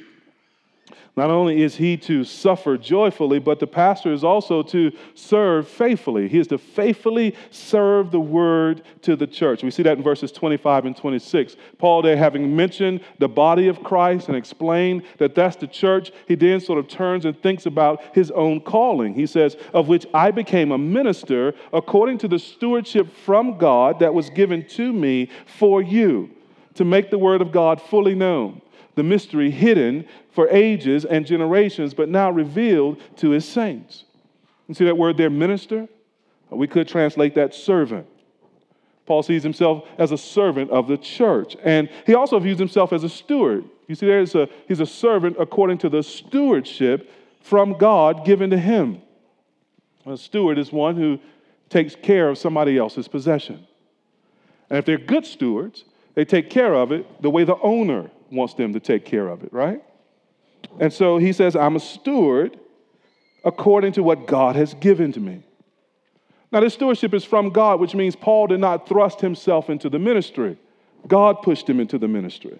not 1.17 1.31
only 1.31 1.63
is 1.63 1.77
he 1.77 1.95
to 1.97 2.25
suffer 2.25 2.77
joyfully, 2.77 3.39
but 3.39 3.59
the 3.59 3.67
pastor 3.67 4.11
is 4.11 4.23
also 4.23 4.61
to 4.63 4.91
serve 5.13 5.67
faithfully. 5.67 6.27
He 6.27 6.39
is 6.39 6.47
to 6.47 6.57
faithfully 6.57 7.35
serve 7.51 8.11
the 8.11 8.19
word 8.19 8.83
to 9.03 9.15
the 9.15 9.25
church. 9.25 9.63
We 9.63 9.71
see 9.71 9.83
that 9.83 9.97
in 9.97 10.03
verses 10.03 10.31
25 10.33 10.85
and 10.85 10.97
26. 10.97 11.55
Paul, 11.77 12.01
there 12.01 12.17
having 12.17 12.53
mentioned 12.53 12.99
the 13.19 13.29
body 13.29 13.69
of 13.69 13.81
Christ 13.81 14.27
and 14.27 14.35
explained 14.35 15.03
that 15.17 15.35
that's 15.35 15.55
the 15.55 15.67
church, 15.67 16.11
he 16.27 16.35
then 16.35 16.59
sort 16.59 16.79
of 16.79 16.89
turns 16.89 17.23
and 17.23 17.41
thinks 17.41 17.65
about 17.65 18.03
his 18.13 18.29
own 18.31 18.59
calling. 18.59 19.13
He 19.13 19.25
says, 19.25 19.55
Of 19.73 19.87
which 19.87 20.05
I 20.13 20.31
became 20.31 20.71
a 20.71 20.77
minister 20.77 21.53
according 21.71 22.17
to 22.19 22.27
the 22.27 22.39
stewardship 22.39 23.07
from 23.23 23.57
God 23.57 23.99
that 23.99 24.13
was 24.13 24.29
given 24.29 24.67
to 24.69 24.91
me 24.91 25.29
for 25.45 25.81
you, 25.81 26.29
to 26.73 26.83
make 26.83 27.09
the 27.09 27.17
word 27.17 27.41
of 27.41 27.53
God 27.53 27.81
fully 27.81 28.15
known 28.15 28.61
the 28.95 29.03
mystery 29.03 29.51
hidden 29.51 30.05
for 30.31 30.49
ages 30.49 31.05
and 31.05 31.25
generations, 31.25 31.93
but 31.93 32.09
now 32.09 32.31
revealed 32.31 33.01
to 33.17 33.31
his 33.31 33.47
saints. 33.47 34.05
You 34.67 34.75
see 34.75 34.85
that 34.85 34.97
word 34.97 35.17
there, 35.17 35.29
minister? 35.29 35.87
Uh, 36.51 36.55
we 36.55 36.67
could 36.67 36.87
translate 36.87 37.35
that 37.35 37.53
servant. 37.53 38.07
Paul 39.05 39.21
sees 39.21 39.43
himself 39.43 39.87
as 39.97 40.11
a 40.11 40.17
servant 40.17 40.71
of 40.71 40.87
the 40.87 40.97
church. 40.97 41.55
And 41.63 41.89
he 42.07 42.15
also 42.15 42.39
views 42.39 42.57
himself 42.57 42.91
as 42.91 43.03
a 43.03 43.09
steward. 43.09 43.65
You 43.87 43.93
see, 43.93 44.07
there's 44.07 44.33
a, 44.33 44.49
he's 44.67 44.79
a 44.79 44.85
servant 44.85 45.37
according 45.39 45.77
to 45.79 45.89
the 45.89 46.01
stewardship 46.01 47.11
from 47.41 47.77
God 47.77 48.25
given 48.25 48.49
to 48.49 48.57
him. 48.57 49.01
A 50.07 50.17
steward 50.17 50.57
is 50.57 50.71
one 50.71 50.95
who 50.95 51.19
takes 51.69 51.95
care 51.95 52.29
of 52.29 52.37
somebody 52.37 52.77
else's 52.77 53.07
possession. 53.07 53.67
And 54.69 54.79
if 54.79 54.85
they're 54.85 54.97
good 54.97 55.25
stewards, 55.25 55.85
they 56.15 56.25
take 56.25 56.49
care 56.49 56.73
of 56.73 56.91
it 56.91 57.21
the 57.21 57.29
way 57.29 57.43
the 57.43 57.57
owner 57.61 58.09
wants 58.31 58.53
them 58.53 58.73
to 58.73 58.79
take 58.79 59.05
care 59.05 59.27
of 59.27 59.43
it, 59.43 59.53
right? 59.53 59.83
And 60.79 60.91
so 60.91 61.17
he 61.17 61.33
says, 61.33 61.55
I'm 61.55 61.75
a 61.75 61.79
steward 61.79 62.59
according 63.43 63.93
to 63.93 64.03
what 64.03 64.25
God 64.25 64.55
has 64.55 64.73
given 64.75 65.11
to 65.13 65.19
me. 65.19 65.43
Now, 66.51 66.61
this 66.61 66.73
stewardship 66.73 67.13
is 67.13 67.23
from 67.23 67.49
God, 67.49 67.79
which 67.79 67.95
means 67.95 68.15
Paul 68.15 68.47
did 68.47 68.59
not 68.59 68.87
thrust 68.87 69.21
himself 69.21 69.69
into 69.69 69.89
the 69.89 69.99
ministry. 69.99 70.57
God 71.07 71.41
pushed 71.41 71.69
him 71.69 71.79
into 71.79 71.97
the 71.97 72.07
ministry. 72.07 72.59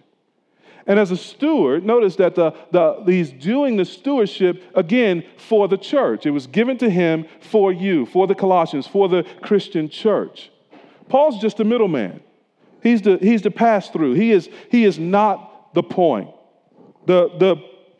And 0.88 1.00
as 1.00 1.10
a 1.10 1.18
steward, 1.18 1.84
notice 1.84 2.16
that 2.18 2.36
the, 2.36 2.54
the, 2.72 3.04
he's 3.08 3.32
doing 3.32 3.76
the 3.76 3.86
stewardship 3.86 4.62
again 4.76 5.24
for 5.38 5.68
the 5.68 5.78
church. 5.78 6.26
It 6.28 6.32
was 6.32 6.46
given 6.46 6.78
to 6.78 6.90
him 6.90 7.26
for 7.40 7.72
you, 7.72 8.06
for 8.06 8.28
the 8.28 8.36
Colossians, 8.36 8.86
for 8.86 9.10
the 9.10 9.24
Christian 9.42 9.90
church. 9.90 10.52
Paul's 11.10 11.42
just 11.42 11.60
a 11.60 11.64
middleman. 11.64 12.22
He's 12.84 13.02
the, 13.02 13.18
he's 13.18 13.42
the 13.42 13.50
pass 13.50 13.90
through. 13.90 14.14
He 14.14 14.32
is, 14.32 14.48
he 14.70 14.86
is 14.86 15.00
not 15.00 15.55
the 15.76 15.84
point. 15.84 16.32
The, 17.06 17.30
the 17.38 17.58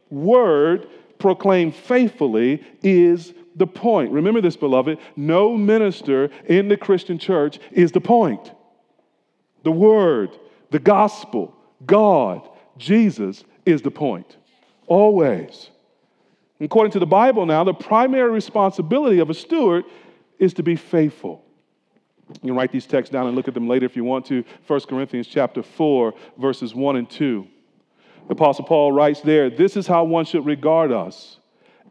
word 0.10 0.88
proclaimed 1.20 1.76
faithfully 1.76 2.64
is 2.82 3.34
the 3.56 3.68
point. 3.68 4.12
Remember 4.12 4.42
this, 4.42 4.58
beloved. 4.58 4.98
No 5.16 5.56
minister 5.56 6.30
in 6.48 6.68
the 6.68 6.78
Christian 6.78 7.20
church 7.20 7.60
is 7.72 7.92
the 7.92 8.02
point. 8.02 8.52
The 9.64 9.72
word, 9.72 10.32
the 10.72 10.80
gospel, 10.80 11.56
God, 11.86 12.48
Jesus 12.78 13.44
is 13.66 13.82
the 13.82 13.92
point. 13.92 14.38
Always. 14.88 15.70
According 16.60 16.92
to 16.94 17.00
the 17.00 17.06
Bible 17.06 17.46
now, 17.46 17.64
the 17.64 17.74
primary 17.74 18.32
responsibility 18.32 19.20
of 19.20 19.30
a 19.30 19.34
steward 19.34 19.86
is 20.40 20.54
to 20.56 20.64
be 20.64 20.76
faithful. 20.76 21.44
You 22.30 22.50
can 22.50 22.56
write 22.56 22.72
these 22.72 22.86
texts 22.86 23.12
down 23.12 23.28
and 23.28 23.36
look 23.36 23.48
at 23.48 23.54
them 23.54 23.68
later 23.68 23.86
if 23.86 23.96
you 23.96 24.04
want 24.04 24.26
to. 24.28 24.44
1 24.68 24.80
Corinthians 24.82 25.28
chapter 25.28 25.62
4, 25.62 26.14
verses 26.38 26.74
1 26.74 26.96
and 26.96 27.10
2. 27.10 27.48
Apostle 28.30 28.66
Paul 28.66 28.92
writes 28.92 29.22
there, 29.22 29.50
This 29.50 29.78
is 29.78 29.88
how 29.88 30.04
one 30.04 30.26
should 30.26 30.46
regard 30.46 30.92
us 30.92 31.40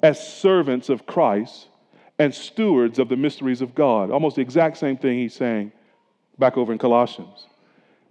as 0.03 0.27
servants 0.27 0.89
of 0.89 1.07
Christ 1.07 1.69
and 2.19 2.35
stewards 2.35 2.99
of 2.99 3.09
the 3.09 3.17
mysteries 3.17 3.61
of 3.61 3.75
God. 3.75 4.11
Almost 4.11 4.37
the 4.37 4.43
exact 4.43 4.77
same 4.77 4.97
thing 4.97 5.19
he's 5.19 5.35
saying 5.35 5.73
back 6.39 6.57
over 6.57 6.73
in 6.73 6.79
Colossians. 6.79 7.47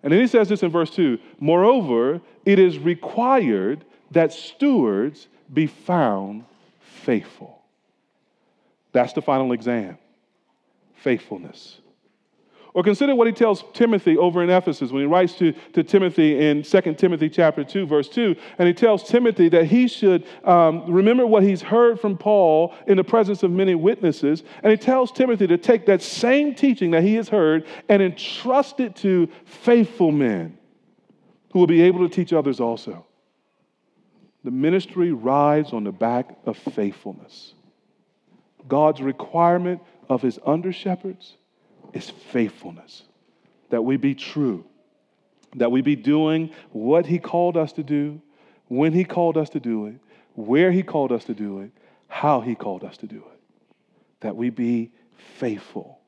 And 0.01 0.12
then 0.12 0.19
he 0.19 0.27
says 0.27 0.49
this 0.49 0.63
in 0.63 0.71
verse 0.71 0.89
2 0.91 1.17
Moreover, 1.39 2.21
it 2.45 2.59
is 2.59 2.77
required 2.77 3.86
that 4.12 4.33
stewards 4.33 5.27
be 5.51 5.67
found 5.67 6.45
faithful. 6.81 7.62
That's 8.91 9.13
the 9.13 9.21
final 9.21 9.51
exam 9.51 9.97
faithfulness. 10.95 11.79
Or 12.73 12.81
consider 12.81 13.13
what 13.13 13.27
he 13.27 13.33
tells 13.33 13.63
Timothy 13.73 14.17
over 14.17 14.41
in 14.41 14.49
Ephesus 14.49 14.91
when 14.91 15.03
he 15.03 15.05
writes 15.05 15.33
to, 15.36 15.51
to 15.73 15.83
Timothy 15.83 16.39
in 16.47 16.63
2 16.63 16.95
Timothy 16.95 17.29
chapter 17.29 17.63
2, 17.63 17.86
verse 17.86 18.09
2. 18.09 18.36
And 18.57 18.67
he 18.67 18.73
tells 18.73 19.03
Timothy 19.03 19.47
that 19.49 19.65
he 19.65 19.88
should 19.88 20.25
um, 20.43 20.91
remember 20.91 21.27
what 21.27 21.43
he's 21.43 21.62
heard 21.62 21.99
from 21.99 22.17
Paul 22.17 22.73
in 22.88 22.97
the 22.97 23.03
presence 23.03 23.43
of 23.43 23.51
many 23.51 23.75
witnesses. 23.75 24.41
And 24.63 24.71
he 24.71 24.77
tells 24.77 25.12
Timothy 25.12 25.45
to 25.47 25.57
take 25.57 25.86
that 25.86 26.01
same 26.01 26.55
teaching 26.55 26.91
that 26.91 27.03
he 27.03 27.13
has 27.15 27.29
heard 27.29 27.67
and 27.89 28.01
entrust 28.01 28.79
it 28.79 28.95
to 28.97 29.29
faithful 29.45 30.12
men 30.12 30.57
who 31.51 31.59
will 31.59 31.67
be 31.67 31.83
able 31.83 32.07
to 32.07 32.13
teach 32.13 32.33
others 32.33 32.59
also. 32.59 33.05
The 34.43 34.51
ministry 34.51 35.12
rides 35.12 35.73
on 35.73 35.83
the 35.83 35.91
back 35.91 36.36
of 36.45 36.57
faithfulness. 36.57 37.53
God's 38.67 38.99
requirement 38.99 39.79
of 40.09 40.23
his 40.23 40.39
under 40.43 40.73
shepherds 40.73 41.38
is 41.93 42.10
faithfulness. 42.10 43.03
That 43.69 43.84
we 43.84 43.97
be 43.97 44.15
true, 44.15 44.65
that 45.56 45.71
we 45.71 45.82
be 45.82 45.95
doing 45.95 46.51
what 46.71 47.06
He 47.06 47.19
called 47.19 47.56
us 47.56 47.73
to 47.73 47.84
do, 47.84 48.21
when 48.67 48.93
He 48.93 49.03
called 49.03 49.38
us 49.38 49.49
to 49.51 49.60
do 49.60 49.88
it, 49.88 49.95
where 50.36 50.71
He 50.71 50.84
called 50.84 51.12
us 51.12 51.25
to 51.25 51.34
do 51.34 51.60
it, 51.60 51.71
how 52.08 52.41
He 52.41 52.56
called 52.56 52.84
us 52.84 52.97
to 52.97 53.08
do 53.08 53.17
it. 53.17 53.39
That 54.21 54.36
we 54.36 54.49
be 54.49 54.91
faithful. 55.38 55.99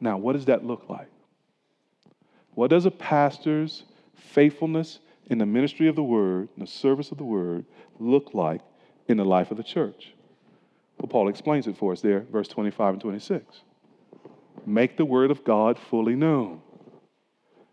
Now, 0.00 0.16
what 0.16 0.32
does 0.32 0.46
that 0.46 0.64
look 0.64 0.88
like? 0.88 1.10
What 2.54 2.70
does 2.70 2.86
a 2.86 2.90
pastor's 2.90 3.84
faithfulness 4.14 4.98
in 5.26 5.38
the 5.38 5.46
ministry 5.46 5.88
of 5.88 5.96
the 5.96 6.02
word, 6.02 6.48
in 6.56 6.60
the 6.60 6.66
service 6.66 7.12
of 7.12 7.18
the 7.18 7.24
word, 7.24 7.64
look 7.98 8.34
like 8.34 8.62
in 9.08 9.16
the 9.16 9.24
life 9.24 9.50
of 9.50 9.56
the 9.56 9.62
church? 9.62 10.12
Well, 10.98 11.08
Paul 11.08 11.28
explains 11.28 11.66
it 11.66 11.76
for 11.76 11.92
us 11.92 12.00
there, 12.00 12.26
verse 12.30 12.48
25 12.48 12.94
and 12.94 13.02
26 13.02 13.60
make 14.66 14.96
the 14.96 15.04
word 15.04 15.30
of 15.30 15.44
God 15.44 15.78
fully 15.78 16.14
known. 16.14 16.60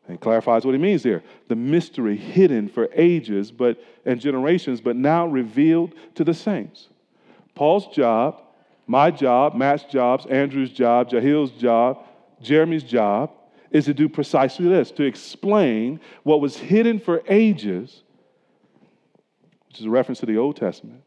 And 0.08 0.20
clarifies 0.22 0.64
what 0.64 0.74
he 0.74 0.78
means 0.78 1.04
there. 1.04 1.22
The 1.50 1.56
mystery 1.56 2.16
hidden 2.16 2.70
for 2.70 2.88
ages 2.94 3.52
but 3.52 3.84
and 4.06 4.22
generations, 4.22 4.80
but 4.80 4.96
now 4.96 5.28
revealed 5.28 5.94
to 6.16 6.24
the 6.24 6.34
saints. 6.34 6.88
Paul's 7.56 7.88
job, 7.88 8.42
my 8.86 9.12
job, 9.12 9.54
Matt's 9.54 9.84
job, 9.84 10.26
Andrew's 10.30 10.72
job, 10.72 11.10
Jahil's 11.10 11.52
job, 11.52 12.06
Jeremy's 12.42 12.84
job 12.84 13.32
is 13.72 13.86
to 13.86 13.94
do 13.94 14.08
precisely 14.08 14.70
this 14.70 14.92
to 14.92 15.04
explain 15.04 16.00
what 16.24 16.40
was 16.40 16.56
hidden 16.56 17.00
for 17.00 17.22
ages, 17.28 18.04
which 19.68 19.80
is 19.80 19.86
a 19.86 19.90
reference 19.90 20.20
to 20.20 20.26
the 20.26 20.38
Old 20.38 20.56
Testament, 20.56 21.04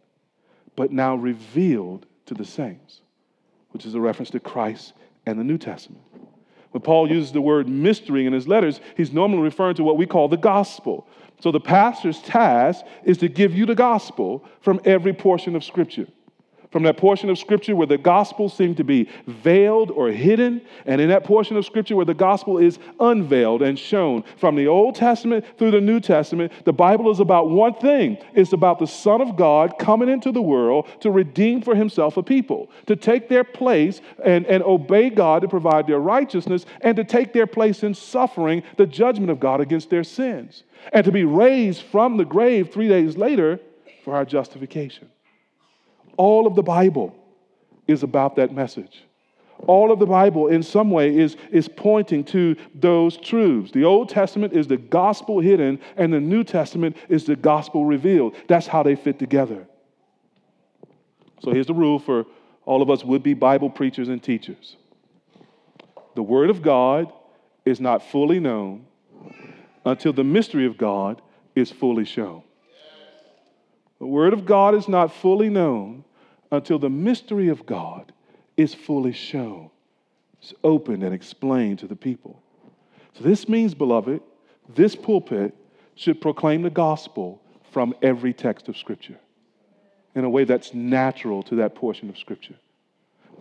but 0.77 0.93
now 0.93 1.17
revealed 1.17 2.07
to 2.27 2.35
the 2.35 2.45
saints, 2.45 3.01
which 3.71 3.87
is 3.87 3.95
a 3.95 4.01
reference 4.01 4.31
to 4.31 4.41
Christ 4.41 4.93
and 5.31 5.41
the 5.41 5.45
New 5.45 5.59
Testament. 5.59 6.03
When 6.71 6.83
Paul 6.83 7.11
uses 7.11 7.33
the 7.33 7.41
word 7.41 7.69
mystery 7.69 8.27
in 8.27 8.33
his 8.33 8.47
letters, 8.47 8.81
he's 8.97 9.13
normally 9.13 9.43
referring 9.43 9.75
to 9.77 9.85
what 9.85 9.97
we 9.97 10.07
call 10.07 10.29
the 10.29 10.37
gospel. 10.37 11.09
So 11.41 11.51
the 11.51 11.61
pastor's 11.61 12.21
task 12.21 12.85
is 13.05 13.19
to 13.19 13.29
give 13.29 13.55
you 13.55 13.67
the 13.67 13.75
gospel 13.75 14.45
from 14.61 14.81
every 14.85 15.13
portion 15.13 15.57
of 15.57 15.65
Scripture. 15.65 16.07
From 16.71 16.85
that 16.85 16.97
portion 16.97 17.29
of 17.31 17.39
Scripture 17.39 17.75
where 17.75 17.87
the 17.87 17.99
gospel 17.99 18.49
seemed 18.49 18.77
to 18.77 18.85
be 18.85 19.09
veiled 19.27 19.91
or 19.91 20.11
hidden, 20.11 20.61
and 20.87 21.01
in 21.01 21.09
that 21.09 21.25
portion 21.25 21.57
of 21.57 21.67
Scripture 21.67 21.97
where 21.97 22.05
the 22.05 22.15
gospel 22.15 22.59
is 22.59 22.79
unveiled 23.01 23.63
and 23.63 23.79
shown. 23.79 24.23
From 24.37 24.57
the 24.57 24.69
Old 24.69 24.95
Testament 24.95 25.45
through 25.59 25.73
the 25.73 25.81
New 25.81 26.01
Testament, 26.01 26.53
the 26.65 26.73
Bible 26.73 27.11
is 27.11 27.21
about 27.21 27.51
one 27.51 27.75
thing 27.75 28.19
it's 28.35 28.53
about 28.53 28.79
the 28.79 28.87
Son 28.87 29.21
of 29.21 29.37
God 29.37 29.79
coming 29.79 30.09
into 30.09 30.33
the 30.33 30.43
world 30.43 30.89
to 31.01 31.11
redeem 31.11 31.63
for 31.63 31.75
himself 31.75 32.17
a 32.17 32.23
people, 32.23 32.71
to 32.87 32.97
take 32.97 33.29
their 33.29 33.45
place 33.45 34.01
and, 34.25 34.47
and 34.47 34.63
obey 34.63 35.11
God 35.11 35.43
to 35.43 35.49
provide 35.49 35.87
their 35.87 35.99
righteousness, 35.99 36.67
and 36.81 36.97
to 36.97 37.05
take 37.05 37.33
their 37.33 37.47
place 37.47 37.83
in 37.83 37.95
suffering 37.95 38.63
the 38.77 38.87
judgment 38.87 39.31
of 39.31 39.41
God 39.41 39.61
against 39.61 39.91
their 39.91 40.05
sins, 40.05 40.63
and 40.93 41.05
to 41.05 41.13
be 41.13 41.25
raised 41.25 41.83
from 41.83 42.17
the 42.17 42.25
grave 42.25 42.73
three 42.73 42.89
days 42.89 43.17
later 43.17 43.61
for 44.05 44.15
our 44.15 44.25
justification. 44.25 45.11
All 46.21 46.47
of 46.47 46.55
the 46.55 46.63
Bible 46.63 47.17
is 47.89 48.03
about 48.03 48.37
that 48.37 48.53
message. 48.53 49.05
All 49.67 49.91
of 49.91 49.99
the 49.99 50.05
Bible, 50.05 50.49
in 50.49 50.63
some 50.63 50.91
way, 50.91 51.17
is, 51.17 51.39
is 51.51 51.67
pointing 51.67 52.25
to 52.25 52.57
those 52.75 53.17
truths. 53.17 53.73
The 53.73 53.85
Old 53.85 54.11
Testament 54.11 54.53
is 54.53 54.67
the 54.67 54.77
gospel 54.77 55.41
hidden, 55.41 55.81
and 55.97 56.13
the 56.13 56.21
New 56.21 56.45
Testament 56.45 56.99
is 57.09 57.25
the 57.25 57.37
gospel 57.37 57.87
revealed. 57.87 58.37
That's 58.49 58.67
how 58.67 58.83
they 58.83 58.97
fit 58.97 59.19
together. 59.19 59.67
So 61.43 61.53
here's 61.53 61.69
the 61.69 61.73
rule 61.73 61.99
for 61.99 62.27
all 62.67 62.83
of 62.83 62.91
us 62.91 63.03
would 63.03 63.23
be 63.23 63.33
Bible 63.33 63.71
preachers 63.71 64.11
and 64.11 64.23
teachers 64.23 64.77
the 66.17 66.23
Word 66.23 66.51
of 66.51 66.61
God 66.61 67.11
is 67.65 67.81
not 67.81 68.03
fully 68.11 68.41
known 68.41 68.85
until 69.87 70.13
the 70.13 70.25
mystery 70.25 70.67
of 70.67 70.77
God 70.77 71.23
is 71.55 71.71
fully 71.71 72.05
shown. 72.05 72.43
The 74.01 74.07
Word 74.07 74.35
of 74.35 74.45
God 74.45 74.75
is 74.75 74.87
not 74.87 75.15
fully 75.15 75.49
known 75.49 76.05
until 76.51 76.79
the 76.79 76.91
mystery 76.91 77.49
of 77.49 77.67
God 77.67 78.13
is 78.57 78.75
fully 78.75 79.13
shown. 79.13 79.71
It's 80.43 80.55
opened 80.65 81.03
and 81.03 81.15
explained 81.15 81.81
to 81.81 81.87
the 81.87 81.97
people. 81.97 82.43
So, 83.15 83.25
this 83.25 83.49
means, 83.49 83.75
beloved, 83.75 84.21
this 84.75 84.97
pulpit 84.97 85.55
should 85.95 86.21
proclaim 86.21 86.63
the 86.63 86.71
gospel 86.71 87.43
from 87.73 87.95
every 88.03 88.33
text 88.33 88.69
of 88.69 88.77
Scripture 88.77 89.19
in 90.15 90.25
a 90.25 90.31
way 90.31 90.45
that's 90.45 90.75
natural 90.75 91.43
to 91.45 91.57
that 91.57 91.75
portion 91.75 92.09
of 92.09 92.19
Scripture. 92.19 92.57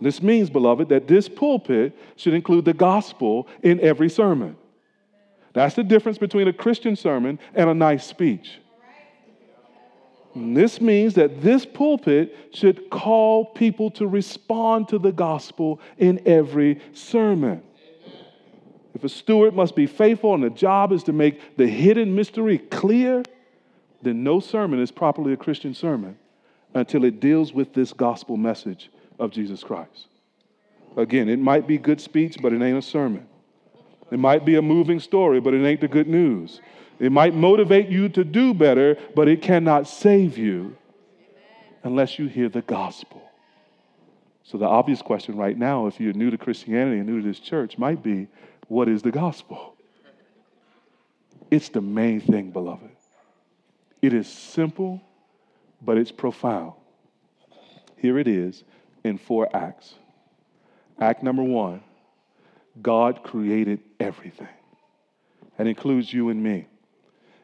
This 0.00 0.22
means, 0.22 0.48
beloved, 0.48 0.88
that 0.88 1.08
this 1.08 1.28
pulpit 1.28 1.96
should 2.16 2.34
include 2.34 2.64
the 2.64 2.72
gospel 2.72 3.48
in 3.62 3.80
every 3.80 4.08
sermon. 4.08 4.56
That's 5.52 5.74
the 5.74 5.82
difference 5.82 6.16
between 6.16 6.48
a 6.48 6.52
Christian 6.52 6.96
sermon 6.96 7.38
and 7.54 7.68
a 7.68 7.74
nice 7.74 8.06
speech. 8.06 8.59
And 10.34 10.56
this 10.56 10.80
means 10.80 11.14
that 11.14 11.42
this 11.42 11.66
pulpit 11.66 12.36
should 12.52 12.88
call 12.90 13.44
people 13.44 13.90
to 13.92 14.06
respond 14.06 14.88
to 14.88 14.98
the 14.98 15.12
gospel 15.12 15.80
in 15.98 16.22
every 16.26 16.80
sermon. 16.92 17.62
If 18.94 19.04
a 19.04 19.08
steward 19.08 19.54
must 19.54 19.74
be 19.74 19.86
faithful 19.86 20.34
and 20.34 20.42
the 20.42 20.50
job 20.50 20.92
is 20.92 21.02
to 21.04 21.12
make 21.12 21.56
the 21.56 21.66
hidden 21.66 22.14
mystery 22.14 22.58
clear, 22.58 23.22
then 24.02 24.22
no 24.22 24.40
sermon 24.40 24.80
is 24.80 24.90
properly 24.90 25.32
a 25.32 25.36
Christian 25.36 25.74
sermon 25.74 26.18
until 26.74 27.04
it 27.04 27.20
deals 27.20 27.52
with 27.52 27.74
this 27.74 27.92
gospel 27.92 28.36
message 28.36 28.90
of 29.18 29.30
Jesus 29.30 29.64
Christ. 29.64 30.06
Again, 30.96 31.28
it 31.28 31.38
might 31.38 31.66
be 31.66 31.78
good 31.78 32.00
speech, 32.00 32.36
but 32.40 32.52
it 32.52 32.62
ain't 32.62 32.78
a 32.78 32.82
sermon. 32.82 33.26
It 34.10 34.18
might 34.18 34.44
be 34.44 34.56
a 34.56 34.62
moving 34.62 35.00
story, 35.00 35.40
but 35.40 35.54
it 35.54 35.64
ain't 35.64 35.80
the 35.80 35.88
good 35.88 36.08
news. 36.08 36.60
It 37.00 37.10
might 37.10 37.34
motivate 37.34 37.88
you 37.88 38.10
to 38.10 38.22
do 38.22 38.52
better, 38.52 38.96
but 39.16 39.26
it 39.26 39.40
cannot 39.40 39.88
save 39.88 40.36
you 40.36 40.76
unless 41.82 42.18
you 42.18 42.26
hear 42.28 42.50
the 42.50 42.60
gospel. 42.60 43.22
So, 44.44 44.58
the 44.58 44.66
obvious 44.66 45.00
question 45.00 45.36
right 45.36 45.56
now, 45.56 45.86
if 45.86 45.98
you're 45.98 46.12
new 46.12 46.30
to 46.30 46.36
Christianity 46.36 46.98
and 46.98 47.06
new 47.06 47.22
to 47.22 47.26
this 47.26 47.40
church, 47.40 47.78
might 47.78 48.02
be 48.02 48.28
what 48.68 48.86
is 48.88 49.00
the 49.00 49.10
gospel? 49.10 49.76
It's 51.50 51.70
the 51.70 51.80
main 51.80 52.20
thing, 52.20 52.50
beloved. 52.50 52.90
It 54.02 54.12
is 54.12 54.28
simple, 54.28 55.00
but 55.80 55.96
it's 55.96 56.12
profound. 56.12 56.74
Here 57.96 58.18
it 58.18 58.28
is 58.28 58.62
in 59.04 59.16
four 59.16 59.48
acts. 59.56 59.94
Act 61.00 61.22
number 61.22 61.42
one 61.42 61.82
God 62.82 63.22
created 63.22 63.80
everything. 63.98 64.48
That 65.56 65.66
includes 65.66 66.12
you 66.12 66.28
and 66.28 66.42
me. 66.42 66.66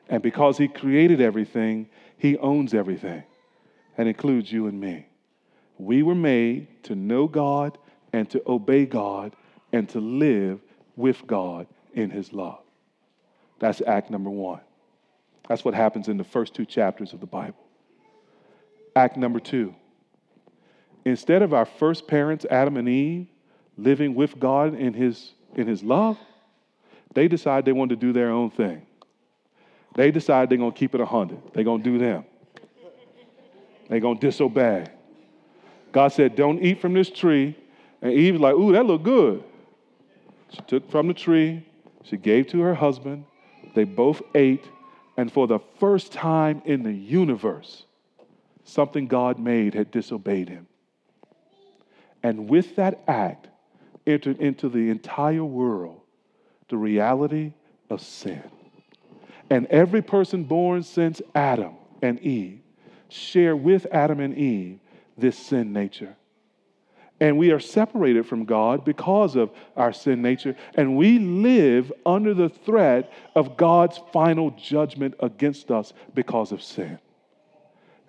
And 0.09 0.23
because 0.23 0.59
He 0.59 0.69
created 0.69 1.21
everything, 1.21 1.89
He 2.19 2.37
owns 2.39 2.75
everything. 2.75 3.25
and 3.99 4.09
includes 4.09 4.53
you 4.53 4.67
and 4.67 4.79
me. 4.79 5.07
We 5.79 6.03
were 6.03 6.15
made 6.15 6.85
to 6.85 6.95
know 6.95 7.27
God 7.27 7.79
and 8.13 8.29
to 8.31 8.43
obey 8.47 8.85
God 8.85 9.35
and 9.73 9.89
to 9.91 10.01
live 10.01 10.61
with 10.97 11.27
God 11.27 11.67
in 11.95 12.11
His 12.11 12.33
love. 12.33 12.61
That's 13.59 13.81
act 13.87 14.11
number 14.11 14.31
one. 14.31 14.61
That's 15.49 15.65
what 15.65 15.75
happens 15.75 16.09
in 16.09 16.17
the 16.17 16.25
first 16.25 16.55
two 16.55 16.67
chapters 16.67 17.13
of 17.13 17.21
the 17.21 17.27
Bible. 17.27 17.63
Act 18.95 19.17
number 19.17 19.41
two. 19.41 19.75
Instead 21.05 21.43
of 21.43 21.55
our 21.55 21.65
first 21.65 22.07
parents, 22.09 22.45
Adam 22.51 22.77
and 22.77 22.89
Eve, 22.89 23.29
living 23.77 24.15
with 24.15 24.39
God 24.39 24.75
in 24.75 24.93
His, 24.93 25.33
in 25.55 25.67
his 25.67 25.83
love, 25.83 26.19
they 27.15 27.29
decide 27.29 27.65
they 27.65 27.73
want 27.73 27.91
to 27.91 27.97
do 27.97 28.13
their 28.13 28.31
own 28.31 28.51
thing. 28.51 28.83
They 29.97 30.11
decide 30.11 30.51
they're 30.51 30.59
going 30.59 30.73
to 30.73 30.79
keep 30.79 30.95
it 30.95 30.99
100. 30.99 31.55
They're 31.55 31.65
going 31.65 31.83
to 31.83 31.91
do 31.91 31.99
them. 31.99 32.25
They're 33.89 34.01
going 34.01 34.19
to 34.19 34.27
disobey. 34.27 34.87
God 35.91 36.09
said, 36.09 36.37
Don't 36.37 36.63
eat 36.63 36.81
from 36.81 36.93
this 36.93 37.11
tree. 37.11 37.57
And 38.03 38.13
Eve's 38.13 38.39
like, 38.39 38.55
Ooh, 38.55 38.73
that 38.73 38.85
look 38.85 39.03
good. 39.03 39.43
She 40.51 40.61
took 40.67 40.91
from 40.91 41.09
the 41.09 41.15
tree, 41.15 41.67
she 42.05 42.17
gave 42.17 42.47
to 42.49 42.61
her 42.61 42.75
husband. 42.75 43.25
They 43.75 43.85
both 43.85 44.23
ate. 44.35 44.65
And 45.17 45.33
for 45.33 45.47
the 45.47 45.61
first 45.81 46.13
time 46.13 46.63
in 46.67 46.83
the 46.83 46.93
universe, 46.93 47.85
something 48.65 49.07
God 49.07 49.39
made 49.39 49.75
had 49.75 49.91
disobeyed 49.91 50.51
him. 50.51 50.67
And 52.23 52.51
with 52.51 52.77
that 52.77 53.03
act, 53.09 53.49
entered 54.07 54.39
into 54.41 54.69
the 54.69 54.91
entire 54.91 55.45
world 55.45 56.01
the 56.69 56.77
reality 56.77 57.53
of 57.91 58.01
sin. 58.01 58.43
And 59.49 59.67
every 59.67 60.03
person 60.03 60.45
born 60.45 60.83
since 60.83 61.23
Adam 61.35 61.75
and 62.03 62.19
Eve 62.21 62.61
share 63.09 63.57
with 63.57 63.87
Adam 63.93 64.21
and 64.21 64.37
Eve 64.37 64.81
this 65.17 65.39
sin 65.39 65.73
nature. 65.73 66.17
And 67.19 67.39
we 67.39 67.51
are 67.51 67.61
separated 67.61 68.27
from 68.27 68.45
God 68.45 68.85
because 68.85 69.37
of 69.37 69.51
our 69.75 69.93
sin 69.93 70.21
nature, 70.21 70.55
and 70.75 70.99
we 70.99 71.19
live 71.19 71.91
under 72.05 72.35
the 72.35 72.51
threat 72.51 73.11
of 73.35 73.57
God's 73.57 73.99
final 74.13 74.51
judgment 74.51 75.15
against 75.21 75.71
us 75.71 75.95
because 76.15 76.53
of 76.53 76.63
sin. 76.63 76.99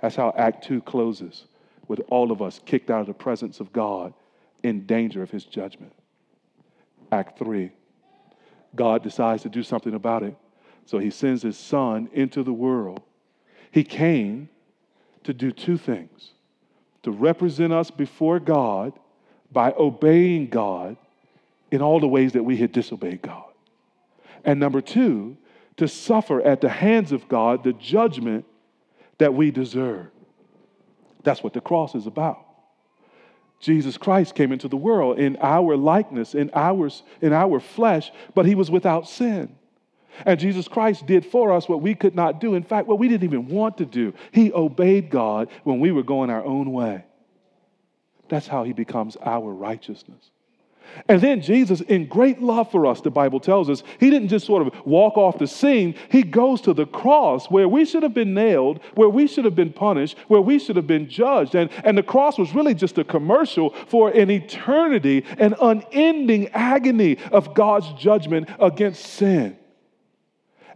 That's 0.02 0.18
how 0.18 0.34
Act 0.38 0.66
2 0.66 0.82
closes, 0.82 1.46
with 1.88 2.02
all 2.10 2.32
of 2.34 2.42
us 2.42 2.60
kicked 2.66 2.90
out 2.92 3.00
of 3.00 3.08
the 3.08 3.14
presence 3.14 3.62
of 3.62 3.72
God 3.72 4.14
in 4.62 4.86
danger 4.86 5.24
of 5.24 5.32
his 5.32 5.46
judgment. 5.46 5.94
Act 7.10 7.40
3, 7.40 7.72
God 8.76 9.04
decides 9.04 9.44
to 9.44 9.50
do 9.50 9.64
something 9.64 9.94
about 9.94 10.24
it. 10.24 10.36
So 10.88 11.00
he 11.00 11.10
sends 11.10 11.44
his 11.44 11.58
son 11.58 12.10
into 12.14 12.44
the 12.44 12.54
world. 12.54 13.02
He 13.72 13.84
came 13.84 14.48
to 15.26 15.34
do 15.34 15.52
two 15.52 15.78
things 15.78 16.32
to 17.04 17.12
represent 17.12 17.74
us 17.74 17.92
before 17.92 18.40
God 18.40 18.94
by 19.52 19.74
obeying 19.78 20.48
God 20.48 20.96
in 21.72 21.82
all 21.82 22.00
the 22.00 22.08
ways 22.08 22.32
that 22.34 22.44
we 22.44 22.56
had 22.56 22.72
disobeyed 22.72 23.22
God. 23.22 23.44
And 24.46 24.62
number 24.62 24.80
two, 24.80 25.36
to 25.76 25.90
suffer 25.90 26.42
at 26.42 26.62
the 26.62 26.70
hands 26.70 27.12
of 27.12 27.28
God 27.28 27.66
the 27.66 27.74
judgment 27.74 28.46
that 29.18 29.34
we 29.34 29.52
deserve. 29.52 30.08
That's 31.24 31.44
what 31.44 31.52
the 31.52 31.62
cross 31.62 31.96
is 31.96 32.08
about. 32.08 32.46
Jesus 33.60 33.98
Christ 33.98 34.36
came 34.36 34.54
into 34.54 34.70
the 34.70 34.78
world 34.78 35.20
in 35.20 35.36
our 35.42 35.76
likeness, 35.76 36.34
in, 36.34 36.50
ours, 36.54 37.04
in 37.22 37.34
our 37.34 37.60
flesh, 37.60 38.10
but 38.34 38.46
he 38.46 38.56
was 38.56 38.72
without 38.72 39.10
sin. 39.10 39.54
And 40.26 40.40
Jesus 40.40 40.68
Christ 40.68 41.06
did 41.06 41.26
for 41.26 41.54
us 41.54 41.70
what 41.70 41.82
we 41.82 41.94
could 41.94 42.16
not 42.16 42.42
do. 42.42 42.56
In 42.56 42.64
fact, 42.64 42.88
what 42.88 43.00
we 43.00 43.08
didn't 43.08 43.26
even 43.26 43.48
want 43.48 43.78
to 43.78 43.86
do. 43.86 44.14
He 44.32 44.52
obeyed 44.52 45.10
God 45.10 45.50
when 45.64 45.80
we 45.80 45.92
were 45.92 46.04
going 46.04 46.30
our 46.30 46.44
own 46.44 46.72
way. 46.72 47.04
That's 48.30 48.48
how 48.48 48.64
he 48.64 48.74
becomes 48.74 49.16
our 49.18 49.54
righteousness. 49.54 50.32
And 51.08 51.22
then 51.22 51.42
Jesus, 51.42 51.82
in 51.82 52.08
great 52.08 52.42
love 52.42 52.72
for 52.72 52.86
us, 52.86 53.02
the 53.02 53.12
Bible 53.12 53.40
tells 53.40 53.70
us, 53.70 53.84
he 54.00 54.10
didn't 54.10 54.30
just 54.30 54.46
sort 54.46 54.66
of 54.66 54.86
walk 54.86 55.18
off 55.18 55.38
the 55.38 55.48
scene. 55.48 55.96
He 56.10 56.24
goes 56.24 56.62
to 56.62 56.74
the 56.74 56.86
cross 56.86 57.48
where 57.48 57.68
we 57.68 57.86
should 57.86 58.04
have 58.04 58.14
been 58.14 58.34
nailed, 58.34 58.80
where 58.96 59.10
we 59.10 59.28
should 59.28 59.46
have 59.46 59.56
been 59.56 59.74
punished, 59.74 60.18
where 60.28 60.42
we 60.42 60.60
should 60.60 60.76
have 60.76 60.88
been 60.88 61.10
judged. 61.10 61.56
And, 61.56 61.70
and 61.84 61.98
the 61.98 62.04
cross 62.04 62.38
was 62.38 62.54
really 62.54 62.74
just 62.74 62.98
a 62.98 63.04
commercial 63.04 63.72
for 63.88 64.10
an 64.10 64.30
eternity, 64.32 65.26
an 65.38 65.56
unending 65.62 66.48
agony 66.50 67.18
of 67.32 67.54
God's 67.54 67.92
judgment 67.94 68.50
against 68.60 69.06
sin. 69.06 69.58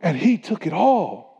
And 0.02 0.18
he 0.18 0.38
took 0.38 0.66
it 0.66 0.74
all. 0.74 1.32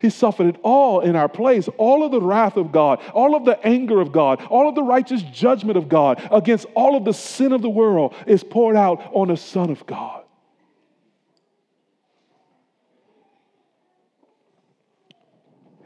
He 0.00 0.10
suffered 0.10 0.46
it 0.46 0.60
all 0.62 1.00
in 1.00 1.16
our 1.16 1.28
place. 1.28 1.68
All 1.78 2.04
of 2.04 2.12
the 2.12 2.20
wrath 2.20 2.56
of 2.56 2.70
God, 2.70 3.00
all 3.14 3.34
of 3.34 3.44
the 3.44 3.58
anger 3.66 4.00
of 4.00 4.12
God, 4.12 4.42
all 4.50 4.68
of 4.68 4.74
the 4.74 4.82
righteous 4.82 5.22
judgment 5.22 5.78
of 5.78 5.88
God 5.88 6.26
against 6.30 6.66
all 6.74 6.96
of 6.96 7.04
the 7.04 7.14
sin 7.14 7.52
of 7.52 7.62
the 7.62 7.70
world 7.70 8.14
is 8.26 8.44
poured 8.44 8.76
out 8.76 9.02
on 9.14 9.28
the 9.28 9.36
Son 9.36 9.70
of 9.70 9.86
God. 9.86 10.24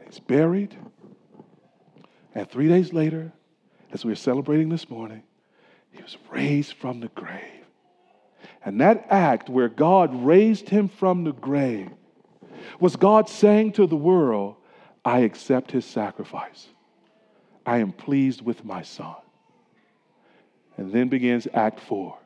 He's 0.05 0.19
buried. 0.19 0.75
And 2.35 2.49
three 2.49 2.67
days 2.67 2.91
later, 2.91 3.31
as 3.93 4.03
we 4.03 4.11
are 4.11 4.15
celebrating 4.15 4.67
this 4.67 4.89
morning, 4.89 5.23
he 5.91 6.01
was 6.03 6.17
raised 6.29 6.73
from 6.73 6.99
the 6.99 7.07
grave. 7.09 7.65
And 8.63 8.81
that 8.81 9.07
act 9.09 9.49
where 9.49 9.69
God 9.69 10.25
raised 10.25 10.67
him 10.67 10.89
from 10.89 11.23
the 11.23 11.33
grave 11.33 11.89
was 12.79 12.95
God 12.95 13.29
saying 13.29 13.73
to 13.73 13.87
the 13.87 13.95
world, 13.95 14.55
I 15.03 15.19
accept 15.19 15.71
his 15.71 15.85
sacrifice. 15.85 16.67
I 17.65 17.77
am 17.77 17.91
pleased 17.91 18.41
with 18.41 18.65
my 18.65 18.81
son. 18.81 19.15
And 20.77 20.91
then 20.91 21.09
begins 21.09 21.47
Act 21.53 21.79
4 21.79 22.17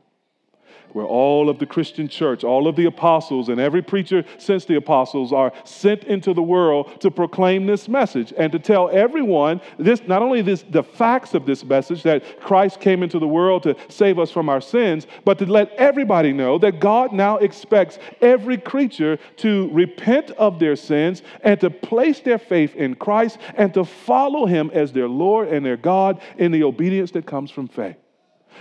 where 0.96 1.06
all 1.06 1.50
of 1.50 1.60
the 1.60 1.66
Christian 1.66 2.08
church, 2.08 2.46
all 2.46 2.70
of 2.70 2.78
the 2.78 2.86
apostles, 2.86 3.50
and 3.50 3.60
every 3.60 3.82
preacher 3.82 4.24
since 4.38 4.64
the 4.64 4.78
apostles 4.78 5.34
are 5.34 5.52
sent 5.66 6.06
into 6.06 6.34
the 6.34 6.42
world 6.42 7.02
to 7.02 7.12
proclaim 7.12 7.66
this 7.66 7.90
message 7.90 8.34
and 8.38 8.50
to 8.54 8.60
tell 8.60 8.90
everyone 8.90 9.60
this 9.78 10.02
not 10.08 10.22
only 10.22 10.42
this 10.42 10.64
the 10.70 10.82
facts 10.82 11.34
of 11.34 11.46
this 11.46 11.66
message 11.66 12.02
that 12.04 12.40
Christ 12.40 12.80
came 12.80 13.04
into 13.04 13.20
the 13.20 13.28
world 13.28 13.64
to 13.64 13.76
save 13.90 14.20
us 14.20 14.32
from 14.32 14.48
our 14.48 14.62
sins, 14.62 15.06
but 15.26 15.38
to 15.40 15.46
let 15.46 15.74
everybody 15.74 16.32
know 16.32 16.58
that 16.60 16.80
God 16.80 17.12
now 17.12 17.40
expects 17.40 18.00
every 18.22 18.58
creature 18.58 19.20
to 19.38 19.70
repent 19.74 20.32
of 20.32 20.60
their 20.60 20.78
sins 20.78 21.24
and 21.42 21.60
to 21.60 21.70
place 21.70 22.22
their 22.22 22.40
faith 22.40 22.74
in 22.74 22.96
Christ 22.96 23.38
and 23.56 23.74
to 23.74 23.84
follow 23.84 24.46
him 24.46 24.72
as 24.74 24.94
their 24.94 25.10
Lord 25.10 25.50
and 25.50 25.66
their 25.66 25.76
God 25.76 26.22
in 26.38 26.54
the 26.54 26.64
obedience 26.64 27.12
that 27.12 27.26
comes 27.26 27.52
from 27.52 27.68
faith. 27.68 27.98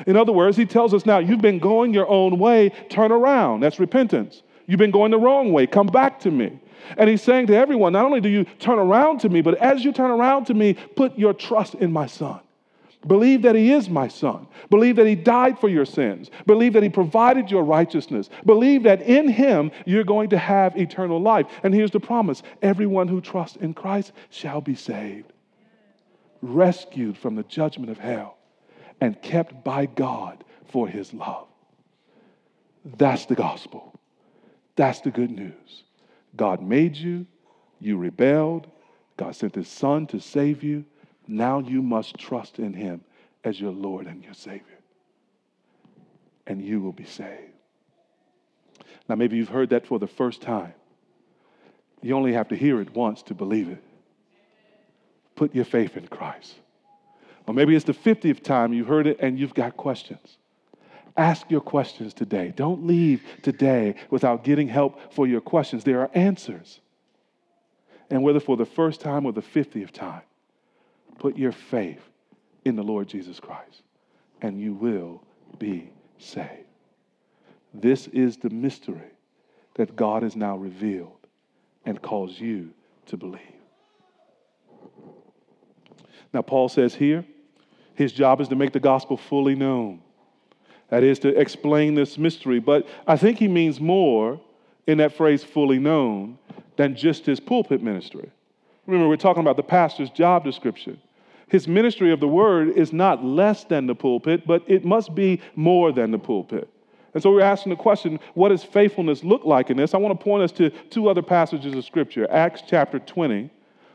In 0.06 0.16
other 0.16 0.32
words, 0.32 0.56
he 0.56 0.66
tells 0.66 0.92
us 0.92 1.06
now, 1.06 1.18
you've 1.18 1.40
been 1.40 1.58
going 1.58 1.94
your 1.94 2.08
own 2.08 2.38
way, 2.38 2.70
turn 2.88 3.12
around. 3.12 3.60
That's 3.60 3.78
repentance. 3.78 4.42
You've 4.66 4.78
been 4.78 4.90
going 4.90 5.10
the 5.10 5.18
wrong 5.18 5.52
way, 5.52 5.66
come 5.66 5.86
back 5.86 6.20
to 6.20 6.30
me. 6.30 6.58
And 6.96 7.08
he's 7.08 7.22
saying 7.22 7.46
to 7.48 7.56
everyone, 7.56 7.94
not 7.94 8.04
only 8.04 8.20
do 8.20 8.28
you 8.28 8.44
turn 8.58 8.78
around 8.78 9.20
to 9.20 9.28
me, 9.28 9.40
but 9.40 9.56
as 9.58 9.84
you 9.84 9.92
turn 9.92 10.10
around 10.10 10.46
to 10.46 10.54
me, 10.54 10.74
put 10.74 11.18
your 11.18 11.32
trust 11.32 11.74
in 11.74 11.92
my 11.92 12.06
son. 12.06 12.40
Believe 13.06 13.42
that 13.42 13.54
he 13.54 13.70
is 13.72 13.90
my 13.90 14.08
son. 14.08 14.46
Believe 14.70 14.96
that 14.96 15.06
he 15.06 15.14
died 15.14 15.58
for 15.58 15.68
your 15.68 15.84
sins. 15.84 16.30
Believe 16.46 16.72
that 16.72 16.82
he 16.82 16.88
provided 16.88 17.50
your 17.50 17.62
righteousness. 17.62 18.30
Believe 18.46 18.82
that 18.84 19.02
in 19.02 19.28
him 19.28 19.70
you're 19.84 20.04
going 20.04 20.30
to 20.30 20.38
have 20.38 20.76
eternal 20.76 21.20
life. 21.20 21.46
And 21.62 21.74
here's 21.74 21.90
the 21.90 22.00
promise 22.00 22.42
everyone 22.62 23.08
who 23.08 23.20
trusts 23.20 23.56
in 23.56 23.74
Christ 23.74 24.12
shall 24.30 24.62
be 24.62 24.74
saved, 24.74 25.32
rescued 26.40 27.18
from 27.18 27.34
the 27.34 27.42
judgment 27.42 27.90
of 27.90 27.98
hell 27.98 28.38
and 29.04 29.20
kept 29.20 29.62
by 29.62 29.84
God 29.84 30.42
for 30.64 30.88
his 30.88 31.12
love. 31.12 31.46
That's 32.96 33.26
the 33.26 33.34
gospel. 33.34 33.98
That's 34.76 35.00
the 35.00 35.10
good 35.10 35.30
news. 35.30 35.84
God 36.36 36.62
made 36.62 36.96
you, 36.96 37.26
you 37.80 37.98
rebelled, 37.98 38.66
God 39.18 39.36
sent 39.36 39.54
his 39.54 39.68
son 39.68 40.06
to 40.06 40.20
save 40.20 40.62
you. 40.62 40.86
Now 41.28 41.58
you 41.58 41.82
must 41.82 42.16
trust 42.16 42.58
in 42.58 42.72
him 42.72 43.02
as 43.44 43.60
your 43.60 43.72
Lord 43.72 44.06
and 44.06 44.24
your 44.24 44.34
Savior. 44.34 44.80
And 46.46 46.62
you 46.62 46.80
will 46.80 46.92
be 46.92 47.04
saved. 47.04 47.52
Now, 49.06 49.16
maybe 49.16 49.36
you've 49.36 49.50
heard 49.50 49.68
that 49.70 49.86
for 49.86 49.98
the 49.98 50.06
first 50.06 50.40
time. 50.40 50.72
You 52.00 52.16
only 52.16 52.32
have 52.32 52.48
to 52.48 52.56
hear 52.56 52.80
it 52.80 52.94
once 52.94 53.22
to 53.24 53.34
believe 53.34 53.68
it. 53.68 53.82
Put 55.36 55.54
your 55.54 55.66
faith 55.66 55.96
in 55.96 56.08
Christ. 56.08 56.54
Or 57.46 57.54
maybe 57.54 57.74
it's 57.76 57.84
the 57.84 57.92
50th 57.92 58.42
time 58.42 58.72
you 58.72 58.84
heard 58.84 59.06
it 59.06 59.18
and 59.20 59.38
you've 59.38 59.54
got 59.54 59.76
questions. 59.76 60.38
Ask 61.16 61.50
your 61.50 61.60
questions 61.60 62.12
today. 62.14 62.52
Don't 62.56 62.86
leave 62.86 63.22
today 63.42 63.94
without 64.10 64.42
getting 64.42 64.66
help 64.66 65.12
for 65.12 65.26
your 65.26 65.40
questions. 65.40 65.84
There 65.84 66.00
are 66.00 66.10
answers. 66.14 66.80
And 68.10 68.22
whether 68.22 68.40
for 68.40 68.56
the 68.56 68.64
first 68.64 69.00
time 69.00 69.24
or 69.26 69.32
the 69.32 69.42
50th 69.42 69.92
time, 69.92 70.22
put 71.18 71.36
your 71.36 71.52
faith 71.52 72.00
in 72.64 72.76
the 72.76 72.82
Lord 72.82 73.08
Jesus 73.08 73.38
Christ 73.38 73.82
and 74.40 74.60
you 74.60 74.74
will 74.74 75.22
be 75.58 75.90
saved. 76.18 76.48
This 77.72 78.08
is 78.08 78.36
the 78.36 78.50
mystery 78.50 79.12
that 79.74 79.96
God 79.96 80.22
has 80.22 80.36
now 80.36 80.56
revealed 80.56 81.26
and 81.84 82.00
calls 82.00 82.40
you 82.40 82.70
to 83.06 83.16
believe. 83.16 83.40
Now, 86.32 86.42
Paul 86.42 86.68
says 86.68 86.94
here, 86.94 87.24
his 87.94 88.12
job 88.12 88.40
is 88.40 88.48
to 88.48 88.56
make 88.56 88.72
the 88.72 88.80
gospel 88.80 89.16
fully 89.16 89.54
known. 89.54 90.00
That 90.90 91.02
is 91.02 91.18
to 91.20 91.28
explain 91.38 91.94
this 91.94 92.18
mystery. 92.18 92.60
But 92.60 92.86
I 93.06 93.16
think 93.16 93.38
he 93.38 93.48
means 93.48 93.80
more 93.80 94.40
in 94.86 94.98
that 94.98 95.16
phrase 95.16 95.42
fully 95.42 95.78
known 95.78 96.38
than 96.76 96.94
just 96.96 97.26
his 97.26 97.40
pulpit 97.40 97.82
ministry. 97.82 98.30
Remember, 98.86 99.08
we're 99.08 99.16
talking 99.16 99.40
about 99.40 99.56
the 99.56 99.62
pastor's 99.62 100.10
job 100.10 100.44
description. 100.44 101.00
His 101.48 101.68
ministry 101.68 102.12
of 102.12 102.20
the 102.20 102.28
word 102.28 102.70
is 102.70 102.92
not 102.92 103.24
less 103.24 103.64
than 103.64 103.86
the 103.86 103.94
pulpit, 103.94 104.46
but 104.46 104.62
it 104.66 104.84
must 104.84 105.14
be 105.14 105.40
more 105.54 105.92
than 105.92 106.10
the 106.10 106.18
pulpit. 106.18 106.68
And 107.14 107.22
so 107.22 107.30
we're 107.30 107.42
asking 107.42 107.70
the 107.70 107.76
question 107.76 108.18
what 108.34 108.48
does 108.48 108.64
faithfulness 108.64 109.22
look 109.22 109.44
like 109.44 109.70
in 109.70 109.76
this? 109.76 109.94
I 109.94 109.98
want 109.98 110.18
to 110.18 110.22
point 110.22 110.42
us 110.42 110.52
to 110.52 110.70
two 110.90 111.08
other 111.08 111.22
passages 111.22 111.74
of 111.74 111.84
Scripture 111.84 112.30
Acts 112.30 112.62
chapter 112.66 112.98
20, 112.98 113.50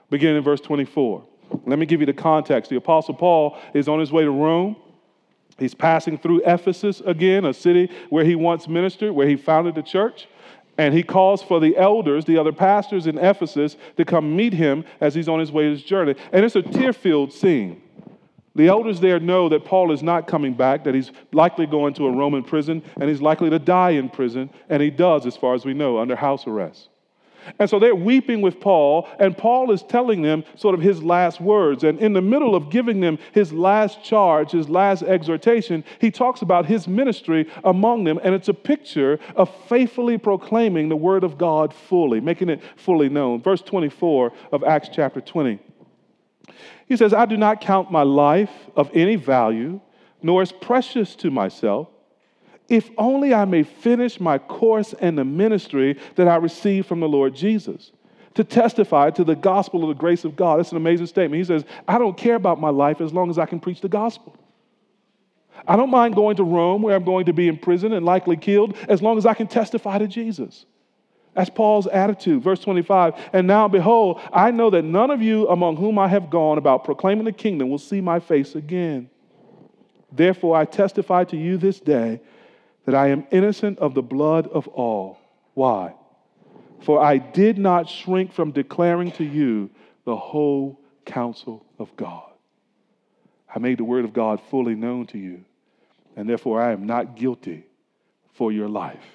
beginning 0.10 0.38
in 0.38 0.44
verse 0.44 0.62
24. 0.62 1.24
Let 1.66 1.80
me 1.80 1.86
give 1.86 2.00
you 2.00 2.06
the 2.06 2.14
context. 2.14 2.70
The 2.70 2.78
Apostle 2.78 3.14
Paul 3.14 3.58
is 3.74 3.88
on 3.88 4.00
his 4.00 4.12
way 4.12 4.24
to 4.24 4.32
Rome. 4.32 4.76
He's 5.58 5.74
passing 5.74 6.18
through 6.18 6.42
Ephesus 6.46 7.02
again, 7.02 7.46
a 7.46 7.54
city 7.54 7.92
where 8.10 8.24
he 8.24 8.36
once 8.36 8.68
ministered, 8.68 9.12
where 9.12 9.28
he 9.28 9.36
founded 9.36 9.78
a 9.78 9.84
church. 9.84 10.28
And 10.78 10.94
he 10.94 11.04
calls 11.04 11.44
for 11.44 11.60
the 11.60 11.76
elders, 11.76 12.24
the 12.24 12.38
other 12.38 12.54
pastors 12.54 13.06
in 13.06 13.18
Ephesus, 13.18 13.76
to 13.98 14.06
come 14.06 14.36
meet 14.36 14.54
him 14.54 14.86
as 15.02 15.14
he's 15.14 15.28
on 15.28 15.40
his 15.40 15.52
way 15.52 15.64
to 15.64 15.72
his 15.72 15.84
journey. 15.84 16.16
And 16.32 16.46
it's 16.46 16.56
a 16.56 16.62
tear 16.62 16.94
filled 16.94 17.34
scene. 17.34 17.82
The 18.56 18.68
elders 18.68 19.00
there 19.00 19.20
know 19.20 19.50
that 19.50 19.66
Paul 19.66 19.92
is 19.92 20.02
not 20.02 20.28
coming 20.28 20.54
back, 20.54 20.86
that 20.86 20.96
he's 20.96 21.12
likely 21.34 21.66
going 21.66 21.94
to 21.96 22.08
a 22.08 22.12
Roman 22.12 22.44
prison, 22.44 22.82
and 23.00 23.10
he's 23.10 23.22
likely 23.22 23.50
to 23.50 23.60
die 23.60 23.92
in 23.92 24.10
prison. 24.10 24.50
And 24.70 24.82
he 24.82 24.90
does, 24.90 25.26
as 25.26 25.36
far 25.36 25.54
as 25.54 25.66
we 25.66 25.74
know, 25.74 26.00
under 26.00 26.16
house 26.16 26.48
arrest. 26.48 26.90
And 27.58 27.70
so 27.70 27.80
they're 27.80 27.96
weeping 27.96 28.42
with 28.42 28.60
Paul, 28.60 29.08
and 29.20 29.38
Paul 29.38 29.72
is 29.72 29.84
telling 29.84 30.22
them 30.22 30.44
sort 30.56 30.76
of 30.76 30.82
his 30.82 31.04
last 31.04 31.42
words. 31.42 31.84
And 31.84 32.00
in 32.00 32.14
the 32.14 32.22
middle 32.22 32.56
of 32.56 32.70
giving 32.70 33.00
them 33.00 33.18
his 33.34 33.52
last 33.54 34.04
charge, 34.04 34.52
his 34.52 34.70
last 34.70 35.04
exhortation, 35.04 35.84
he 36.00 36.12
talks 36.12 36.42
about 36.42 36.66
his 36.66 36.88
ministry 36.88 37.50
among 37.64 38.04
them. 38.04 38.20
And 38.24 38.36
it's 38.36 38.50
a 38.50 38.54
picture 38.54 39.20
of 39.36 39.54
faithfully 39.68 40.18
proclaiming 40.18 40.90
the 40.90 40.96
word 40.96 41.24
of 41.24 41.38
God 41.38 41.74
fully, 41.74 42.20
making 42.20 42.50
it 42.50 42.62
fully 42.76 43.10
known. 43.10 43.42
Verse 43.42 43.62
24 43.62 44.32
of 44.52 44.64
Acts 44.64 44.90
chapter 44.92 45.22
20. 45.22 45.60
He 46.88 46.98
says, 46.98 47.14
I 47.14 47.26
do 47.26 47.38
not 47.38 47.62
count 47.62 47.92
my 47.92 48.04
life 48.04 48.52
of 48.76 48.90
any 48.94 49.16
value, 49.16 49.80
nor 50.22 50.42
as 50.42 50.52
precious 50.52 51.16
to 51.18 51.30
myself 51.30 51.88
if 52.70 52.90
only 52.98 53.34
I 53.34 53.46
may 53.46 53.64
finish 53.64 54.20
my 54.20 54.38
course 54.38 54.94
and 54.94 55.18
the 55.18 55.26
ministry 55.26 55.98
that 56.16 56.28
I 56.28 56.36
received 56.36 56.88
from 56.88 57.00
the 57.00 57.10
Lord 57.10 57.36
Jesus 57.36 57.92
to 58.36 58.44
testify 58.44 59.10
to 59.12 59.24
the 59.24 59.36
gospel 59.36 59.84
of 59.84 59.90
the 59.90 60.00
grace 60.00 60.24
of 60.24 60.36
God. 60.36 60.60
That's 60.60 60.72
an 60.72 60.78
amazing 60.78 61.08
statement. 61.08 61.40
He 61.40 61.44
says, 61.44 61.66
I 61.88 61.98
don't 61.98 62.18
care 62.18 62.36
about 62.36 62.60
my 62.60 62.70
life 62.70 63.02
as 63.02 63.12
long 63.12 63.30
as 63.30 63.38
I 63.38 63.46
can 63.46 63.60
preach 63.60 63.82
the 63.82 63.90
gospel. 63.90 64.38
I 65.68 65.76
don't 65.76 65.90
mind 65.90 66.16
going 66.16 66.38
to 66.38 66.44
Rome 66.44 66.82
where 66.82 66.96
I'm 66.96 67.04
going 67.04 67.26
to 67.26 67.34
be 67.34 67.48
in 67.48 67.58
prison 67.58 67.92
and 67.92 68.06
likely 68.06 68.38
killed 68.38 68.78
as 68.88 69.02
long 69.02 69.18
as 69.18 69.26
I 69.26 69.34
can 69.34 69.48
testify 69.48 69.98
to 69.98 70.08
Jesus. 70.08 70.66
That's 71.34 71.50
Paul's 71.50 71.88
attitude. 71.88 72.44
Verse 72.44 72.60
25, 72.60 73.14
and 73.34 73.48
now 73.48 73.68
behold, 73.68 74.20
I 74.32 74.52
know 74.52 74.70
that 74.70 74.84
none 74.84 75.12
of 75.12 75.22
you 75.22 75.48
among 75.48 75.78
whom 75.78 76.00
I 76.00 76.08
have 76.08 76.30
gone 76.30 76.58
about 76.58 76.84
proclaiming 76.84 77.26
the 77.26 77.32
kingdom 77.32 77.70
will 77.70 77.78
see 77.78 78.02
my 78.02 78.20
face 78.20 78.56
again. 78.56 79.10
Therefore, 80.12 80.56
I 80.56 80.66
testify 80.66 81.24
to 81.26 81.38
you 81.38 81.58
this 81.58 81.80
day 81.80 82.22
that 82.90 82.98
I 82.98 83.10
am 83.10 83.28
innocent 83.30 83.78
of 83.78 83.94
the 83.94 84.02
blood 84.02 84.48
of 84.48 84.68
all. 84.70 85.20
Why? 85.54 85.94
For 86.82 87.00
I 87.00 87.20
did 87.20 87.60
not 87.60 87.88
shrink 87.88 88.34
from 88.34 88.50
declaring 88.50 89.12
to 89.12 89.24
you 89.24 89.70
the 90.06 90.16
whole 90.16 90.82
counsel 91.06 91.64
of 91.78 91.96
God. 91.96 92.32
I 93.54 93.60
made 93.60 93.78
the 93.78 93.84
word 93.84 94.06
of 94.06 94.14
God 94.14 94.42
fully 94.50 94.74
known 94.74 95.06
to 95.08 95.20
you, 95.20 95.46
and 96.16 96.28
therefore 96.28 96.64
I 96.64 96.72
am 96.72 96.88
not 96.88 97.16
guilty 97.16 97.64
for 98.34 98.52
your 98.52 98.68
life. 98.68 99.06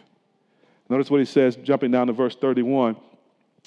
Notice 0.89 1.11
what 1.11 1.19
he 1.19 1.27
says, 1.27 1.57
jumping 1.57 1.91
down 1.91 2.07
to 2.07 2.13
verse 2.13 2.37
31. 2.37 2.95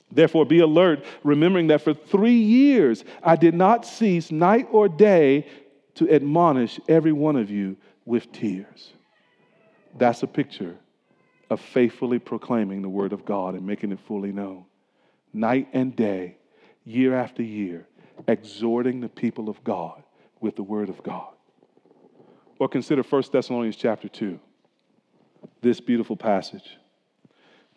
Therefore, 0.10 0.46
be 0.46 0.60
alert, 0.60 1.04
remembering 1.26 1.68
that 1.68 1.82
for 1.82 1.94
three 1.94 2.40
years 2.40 3.04
I 3.22 3.36
did 3.36 3.56
not 3.56 3.86
cease 3.86 4.32
night 4.32 4.70
or 4.72 4.88
day 4.88 5.48
to 5.96 6.10
admonish 6.10 6.80
every 6.88 7.12
one 7.12 7.36
of 7.36 7.52
you 7.52 7.76
with 8.06 8.32
tears. 8.32 8.94
That's 9.98 10.24
a 10.24 10.28
picture 10.28 10.76
of 11.50 11.62
faithfully 11.62 12.20
proclaiming 12.20 12.82
the 12.82 12.90
word 12.90 13.14
of 13.14 13.26
God 13.26 13.56
and 13.56 13.66
making 13.66 13.92
it 13.92 14.00
fully 14.08 14.32
known. 14.32 14.66
Night 15.34 15.68
and 15.74 15.96
day, 15.96 16.38
year 16.86 17.16
after 17.16 17.42
year, 17.42 17.88
exhorting 18.28 19.00
the 19.00 19.10
people 19.10 19.50
of 19.50 19.64
God 19.64 20.04
with 20.40 20.56
the 20.56 20.64
word 20.64 20.90
of 20.90 21.02
God. 21.04 21.34
Or 22.60 22.68
consider 22.68 23.04
1 23.04 23.24
Thessalonians 23.32 23.76
chapter 23.76 24.08
2, 24.08 24.40
this 25.62 25.80
beautiful 25.80 26.16
passage. 26.16 26.78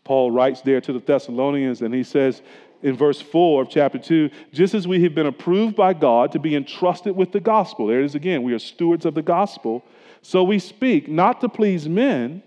Paul 0.04 0.30
writes 0.30 0.62
there 0.62 0.80
to 0.80 0.92
the 0.92 0.98
Thessalonians, 0.98 1.82
and 1.82 1.94
he 1.94 2.02
says 2.02 2.42
in 2.82 2.96
verse 2.96 3.20
4 3.20 3.62
of 3.62 3.68
chapter 3.68 3.98
2 3.98 4.30
just 4.52 4.74
as 4.74 4.88
we 4.88 5.02
have 5.02 5.14
been 5.14 5.26
approved 5.26 5.76
by 5.76 5.92
God 5.92 6.32
to 6.32 6.38
be 6.38 6.56
entrusted 6.56 7.14
with 7.14 7.32
the 7.32 7.40
gospel, 7.40 7.86
there 7.86 8.00
it 8.00 8.06
is 8.06 8.14
again, 8.14 8.42
we 8.42 8.54
are 8.54 8.58
stewards 8.58 9.04
of 9.04 9.14
the 9.14 9.22
gospel, 9.22 9.84
so 10.22 10.42
we 10.42 10.58
speak 10.58 11.08
not 11.08 11.40
to 11.40 11.48
please 11.48 11.88
men, 11.88 12.42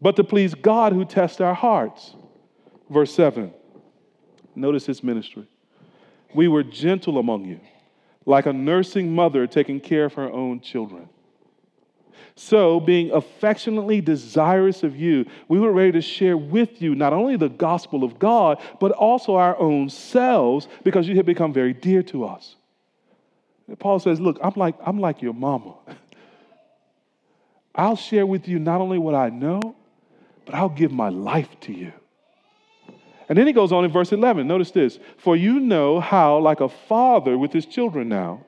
but 0.00 0.16
to 0.16 0.24
please 0.24 0.54
God 0.54 0.92
who 0.92 1.04
tests 1.04 1.40
our 1.40 1.54
hearts. 1.54 2.14
Verse 2.88 3.12
7. 3.14 3.52
Notice 4.54 4.86
his 4.86 5.02
ministry. 5.02 5.46
We 6.34 6.48
were 6.48 6.62
gentle 6.62 7.18
among 7.18 7.44
you, 7.44 7.60
like 8.26 8.46
a 8.46 8.52
nursing 8.52 9.14
mother 9.14 9.46
taking 9.46 9.80
care 9.80 10.04
of 10.04 10.14
her 10.14 10.30
own 10.30 10.60
children. 10.60 11.08
So, 12.36 12.80
being 12.80 13.10
affectionately 13.10 14.00
desirous 14.00 14.82
of 14.82 14.96
you, 14.96 15.26
we 15.48 15.58
were 15.58 15.72
ready 15.72 15.92
to 15.92 16.00
share 16.00 16.36
with 16.36 16.80
you 16.80 16.94
not 16.94 17.12
only 17.12 17.36
the 17.36 17.48
gospel 17.48 18.04
of 18.04 18.18
God, 18.18 18.62
but 18.80 18.92
also 18.92 19.34
our 19.34 19.58
own 19.58 19.88
selves 19.90 20.68
because 20.84 21.08
you 21.08 21.16
had 21.16 21.26
become 21.26 21.52
very 21.52 21.74
dear 21.74 22.02
to 22.04 22.24
us. 22.24 22.56
Paul 23.78 23.98
says, 23.98 24.20
Look, 24.20 24.38
I'm 24.42 24.54
like, 24.56 24.74
I'm 24.84 25.00
like 25.00 25.22
your 25.22 25.34
mama. 25.34 25.74
I'll 27.74 27.96
share 27.96 28.26
with 28.26 28.48
you 28.48 28.58
not 28.58 28.80
only 28.80 28.98
what 28.98 29.14
I 29.14 29.30
know, 29.30 29.76
but 30.44 30.54
I'll 30.54 30.68
give 30.68 30.90
my 30.90 31.08
life 31.08 31.48
to 31.62 31.72
you. 31.72 31.92
And 33.28 33.38
then 33.38 33.46
he 33.46 33.52
goes 33.52 33.70
on 33.70 33.84
in 33.84 33.92
verse 33.92 34.10
11. 34.10 34.46
Notice 34.46 34.72
this 34.72 34.98
For 35.18 35.36
you 35.36 35.60
know 35.60 36.00
how, 36.00 36.38
like 36.38 36.60
a 36.60 36.68
father 36.68 37.38
with 37.38 37.52
his 37.52 37.64
children 37.64 38.08
now, 38.08 38.44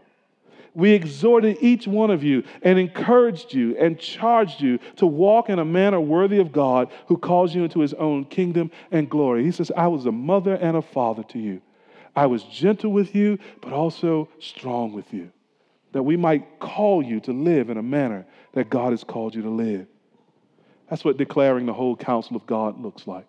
we 0.75 0.93
exhorted 0.93 1.59
each 1.61 1.87
one 1.87 2.11
of 2.11 2.25
you 2.25 2.45
and 2.63 2.79
encouraged 2.79 3.53
you 3.53 3.77
and 3.77 3.99
charged 3.99 4.61
you 4.61 4.79
to 4.97 5.07
walk 5.07 5.51
in 5.51 5.59
a 5.59 5.65
manner 5.65 6.01
worthy 6.01 6.39
of 6.39 6.51
God 6.51 6.91
who 7.07 7.17
calls 7.17 7.55
you 7.55 7.63
into 7.63 7.81
his 7.81 7.93
own 7.95 8.25
kingdom 8.25 8.71
and 8.91 9.09
glory. 9.09 9.45
He 9.45 9.53
says, 9.53 9.71
I 9.77 9.89
was 9.89 10.07
a 10.07 10.13
mother 10.13 10.55
and 10.55 10.77
a 10.77 10.83
father 10.83 11.23
to 11.25 11.39
you. 11.39 11.61
I 12.17 12.27
was 12.27 12.43
gentle 12.45 12.91
with 12.91 13.15
you, 13.15 13.39
but 13.61 13.73
also 13.73 14.29
strong 14.39 14.93
with 14.93 15.13
you, 15.13 15.31
that 15.93 16.03
we 16.03 16.17
might 16.17 16.59
call 16.59 17.03
you 17.03 17.21
to 17.21 17.33
live 17.33 17.71
in 17.71 17.77
a 17.77 17.83
manner 17.83 18.27
that 18.53 18.71
God 18.71 18.91
has 18.91 19.05
called 19.05 19.35
you 19.35 19.43
to 19.43 19.51
live. 19.51 19.87
That's 20.89 21.05
what 21.05 21.17
declaring 21.17 21.67
the 21.67 21.73
whole 21.73 21.97
counsel 21.97 22.37
of 22.37 22.47
God 22.47 22.81
looks 22.81 23.07
like 23.07 23.27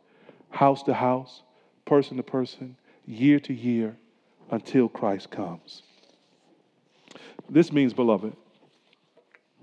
house 0.49 0.83
to 0.83 0.93
house, 0.93 1.41
person 1.85 2.17
to 2.17 2.23
person, 2.23 2.75
year 3.05 3.39
to 3.39 3.53
year, 3.53 3.97
until 4.51 4.87
Christ 4.87 5.31
comes. 5.31 5.81
This 7.49 7.71
means, 7.71 7.93
beloved, 7.93 8.35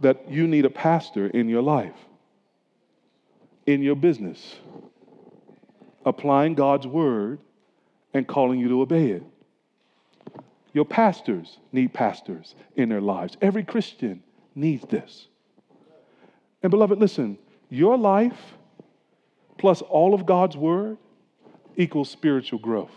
that 0.01 0.29
you 0.29 0.47
need 0.47 0.65
a 0.65 0.71
pastor 0.71 1.27
in 1.29 1.49
your 1.49 1.63
life, 1.63 1.95
in 3.67 3.83
your 3.83 3.95
business, 3.95 4.57
applying 6.05 6.55
God's 6.55 6.87
word 6.87 7.39
and 8.13 8.27
calling 8.27 8.59
you 8.59 8.69
to 8.69 8.83
obey 8.83 9.11
it. 9.11 9.23
Your 10.73 10.85
pastors 10.85 11.59
need 11.73 11.93
pastors 11.93 12.55
in 12.77 12.89
their 12.89 13.01
lives. 13.01 13.37
Every 13.41 13.64
Christian 13.64 14.23
needs 14.55 14.85
this. 14.89 15.27
And, 16.62 16.71
beloved, 16.71 16.99
listen, 16.99 17.39
your 17.71 17.97
life 17.97 18.39
plus 19.59 19.83
all 19.83 20.14
of 20.14 20.27
God's 20.27 20.57
word 20.57 20.99
equals 21.77 22.11
spiritual 22.11 22.59
growth. 22.59 22.93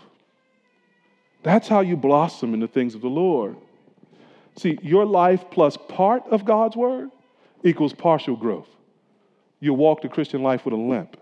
That's 1.43 1.67
how 1.67 1.81
you 1.81 1.97
blossom 1.97 2.53
in 2.53 2.59
the 2.59 2.67
things 2.67 2.95
of 2.95 3.01
the 3.01 3.09
Lord. 3.09 3.57
See, 4.57 4.77
your 4.81 5.05
life 5.05 5.43
plus 5.51 5.77
part 5.89 6.23
of 6.31 6.45
God's 6.45 6.75
word 6.75 7.09
equals 7.63 7.93
partial 7.93 8.35
growth. 8.35 8.67
You 9.59 9.73
walk 9.73 10.01
the 10.01 10.09
Christian 10.09 10.43
life 10.43 10.65
with 10.65 10.73
a 10.73 10.77
limp. 10.77 11.17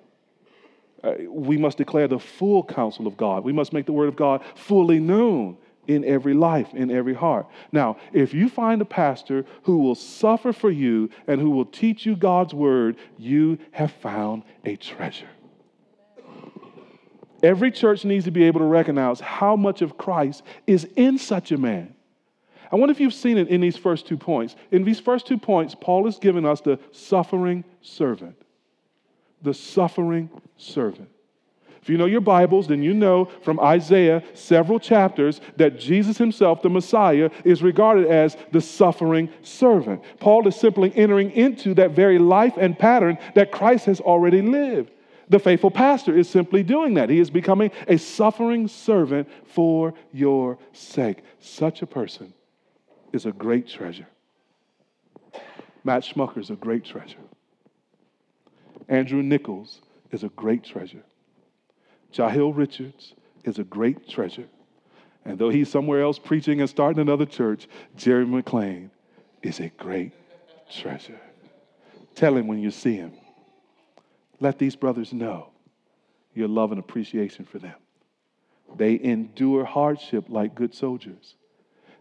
Uh, 1.03 1.13
we 1.29 1.57
must 1.57 1.77
declare 1.77 2.07
the 2.07 2.19
full 2.19 2.63
counsel 2.63 3.07
of 3.07 3.17
God. 3.17 3.43
We 3.43 3.53
must 3.53 3.73
make 3.73 3.85
the 3.85 3.93
word 3.93 4.09
of 4.09 4.15
God 4.15 4.43
fully 4.55 4.99
known 4.99 5.57
in 5.93 6.05
every 6.05 6.33
life, 6.33 6.73
in 6.73 6.91
every 6.91 7.13
heart. 7.13 7.47
Now, 7.71 7.97
if 8.13 8.33
you 8.33 8.49
find 8.49 8.81
a 8.81 8.85
pastor 8.85 9.45
who 9.63 9.79
will 9.79 9.95
suffer 9.95 10.53
for 10.53 10.71
you 10.71 11.09
and 11.27 11.41
who 11.41 11.51
will 11.51 11.65
teach 11.65 12.05
you 12.05 12.15
God's 12.15 12.53
word, 12.53 12.97
you 13.17 13.57
have 13.71 13.91
found 13.91 14.43
a 14.65 14.75
treasure. 14.75 15.29
Every 17.43 17.71
church 17.71 18.05
needs 18.05 18.25
to 18.25 18.31
be 18.31 18.43
able 18.43 18.59
to 18.59 18.65
recognize 18.65 19.19
how 19.19 19.55
much 19.55 19.81
of 19.81 19.97
Christ 19.97 20.43
is 20.67 20.87
in 20.95 21.17
such 21.17 21.51
a 21.51 21.57
man. 21.57 21.95
I 22.71 22.75
wonder 22.77 22.91
if 22.91 22.99
you've 22.99 23.13
seen 23.13 23.37
it 23.37 23.49
in 23.49 23.59
these 23.59 23.75
first 23.75 24.07
two 24.07 24.17
points. 24.17 24.55
In 24.71 24.83
these 24.83 24.99
first 24.99 25.27
two 25.27 25.37
points, 25.37 25.75
Paul 25.75 26.05
has 26.05 26.19
given 26.19 26.45
us 26.45 26.61
the 26.61 26.79
suffering 26.91 27.65
servant. 27.81 28.35
The 29.41 29.53
suffering 29.53 30.29
servant. 30.55 31.09
If 31.81 31.89
you 31.89 31.97
know 31.97 32.05
your 32.05 32.21
Bibles, 32.21 32.67
then 32.67 32.83
you 32.83 32.93
know 32.93 33.25
from 33.43 33.59
Isaiah 33.59 34.23
several 34.35 34.79
chapters 34.79 35.41
that 35.57 35.79
Jesus 35.79 36.17
himself, 36.17 36.61
the 36.61 36.69
Messiah, 36.69 37.31
is 37.43 37.63
regarded 37.63 38.05
as 38.05 38.37
the 38.51 38.61
suffering 38.61 39.29
servant. 39.41 40.03
Paul 40.19 40.47
is 40.47 40.55
simply 40.55 40.95
entering 40.95 41.31
into 41.31 41.73
that 41.73 41.91
very 41.91 42.19
life 42.19 42.53
and 42.57 42.77
pattern 42.77 43.17
that 43.33 43.51
Christ 43.51 43.87
has 43.87 43.99
already 43.99 44.43
lived. 44.43 44.91
The 45.29 45.39
faithful 45.39 45.71
pastor 45.71 46.15
is 46.15 46.29
simply 46.29 46.61
doing 46.61 46.95
that. 46.95 47.09
He 47.09 47.19
is 47.19 47.31
becoming 47.31 47.71
a 47.87 47.97
suffering 47.97 48.67
servant 48.67 49.27
for 49.45 49.95
your 50.11 50.59
sake. 50.73 51.23
Such 51.39 51.81
a 51.81 51.87
person 51.87 52.33
is 53.11 53.25
a 53.25 53.31
great 53.31 53.67
treasure. 53.67 54.07
Matt 55.83 56.03
Schmucker 56.03 56.37
is 56.37 56.51
a 56.51 56.55
great 56.55 56.85
treasure. 56.85 57.17
Andrew 58.87 59.23
Nichols 59.23 59.81
is 60.11 60.23
a 60.23 60.29
great 60.29 60.63
treasure. 60.63 61.03
Jahil 62.13 62.55
Richards 62.55 63.13
is 63.43 63.59
a 63.59 63.63
great 63.63 64.07
treasure. 64.07 64.47
And 65.25 65.37
though 65.37 65.49
he's 65.49 65.69
somewhere 65.69 66.01
else 66.01 66.19
preaching 66.19 66.59
and 66.61 66.69
starting 66.69 66.99
another 66.99 67.25
church, 67.25 67.67
Jerry 67.95 68.25
McLean 68.25 68.91
is 69.41 69.59
a 69.59 69.69
great 69.69 70.13
treasure. 70.71 71.19
Tell 72.15 72.35
him 72.35 72.47
when 72.47 72.59
you 72.59 72.71
see 72.71 72.95
him. 72.95 73.13
Let 74.39 74.57
these 74.57 74.75
brothers 74.75 75.13
know 75.13 75.49
your 76.33 76.47
love 76.47 76.71
and 76.71 76.79
appreciation 76.79 77.45
for 77.45 77.59
them. 77.59 77.75
They 78.75 78.99
endure 79.01 79.65
hardship 79.65 80.25
like 80.29 80.55
good 80.55 80.73
soldiers, 80.73 81.35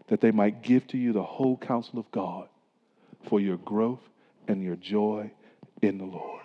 that 0.07 0.21
they 0.21 0.31
might 0.31 0.61
give 0.61 0.87
to 0.87 0.97
you 0.97 1.13
the 1.13 1.23
whole 1.23 1.57
counsel 1.57 1.99
of 1.99 2.09
God 2.11 2.47
for 3.27 3.39
your 3.39 3.57
growth 3.57 4.01
and 4.47 4.63
your 4.63 4.77
joy 4.77 5.31
in 5.81 5.97
the 5.97 6.05
Lord. 6.05 6.41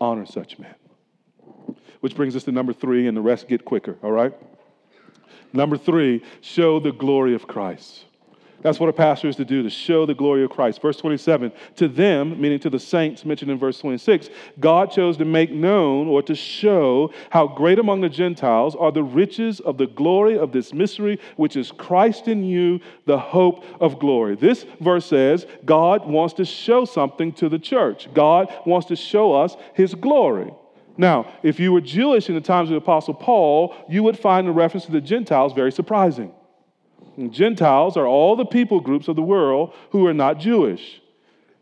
Honor 0.00 0.26
such 0.26 0.58
men. 0.58 0.74
Which 2.02 2.16
brings 2.16 2.34
us 2.34 2.42
to 2.44 2.52
number 2.52 2.72
three, 2.72 3.06
and 3.06 3.16
the 3.16 3.20
rest 3.20 3.46
get 3.46 3.64
quicker, 3.64 3.96
all 4.02 4.10
right? 4.10 4.34
Number 5.52 5.78
three, 5.78 6.24
show 6.40 6.80
the 6.80 6.90
glory 6.90 7.34
of 7.34 7.46
Christ. 7.46 8.06
That's 8.60 8.80
what 8.80 8.88
a 8.88 8.92
pastor 8.92 9.28
is 9.28 9.36
to 9.36 9.44
do, 9.44 9.62
to 9.62 9.70
show 9.70 10.04
the 10.04 10.14
glory 10.14 10.42
of 10.42 10.50
Christ. 10.50 10.82
Verse 10.82 10.96
27 10.96 11.52
To 11.76 11.86
them, 11.86 12.40
meaning 12.40 12.58
to 12.60 12.70
the 12.70 12.78
saints 12.80 13.24
mentioned 13.24 13.52
in 13.52 13.58
verse 13.58 13.78
26, 13.78 14.30
God 14.58 14.90
chose 14.90 15.16
to 15.18 15.24
make 15.24 15.52
known 15.52 16.08
or 16.08 16.22
to 16.22 16.34
show 16.34 17.12
how 17.30 17.46
great 17.46 17.78
among 17.78 18.00
the 18.00 18.08
Gentiles 18.08 18.74
are 18.74 18.90
the 18.90 19.04
riches 19.04 19.60
of 19.60 19.78
the 19.78 19.86
glory 19.86 20.36
of 20.36 20.50
this 20.50 20.74
mystery, 20.74 21.20
which 21.36 21.56
is 21.56 21.70
Christ 21.70 22.26
in 22.26 22.44
you, 22.44 22.80
the 23.04 23.18
hope 23.18 23.64
of 23.80 24.00
glory. 24.00 24.34
This 24.34 24.66
verse 24.80 25.06
says 25.06 25.46
God 25.64 26.04
wants 26.04 26.34
to 26.34 26.44
show 26.44 26.84
something 26.84 27.32
to 27.34 27.48
the 27.48 27.60
church, 27.60 28.08
God 28.12 28.52
wants 28.66 28.88
to 28.88 28.96
show 28.96 29.34
us 29.34 29.56
his 29.74 29.94
glory. 29.94 30.52
Now, 30.96 31.32
if 31.42 31.58
you 31.58 31.72
were 31.72 31.80
Jewish 31.80 32.28
in 32.28 32.34
the 32.34 32.40
times 32.40 32.68
of 32.68 32.72
the 32.72 32.78
Apostle 32.78 33.14
Paul, 33.14 33.74
you 33.88 34.02
would 34.02 34.18
find 34.18 34.46
the 34.46 34.52
reference 34.52 34.86
to 34.86 34.92
the 34.92 35.00
Gentiles 35.00 35.52
very 35.52 35.72
surprising. 35.72 36.32
Gentiles 37.30 37.96
are 37.96 38.06
all 38.06 38.36
the 38.36 38.44
people 38.44 38.80
groups 38.80 39.08
of 39.08 39.16
the 39.16 39.22
world 39.22 39.74
who 39.90 40.06
are 40.06 40.14
not 40.14 40.38
Jewish. 40.38 41.00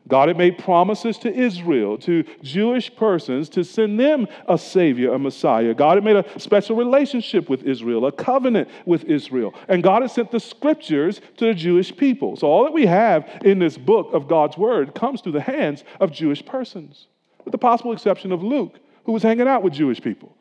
God 0.08 0.28
had 0.28 0.36
made 0.36 0.58
promises 0.58 1.18
to 1.18 1.32
Israel, 1.32 1.96
to 1.98 2.24
Jewish 2.42 2.94
persons, 2.94 3.48
to 3.50 3.62
send 3.62 4.00
them 4.00 4.26
a 4.48 4.58
Savior, 4.58 5.12
a 5.12 5.18
Messiah. 5.18 5.72
God 5.74 5.96
had 5.96 6.04
made 6.04 6.16
a 6.16 6.40
special 6.40 6.74
relationship 6.74 7.48
with 7.48 7.62
Israel, 7.62 8.06
a 8.06 8.12
covenant 8.12 8.68
with 8.86 9.04
Israel. 9.04 9.54
And 9.68 9.82
God 9.82 10.02
had 10.02 10.10
sent 10.10 10.32
the 10.32 10.40
scriptures 10.40 11.20
to 11.36 11.46
the 11.46 11.54
Jewish 11.54 11.96
people. 11.96 12.36
So 12.36 12.48
all 12.48 12.64
that 12.64 12.72
we 12.72 12.86
have 12.86 13.28
in 13.44 13.60
this 13.60 13.78
book 13.78 14.12
of 14.12 14.26
God's 14.26 14.56
Word 14.56 14.94
comes 14.94 15.20
through 15.20 15.32
the 15.32 15.40
hands 15.40 15.84
of 16.00 16.10
Jewish 16.10 16.44
persons, 16.44 17.06
with 17.44 17.52
the 17.52 17.58
possible 17.58 17.92
exception 17.92 18.32
of 18.32 18.42
Luke, 18.42 18.80
who 19.10 19.14
was 19.14 19.24
hanging 19.24 19.48
out 19.48 19.64
with 19.64 19.72
Jewish 19.72 20.00
people. 20.00 20.36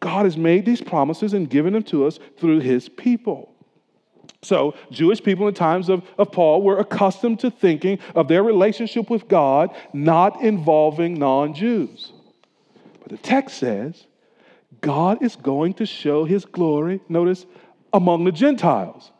God 0.00 0.24
has 0.24 0.38
made 0.38 0.64
these 0.64 0.80
promises 0.80 1.34
and 1.34 1.50
given 1.50 1.74
them 1.74 1.82
to 1.82 2.06
us 2.06 2.18
through 2.38 2.60
His 2.60 2.88
people. 2.88 3.52
So, 4.40 4.74
Jewish 4.90 5.22
people 5.22 5.46
in 5.48 5.52
times 5.52 5.90
of, 5.90 6.02
of 6.16 6.32
Paul 6.32 6.62
were 6.62 6.78
accustomed 6.78 7.40
to 7.40 7.50
thinking 7.50 7.98
of 8.14 8.26
their 8.26 8.42
relationship 8.42 9.10
with 9.10 9.28
God 9.28 9.68
not 9.92 10.40
involving 10.40 11.12
non 11.12 11.52
Jews. 11.52 12.14
But 13.02 13.10
the 13.10 13.18
text 13.18 13.58
says 13.58 14.06
God 14.80 15.22
is 15.22 15.36
going 15.36 15.74
to 15.74 15.84
show 15.84 16.24
his 16.24 16.46
glory, 16.46 17.02
notice, 17.10 17.44
among 17.92 18.24
the 18.24 18.32
Gentiles. 18.32 19.11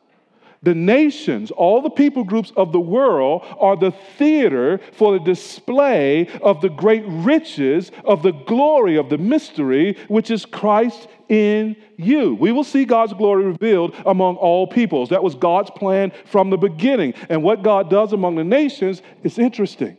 The 0.64 0.74
nations, 0.76 1.50
all 1.50 1.82
the 1.82 1.90
people 1.90 2.22
groups 2.22 2.52
of 2.56 2.70
the 2.70 2.80
world, 2.80 3.44
are 3.58 3.76
the 3.76 3.90
theater 4.16 4.78
for 4.92 5.12
the 5.12 5.24
display 5.24 6.28
of 6.40 6.60
the 6.60 6.68
great 6.68 7.02
riches 7.06 7.90
of 8.04 8.22
the 8.22 8.30
glory 8.30 8.96
of 8.96 9.08
the 9.08 9.18
mystery, 9.18 9.96
which 10.06 10.30
is 10.30 10.46
Christ 10.46 11.08
in 11.28 11.74
you. 11.96 12.34
We 12.36 12.52
will 12.52 12.62
see 12.62 12.84
God's 12.84 13.12
glory 13.12 13.44
revealed 13.44 13.96
among 14.06 14.36
all 14.36 14.68
peoples. 14.68 15.08
That 15.08 15.24
was 15.24 15.34
God's 15.34 15.70
plan 15.70 16.12
from 16.26 16.50
the 16.50 16.58
beginning. 16.58 17.14
And 17.28 17.42
what 17.42 17.64
God 17.64 17.90
does 17.90 18.12
among 18.12 18.36
the 18.36 18.44
nations 18.44 19.02
is 19.24 19.38
interesting, 19.38 19.96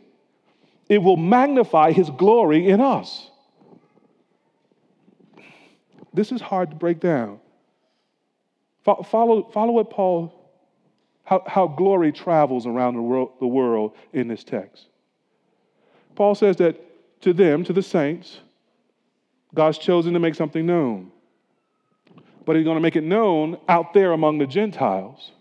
it 0.88 0.98
will 0.98 1.16
magnify 1.18 1.92
his 1.92 2.08
glory 2.08 2.68
in 2.68 2.80
us. 2.80 3.30
This 6.14 6.32
is 6.32 6.40
hard 6.40 6.70
to 6.70 6.76
break 6.76 7.00
down. 7.00 7.40
Follow, 8.84 9.50
follow 9.50 9.72
what 9.72 9.90
Paul, 9.90 10.43
how, 11.24 11.42
how 11.46 11.66
glory 11.66 12.12
travels 12.12 12.66
around 12.66 12.94
the 12.94 13.02
world, 13.02 13.32
the 13.40 13.46
world 13.46 13.92
in 14.12 14.28
this 14.28 14.44
text. 14.44 14.86
Paul 16.14 16.34
says 16.34 16.56
that 16.56 16.76
to 17.22 17.32
them, 17.32 17.64
to 17.64 17.72
the 17.72 17.82
saints, 17.82 18.40
God's 19.54 19.78
chosen 19.78 20.12
to 20.12 20.20
make 20.20 20.34
something 20.34 20.66
known. 20.66 21.10
But 22.44 22.56
he's 22.56 22.64
going 22.64 22.76
to 22.76 22.82
make 22.82 22.96
it 22.96 23.04
known 23.04 23.58
out 23.68 23.94
there 23.94 24.12
among 24.12 24.38
the 24.38 24.46
Gentiles. 24.46 25.32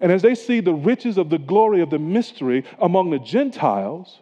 And 0.00 0.10
as 0.10 0.22
they 0.22 0.34
see 0.34 0.60
the 0.60 0.72
riches 0.72 1.18
of 1.18 1.28
the 1.28 1.38
glory 1.38 1.80
of 1.82 1.90
the 1.90 1.98
mystery 1.98 2.64
among 2.80 3.10
the 3.10 3.18
Gentiles, 3.18 4.20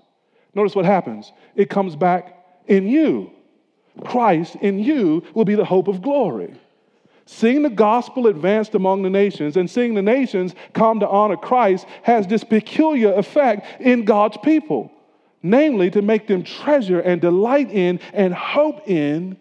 notice 0.55 0.75
what 0.75 0.85
happens. 0.85 1.33
It 1.55 1.71
comes 1.71 1.95
back 1.95 2.45
in 2.67 2.89
you. 2.89 3.31
Christ 4.05 4.57
in 4.57 4.79
you 4.79 5.23
will 5.35 5.45
be 5.45 5.55
the 5.55 5.65
hope 5.65 5.89
of 5.89 6.03
glory. 6.03 6.55
Seeing 7.29 7.63
the 7.63 7.71
gospel 7.71 8.29
advanced 8.29 8.77
among 8.77 9.03
the 9.03 9.11
nations 9.11 9.57
and 9.57 9.69
seeing 9.69 9.95
the 9.95 10.03
nations 10.03 10.55
come 10.73 11.01
to 11.01 11.09
honor 11.09 11.37
Christ 11.37 11.85
has 12.03 12.29
this 12.29 12.45
peculiar 12.45 13.13
effect 13.15 13.81
in 13.81 14.05
God's 14.05 14.37
people, 14.39 14.93
namely 15.43 15.91
to 15.91 16.03
make 16.03 16.29
them 16.29 16.45
treasure 16.45 17.01
and 17.01 17.21
delight 17.21 17.71
in 17.73 17.99
and 18.13 18.33
hope 18.33 18.89
in 18.89 19.37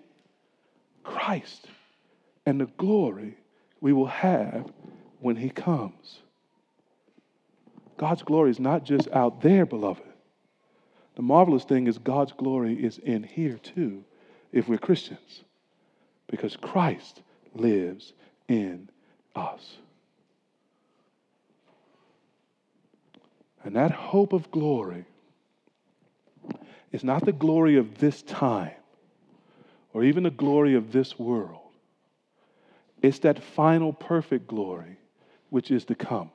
Christ 1.04 1.68
and 2.48 2.60
the 2.60 2.66
glory 2.66 3.38
we 3.82 3.94
will 3.94 4.08
have 4.08 4.66
when 5.20 5.36
He 5.36 5.52
comes. 5.52 6.20
God's 7.98 8.24
glory 8.24 8.50
is 8.50 8.60
not 8.60 8.84
just 8.84 9.08
out 9.12 9.42
there, 9.42 9.66
beloved. 9.66 10.02
The 11.16 11.22
marvelous 11.22 11.64
thing 11.64 11.86
is 11.86 12.00
God's 12.00 12.34
glory 12.34 12.74
is 12.74 12.98
in 12.98 13.22
here 13.22 13.60
too 13.60 14.04
if 14.52 14.68
we're 14.68 14.80
Christians 14.80 15.44
because 16.28 16.58
Christ 16.58 17.22
lives 17.56 18.14
in 18.48 18.90
us. 19.36 19.78
And 23.64 23.76
that 23.76 23.92
hope 23.92 24.34
of 24.34 24.52
glory 24.52 25.06
is 26.92 27.04
not 27.04 27.26
the 27.26 27.32
glory 27.32 27.78
of 27.78 27.98
this 27.98 28.22
time 28.22 28.72
or 29.94 30.04
even 30.04 30.24
the 30.24 30.30
glory 30.30 30.76
of 30.76 30.92
this 30.92 31.18
world. 31.18 31.62
It's 33.02 33.20
that 33.20 33.44
final 33.44 33.92
perfect 33.92 34.48
glory 34.48 34.98
which 35.50 35.72
is 35.72 35.86
to 35.86 35.96
come. 35.96 36.32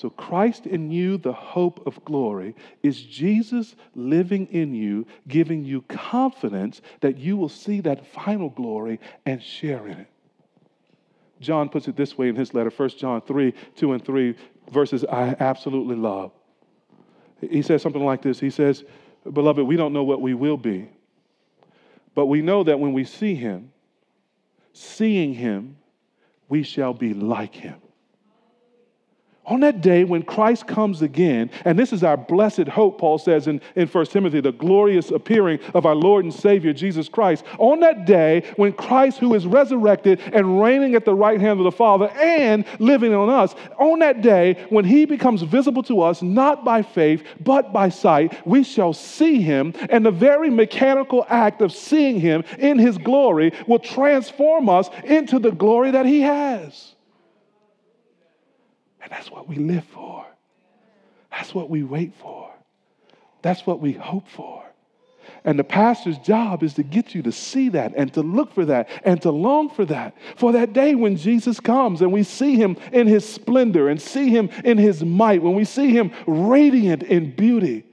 So, 0.00 0.08
Christ 0.08 0.64
in 0.64 0.90
you, 0.90 1.18
the 1.18 1.34
hope 1.34 1.86
of 1.86 2.02
glory, 2.06 2.54
is 2.82 3.02
Jesus 3.02 3.76
living 3.94 4.46
in 4.46 4.74
you, 4.74 5.06
giving 5.28 5.62
you 5.62 5.82
confidence 5.82 6.80
that 7.00 7.18
you 7.18 7.36
will 7.36 7.50
see 7.50 7.82
that 7.82 8.06
final 8.06 8.48
glory 8.48 8.98
and 9.26 9.42
share 9.42 9.86
in 9.86 9.98
it. 9.98 10.06
John 11.38 11.68
puts 11.68 11.86
it 11.86 11.96
this 11.96 12.16
way 12.16 12.30
in 12.30 12.34
his 12.34 12.54
letter, 12.54 12.70
1 12.74 12.88
John 12.96 13.20
3 13.20 13.52
2 13.76 13.92
and 13.92 14.02
3, 14.02 14.34
verses 14.72 15.04
I 15.04 15.36
absolutely 15.38 15.96
love. 15.96 16.32
He 17.38 17.60
says 17.60 17.82
something 17.82 18.02
like 18.02 18.22
this 18.22 18.40
He 18.40 18.48
says, 18.48 18.84
Beloved, 19.30 19.66
we 19.66 19.76
don't 19.76 19.92
know 19.92 20.04
what 20.04 20.22
we 20.22 20.32
will 20.32 20.56
be, 20.56 20.88
but 22.14 22.24
we 22.24 22.40
know 22.40 22.64
that 22.64 22.80
when 22.80 22.94
we 22.94 23.04
see 23.04 23.34
him, 23.34 23.70
seeing 24.72 25.34
him, 25.34 25.76
we 26.48 26.62
shall 26.62 26.94
be 26.94 27.12
like 27.12 27.54
him 27.54 27.82
on 29.50 29.60
that 29.60 29.80
day 29.80 30.04
when 30.04 30.22
Christ 30.22 30.66
comes 30.68 31.02
again, 31.02 31.50
and 31.64 31.76
this 31.76 31.92
is 31.92 32.04
our 32.04 32.16
blessed 32.16 32.68
hope, 32.68 32.98
Paul 32.98 33.18
says 33.18 33.48
in, 33.48 33.60
in 33.74 33.88
1 33.88 34.06
Timothy, 34.06 34.40
the 34.40 34.52
glorious 34.52 35.10
appearing 35.10 35.58
of 35.74 35.84
our 35.86 35.94
Lord 35.94 36.24
and 36.24 36.32
Savior 36.32 36.72
Jesus 36.72 37.08
Christ. 37.08 37.44
On 37.58 37.80
that 37.80 38.06
day 38.06 38.44
when 38.56 38.72
Christ, 38.72 39.18
who 39.18 39.34
is 39.34 39.46
resurrected 39.46 40.20
and 40.32 40.60
reigning 40.60 40.94
at 40.94 41.04
the 41.04 41.14
right 41.14 41.40
hand 41.40 41.58
of 41.58 41.64
the 41.64 41.72
Father 41.72 42.08
and 42.10 42.64
living 42.78 43.12
on 43.12 43.28
us, 43.28 43.56
on 43.78 43.98
that 43.98 44.22
day 44.22 44.64
when 44.70 44.84
he 44.84 45.04
becomes 45.04 45.42
visible 45.42 45.82
to 45.82 46.00
us, 46.00 46.22
not 46.22 46.64
by 46.64 46.80
faith, 46.82 47.24
but 47.40 47.72
by 47.72 47.88
sight, 47.88 48.46
we 48.46 48.62
shall 48.62 48.92
see 48.92 49.42
him, 49.42 49.74
and 49.90 50.06
the 50.06 50.10
very 50.12 50.48
mechanical 50.48 51.26
act 51.28 51.60
of 51.60 51.72
seeing 51.72 52.20
him 52.20 52.44
in 52.58 52.78
his 52.78 52.96
glory 52.98 53.52
will 53.66 53.80
transform 53.80 54.68
us 54.68 54.88
into 55.04 55.40
the 55.40 55.50
glory 55.50 55.90
that 55.90 56.06
he 56.06 56.20
has. 56.20 56.94
And 59.02 59.10
that's 59.10 59.30
what 59.30 59.48
we 59.48 59.56
live 59.56 59.84
for. 59.84 60.26
That's 61.30 61.54
what 61.54 61.70
we 61.70 61.82
wait 61.82 62.12
for. 62.20 62.50
That's 63.42 63.66
what 63.66 63.80
we 63.80 63.92
hope 63.92 64.28
for. 64.28 64.64
And 65.44 65.58
the 65.58 65.64
pastor's 65.64 66.18
job 66.18 66.62
is 66.62 66.74
to 66.74 66.82
get 66.82 67.14
you 67.14 67.22
to 67.22 67.32
see 67.32 67.70
that 67.70 67.94
and 67.96 68.12
to 68.14 68.20
look 68.20 68.52
for 68.52 68.64
that 68.66 68.88
and 69.04 69.22
to 69.22 69.30
long 69.30 69.70
for 69.70 69.84
that. 69.86 70.14
For 70.36 70.52
that 70.52 70.72
day 70.72 70.94
when 70.94 71.16
Jesus 71.16 71.60
comes 71.60 72.02
and 72.02 72.12
we 72.12 72.22
see 72.24 72.56
him 72.56 72.76
in 72.92 73.06
his 73.06 73.26
splendor 73.26 73.88
and 73.88 74.00
see 74.00 74.28
him 74.28 74.50
in 74.64 74.76
his 74.76 75.04
might, 75.04 75.42
when 75.42 75.54
we 75.54 75.64
see 75.64 75.90
him 75.90 76.10
radiant 76.26 77.02
in 77.04 77.34
beauty. 77.34 77.86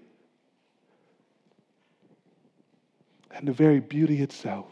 And 3.31 3.47
the 3.47 3.53
very 3.53 3.79
beauty 3.79 4.21
itself 4.21 4.65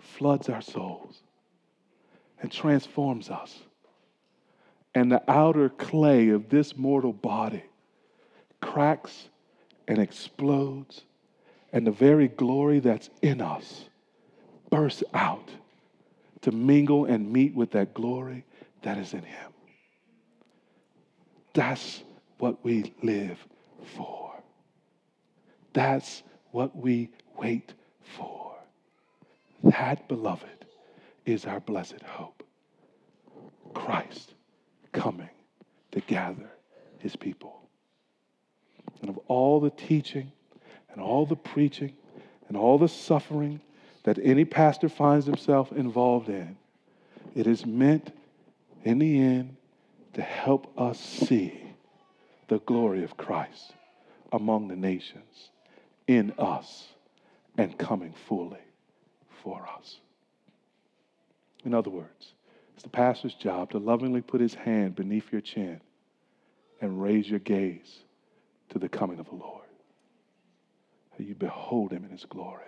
floods 0.00 0.48
our 0.48 0.62
souls 0.62 1.18
and 2.40 2.50
transforms 2.50 3.28
us 3.28 3.58
and 4.94 5.10
the 5.10 5.22
outer 5.30 5.68
clay 5.68 6.30
of 6.30 6.48
this 6.48 6.76
mortal 6.76 7.12
body 7.12 7.62
cracks 8.60 9.28
and 9.88 9.98
explodes, 9.98 11.02
and 11.72 11.86
the 11.86 11.90
very 11.90 12.28
glory 12.28 12.80
that's 12.80 13.10
in 13.22 13.40
us 13.40 13.84
bursts 14.70 15.02
out 15.14 15.48
to 16.42 16.52
mingle 16.52 17.04
and 17.06 17.32
meet 17.32 17.54
with 17.54 17.70
that 17.72 17.94
glory 17.94 18.44
that 18.82 18.98
is 18.98 19.12
in 19.12 19.22
Him. 19.22 19.52
That's 21.52 22.02
what 22.38 22.64
we 22.64 22.92
live 23.02 23.38
for. 23.96 24.32
That's 25.72 26.22
what 26.52 26.74
we 26.76 27.10
wait 27.36 27.74
for. 28.16 28.54
That, 29.62 30.08
beloved, 30.08 30.66
is 31.26 31.44
our 31.44 31.60
blessed 31.60 32.02
hope. 32.02 32.42
Christ 33.74 34.34
coming 34.92 35.30
to 35.92 36.00
gather 36.00 36.50
his 36.98 37.16
people. 37.16 37.60
And 39.00 39.10
of 39.10 39.18
all 39.28 39.60
the 39.60 39.70
teaching 39.70 40.32
and 40.92 41.00
all 41.00 41.26
the 41.26 41.36
preaching 41.36 41.94
and 42.48 42.56
all 42.56 42.78
the 42.78 42.88
suffering 42.88 43.60
that 44.04 44.18
any 44.22 44.44
pastor 44.44 44.88
finds 44.88 45.26
himself 45.26 45.72
involved 45.72 46.28
in, 46.28 46.56
it 47.34 47.46
is 47.46 47.64
meant 47.64 48.12
in 48.84 48.98
the 48.98 49.20
end 49.20 49.56
to 50.14 50.22
help 50.22 50.72
us 50.78 50.98
see 50.98 51.60
the 52.48 52.58
glory 52.60 53.04
of 53.04 53.16
Christ 53.16 53.72
among 54.32 54.68
the 54.68 54.76
nations, 54.76 55.50
in 56.06 56.32
us, 56.38 56.88
and 57.56 57.76
coming 57.78 58.14
fully 58.26 58.58
for 59.42 59.68
us. 59.76 59.98
In 61.64 61.74
other 61.74 61.90
words, 61.90 62.34
it's 62.74 62.82
the 62.82 62.88
pastor's 62.88 63.34
job 63.34 63.70
to 63.70 63.78
lovingly 63.78 64.20
put 64.20 64.40
his 64.40 64.54
hand 64.54 64.96
beneath 64.96 65.30
your 65.32 65.40
chin 65.40 65.80
and 66.80 67.02
raise 67.02 67.28
your 67.28 67.40
gaze 67.40 68.00
to 68.70 68.78
the 68.78 68.88
coming 68.88 69.18
of 69.18 69.28
the 69.28 69.34
Lord. 69.34 69.66
That 71.18 71.26
you 71.26 71.34
behold 71.34 71.92
him 71.92 72.04
in 72.04 72.10
his 72.10 72.24
glory. 72.24 72.64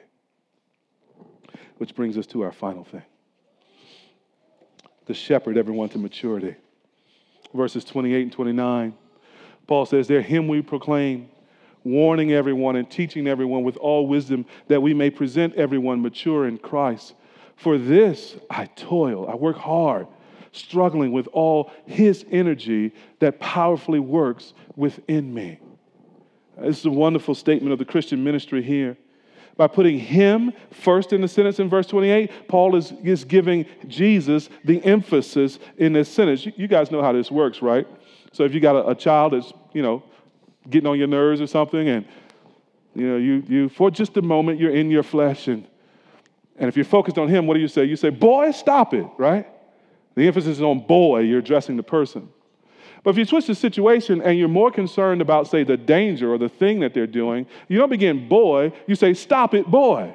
Which 1.78 1.94
brings 1.94 2.18
us 2.18 2.26
to 2.28 2.42
our 2.42 2.52
final 2.52 2.84
thing 2.84 3.02
the 5.06 5.14
shepherd 5.14 5.56
everyone 5.56 5.88
to 5.90 5.98
maturity. 5.98 6.54
Verses 7.52 7.84
28 7.84 8.22
and 8.22 8.32
29. 8.32 8.94
Paul 9.66 9.86
says, 9.86 10.08
There 10.08 10.22
him 10.22 10.48
we 10.48 10.62
proclaim, 10.62 11.28
warning 11.84 12.32
everyone 12.32 12.76
and 12.76 12.88
teaching 12.88 13.26
everyone 13.26 13.64
with 13.64 13.76
all 13.76 14.06
wisdom, 14.06 14.46
that 14.68 14.80
we 14.80 14.94
may 14.94 15.10
present 15.10 15.54
everyone 15.54 16.00
mature 16.00 16.46
in 16.46 16.58
Christ. 16.58 17.14
For 17.56 17.78
this 17.78 18.36
I 18.50 18.66
toil, 18.66 19.28
I 19.28 19.34
work 19.34 19.56
hard, 19.56 20.06
struggling 20.52 21.12
with 21.12 21.28
all 21.28 21.70
His 21.86 22.24
energy 22.30 22.92
that 23.20 23.40
powerfully 23.40 24.00
works 24.00 24.54
within 24.76 25.32
me. 25.32 25.58
This 26.60 26.80
is 26.80 26.86
a 26.86 26.90
wonderful 26.90 27.34
statement 27.34 27.72
of 27.72 27.78
the 27.78 27.84
Christian 27.84 28.22
ministry 28.22 28.62
here. 28.62 28.96
By 29.56 29.66
putting 29.66 29.98
him 29.98 30.52
first 30.70 31.12
in 31.12 31.20
the 31.20 31.28
sentence 31.28 31.58
in 31.58 31.68
verse 31.68 31.86
28, 31.86 32.48
Paul 32.48 32.74
is, 32.74 32.92
is 33.02 33.24
giving 33.24 33.66
Jesus 33.86 34.48
the 34.64 34.82
emphasis 34.84 35.58
in 35.76 35.92
this 35.92 36.08
sentence. 36.08 36.46
You, 36.46 36.52
you 36.56 36.68
guys 36.68 36.90
know 36.90 37.02
how 37.02 37.12
this 37.12 37.30
works, 37.30 37.60
right? 37.60 37.86
So 38.32 38.44
if 38.44 38.54
you 38.54 38.60
got 38.60 38.76
a, 38.76 38.88
a 38.88 38.94
child 38.94 39.34
that's, 39.34 39.52
you 39.74 39.82
know, 39.82 40.02
getting 40.70 40.88
on 40.88 40.98
your 40.98 41.08
nerves 41.08 41.40
or 41.40 41.46
something, 41.46 41.86
and 41.86 42.06
you 42.94 43.06
know, 43.06 43.16
you, 43.16 43.42
you 43.46 43.68
for 43.68 43.90
just 43.90 44.16
a 44.16 44.22
moment 44.22 44.58
you're 44.58 44.74
in 44.74 44.90
your 44.90 45.02
flesh, 45.02 45.48
and 45.48 45.66
and 46.58 46.68
if 46.68 46.76
you're 46.76 46.84
focused 46.84 47.18
on 47.18 47.28
him, 47.28 47.46
what 47.46 47.54
do 47.54 47.60
you 47.60 47.68
say? 47.68 47.84
You 47.84 47.96
say, 47.96 48.10
boy, 48.10 48.50
stop 48.50 48.94
it, 48.94 49.06
right? 49.18 49.46
The 50.14 50.26
emphasis 50.26 50.58
is 50.58 50.62
on 50.62 50.80
boy, 50.80 51.20
you're 51.20 51.38
addressing 51.38 51.76
the 51.76 51.82
person. 51.82 52.28
But 53.02 53.10
if 53.10 53.18
you 53.18 53.24
switch 53.24 53.46
the 53.46 53.54
situation 53.54 54.22
and 54.22 54.38
you're 54.38 54.48
more 54.48 54.70
concerned 54.70 55.20
about, 55.20 55.48
say, 55.48 55.64
the 55.64 55.76
danger 55.76 56.32
or 56.32 56.38
the 56.38 56.48
thing 56.48 56.80
that 56.80 56.94
they're 56.94 57.06
doing, 57.06 57.46
you 57.68 57.78
don't 57.78 57.88
begin 57.88 58.28
boy, 58.28 58.72
you 58.86 58.94
say, 58.94 59.14
stop 59.14 59.54
it, 59.54 59.66
boy. 59.66 60.14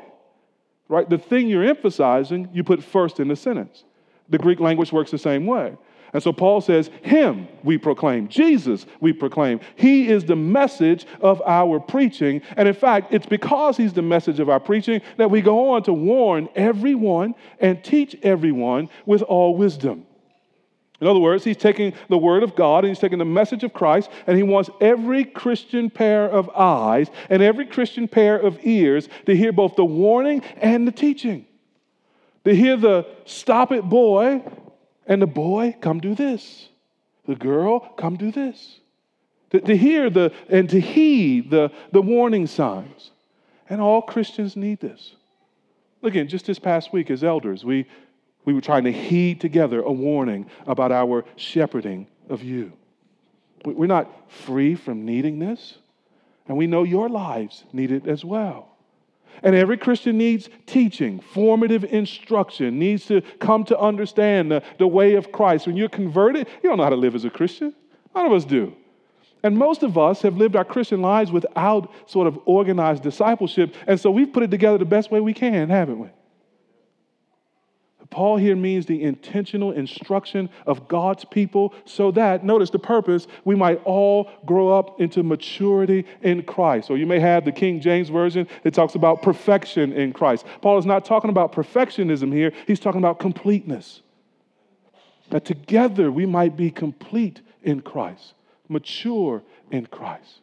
Right? 0.87 1.09
The 1.09 1.17
thing 1.17 1.47
you're 1.47 1.65
emphasizing, 1.65 2.49
you 2.53 2.63
put 2.63 2.81
first 2.81 3.19
in 3.19 3.27
the 3.27 3.35
sentence. 3.35 3.83
The 4.29 4.37
Greek 4.37 4.59
language 4.59 4.93
works 4.93 5.11
the 5.11 5.17
same 5.17 5.45
way. 5.45 5.75
And 6.13 6.23
so 6.23 6.31
Paul 6.31 6.61
says, 6.61 6.89
Him 7.01 7.47
we 7.63 7.77
proclaim, 7.77 8.27
Jesus 8.27 8.85
we 8.99 9.13
proclaim. 9.13 9.59
He 9.75 10.07
is 10.07 10.25
the 10.25 10.35
message 10.35 11.05
of 11.21 11.41
our 11.45 11.79
preaching. 11.79 12.41
And 12.55 12.67
in 12.67 12.73
fact, 12.73 13.13
it's 13.13 13.25
because 13.25 13.77
He's 13.77 13.93
the 13.93 14.01
message 14.01 14.39
of 14.39 14.49
our 14.49 14.59
preaching 14.59 15.01
that 15.17 15.29
we 15.29 15.41
go 15.41 15.71
on 15.71 15.83
to 15.83 15.93
warn 15.93 16.49
everyone 16.55 17.35
and 17.59 17.83
teach 17.83 18.15
everyone 18.23 18.89
with 19.05 19.21
all 19.21 19.55
wisdom. 19.55 20.05
In 20.99 21.05
other 21.05 21.19
words, 21.19 21.43
he's 21.43 21.57
taking 21.57 21.93
the 22.09 22.17
word 22.17 22.41
of 22.41 22.55
God 22.55 22.83
and 22.83 22.89
he's 22.89 22.99
taking 22.99 23.19
the 23.19 23.25
message 23.25 23.63
of 23.63 23.71
Christ, 23.71 24.09
and 24.25 24.35
he 24.35 24.41
wants 24.41 24.69
every 24.81 25.23
Christian 25.25 25.91
pair 25.91 26.27
of 26.27 26.49
eyes 26.49 27.09
and 27.29 27.43
every 27.43 27.67
Christian 27.67 28.07
pair 28.07 28.35
of 28.35 28.57
ears 28.63 29.07
to 29.27 29.35
hear 29.35 29.51
both 29.51 29.75
the 29.75 29.85
warning 29.85 30.41
and 30.57 30.87
the 30.87 30.91
teaching. 30.91 31.45
To 32.45 32.55
hear 32.55 32.77
the 32.77 33.05
stop 33.25 33.71
it, 33.71 33.83
boy, 33.83 34.41
and 35.07 35.21
the 35.21 35.27
boy, 35.27 35.75
come 35.81 35.99
do 35.99 36.13
this. 36.13 36.69
The 37.25 37.35
girl, 37.35 37.79
come 37.79 38.15
do 38.17 38.31
this. 38.31 38.79
To, 39.51 39.61
to 39.61 39.77
hear 39.77 40.09
the 40.09 40.33
and 40.49 40.69
to 40.69 40.79
heed 40.79 41.49
the, 41.49 41.71
the 41.91 42.01
warning 42.01 42.47
signs. 42.47 43.11
And 43.69 43.81
all 43.81 44.01
Christians 44.01 44.55
need 44.55 44.79
this. 44.79 45.15
Again, 46.03 46.27
just 46.27 46.45
this 46.45 46.59
past 46.59 46.93
week 46.93 47.09
as 47.09 47.23
elders, 47.23 47.65
we 47.65 47.87
we 48.47 48.53
were 48.53 48.61
trying 48.61 48.85
to 48.85 48.93
heed 48.93 49.41
together 49.41 49.81
a 49.81 49.91
warning 49.91 50.49
about 50.65 50.93
our 50.93 51.25
shepherding 51.35 52.07
of 52.29 52.43
you. 52.43 52.71
We're 53.65 53.87
not 53.87 54.31
free 54.31 54.75
from 54.75 55.05
needing 55.05 55.39
this, 55.39 55.77
and 56.47 56.57
we 56.57 56.65
know 56.65 56.83
your 56.83 57.09
lives 57.09 57.65
need 57.73 57.91
it 57.91 58.07
as 58.07 58.23
well. 58.23 58.76
And 59.43 59.55
every 59.55 59.77
Christian 59.77 60.17
needs 60.17 60.49
teaching, 60.65 61.19
formative 61.19 61.83
instruction, 61.85 62.79
needs 62.79 63.05
to 63.07 63.21
come 63.39 63.63
to 63.65 63.79
understand 63.79 64.51
the, 64.51 64.63
the 64.77 64.87
way 64.87 65.15
of 65.15 65.31
Christ. 65.31 65.67
When 65.67 65.77
you're 65.77 65.89
converted, 65.89 66.47
you 66.63 66.69
don't 66.69 66.77
know 66.77 66.83
how 66.83 66.89
to 66.89 66.95
live 66.95 67.15
as 67.15 67.25
a 67.25 67.29
Christian. 67.29 67.73
None 68.15 68.25
of 68.25 68.31
us 68.31 68.45
do. 68.45 68.75
And 69.43 69.57
most 69.57 69.83
of 69.83 69.97
us 69.97 70.21
have 70.23 70.37
lived 70.37 70.55
our 70.55 70.65
Christian 70.65 71.01
lives 71.01 71.31
without 71.31 71.91
sort 72.07 72.27
of 72.27 72.39
organized 72.45 73.03
discipleship. 73.03 73.75
And 73.85 73.99
so 73.99 74.09
we've 74.09 74.33
put 74.33 74.43
it 74.43 74.51
together 74.51 74.77
the 74.77 74.85
best 74.85 75.11
way 75.11 75.19
we 75.19 75.33
can, 75.33 75.69
haven't 75.69 75.99
we? 75.99 76.09
Paul 78.09 78.37
here 78.37 78.55
means 78.55 78.85
the 78.85 79.03
intentional 79.03 79.71
instruction 79.71 80.49
of 80.65 80.87
God's 80.87 81.25
people 81.25 81.73
so 81.85 82.11
that, 82.11 82.43
notice 82.43 82.69
the 82.69 82.79
purpose, 82.79 83.27
we 83.45 83.55
might 83.55 83.81
all 83.83 84.29
grow 84.45 84.69
up 84.69 85.01
into 85.01 85.23
maturity 85.23 86.05
in 86.21 86.43
Christ. 86.43 86.89
Or 86.89 86.97
you 86.97 87.05
may 87.05 87.19
have 87.19 87.45
the 87.45 87.51
King 87.51 87.81
James 87.81 88.09
Version 88.09 88.47
that 88.63 88.73
talks 88.73 88.95
about 88.95 89.21
perfection 89.21 89.93
in 89.93 90.13
Christ. 90.13 90.45
Paul 90.61 90.77
is 90.77 90.85
not 90.85 91.05
talking 91.05 91.29
about 91.29 91.51
perfectionism 91.51 92.31
here, 92.31 92.53
he's 92.65 92.79
talking 92.79 92.99
about 92.99 93.19
completeness. 93.19 94.01
That 95.29 95.43
together 95.43 96.11
we 96.11 96.25
might 96.25 96.55
be 96.55 96.71
complete 96.71 97.41
in 97.63 97.81
Christ, 97.81 98.33
mature 98.69 99.43
in 99.71 99.85
Christ. 99.87 100.39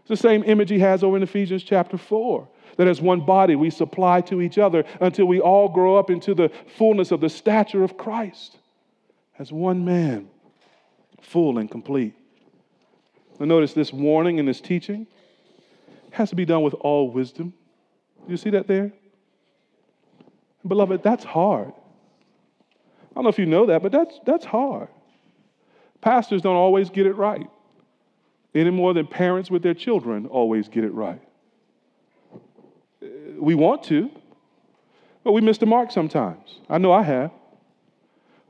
It's 0.00 0.08
the 0.08 0.16
same 0.16 0.42
image 0.44 0.70
he 0.70 0.78
has 0.78 1.04
over 1.04 1.16
in 1.16 1.22
Ephesians 1.22 1.62
chapter 1.62 1.98
4 1.98 2.48
that 2.76 2.88
as 2.88 3.00
one 3.00 3.20
body 3.20 3.56
we 3.56 3.70
supply 3.70 4.20
to 4.22 4.40
each 4.40 4.58
other 4.58 4.84
until 5.00 5.26
we 5.26 5.40
all 5.40 5.68
grow 5.68 5.96
up 5.96 6.10
into 6.10 6.34
the 6.34 6.50
fullness 6.76 7.10
of 7.10 7.20
the 7.20 7.28
stature 7.28 7.84
of 7.84 7.96
Christ 7.96 8.58
as 9.38 9.52
one 9.52 9.84
man, 9.84 10.28
full 11.20 11.58
and 11.58 11.70
complete. 11.70 12.14
Now, 13.38 13.46
notice 13.46 13.72
this 13.72 13.92
warning 13.92 14.38
and 14.38 14.46
this 14.46 14.60
teaching 14.60 15.06
has 16.12 16.30
to 16.30 16.36
be 16.36 16.44
done 16.44 16.62
with 16.62 16.74
all 16.74 17.10
wisdom. 17.10 17.52
Do 18.26 18.30
you 18.30 18.36
see 18.36 18.50
that 18.50 18.66
there? 18.68 18.92
Beloved, 20.66 21.02
that's 21.02 21.24
hard. 21.24 21.72
I 23.10 23.14
don't 23.14 23.24
know 23.24 23.30
if 23.30 23.38
you 23.38 23.46
know 23.46 23.66
that, 23.66 23.82
but 23.82 23.90
that's, 23.92 24.20
that's 24.24 24.44
hard. 24.44 24.88
Pastors 26.00 26.42
don't 26.42 26.56
always 26.56 26.90
get 26.90 27.06
it 27.06 27.14
right, 27.14 27.48
any 28.54 28.70
more 28.70 28.94
than 28.94 29.06
parents 29.06 29.50
with 29.50 29.62
their 29.62 29.74
children 29.74 30.26
always 30.26 30.68
get 30.68 30.84
it 30.84 30.92
right 30.92 31.22
we 33.38 33.54
want 33.54 33.84
to, 33.84 34.10
but 35.24 35.32
we 35.32 35.40
miss 35.40 35.58
the 35.58 35.66
mark 35.66 35.90
sometimes. 35.90 36.60
I 36.68 36.78
know 36.78 36.92
I 36.92 37.02
have. 37.02 37.30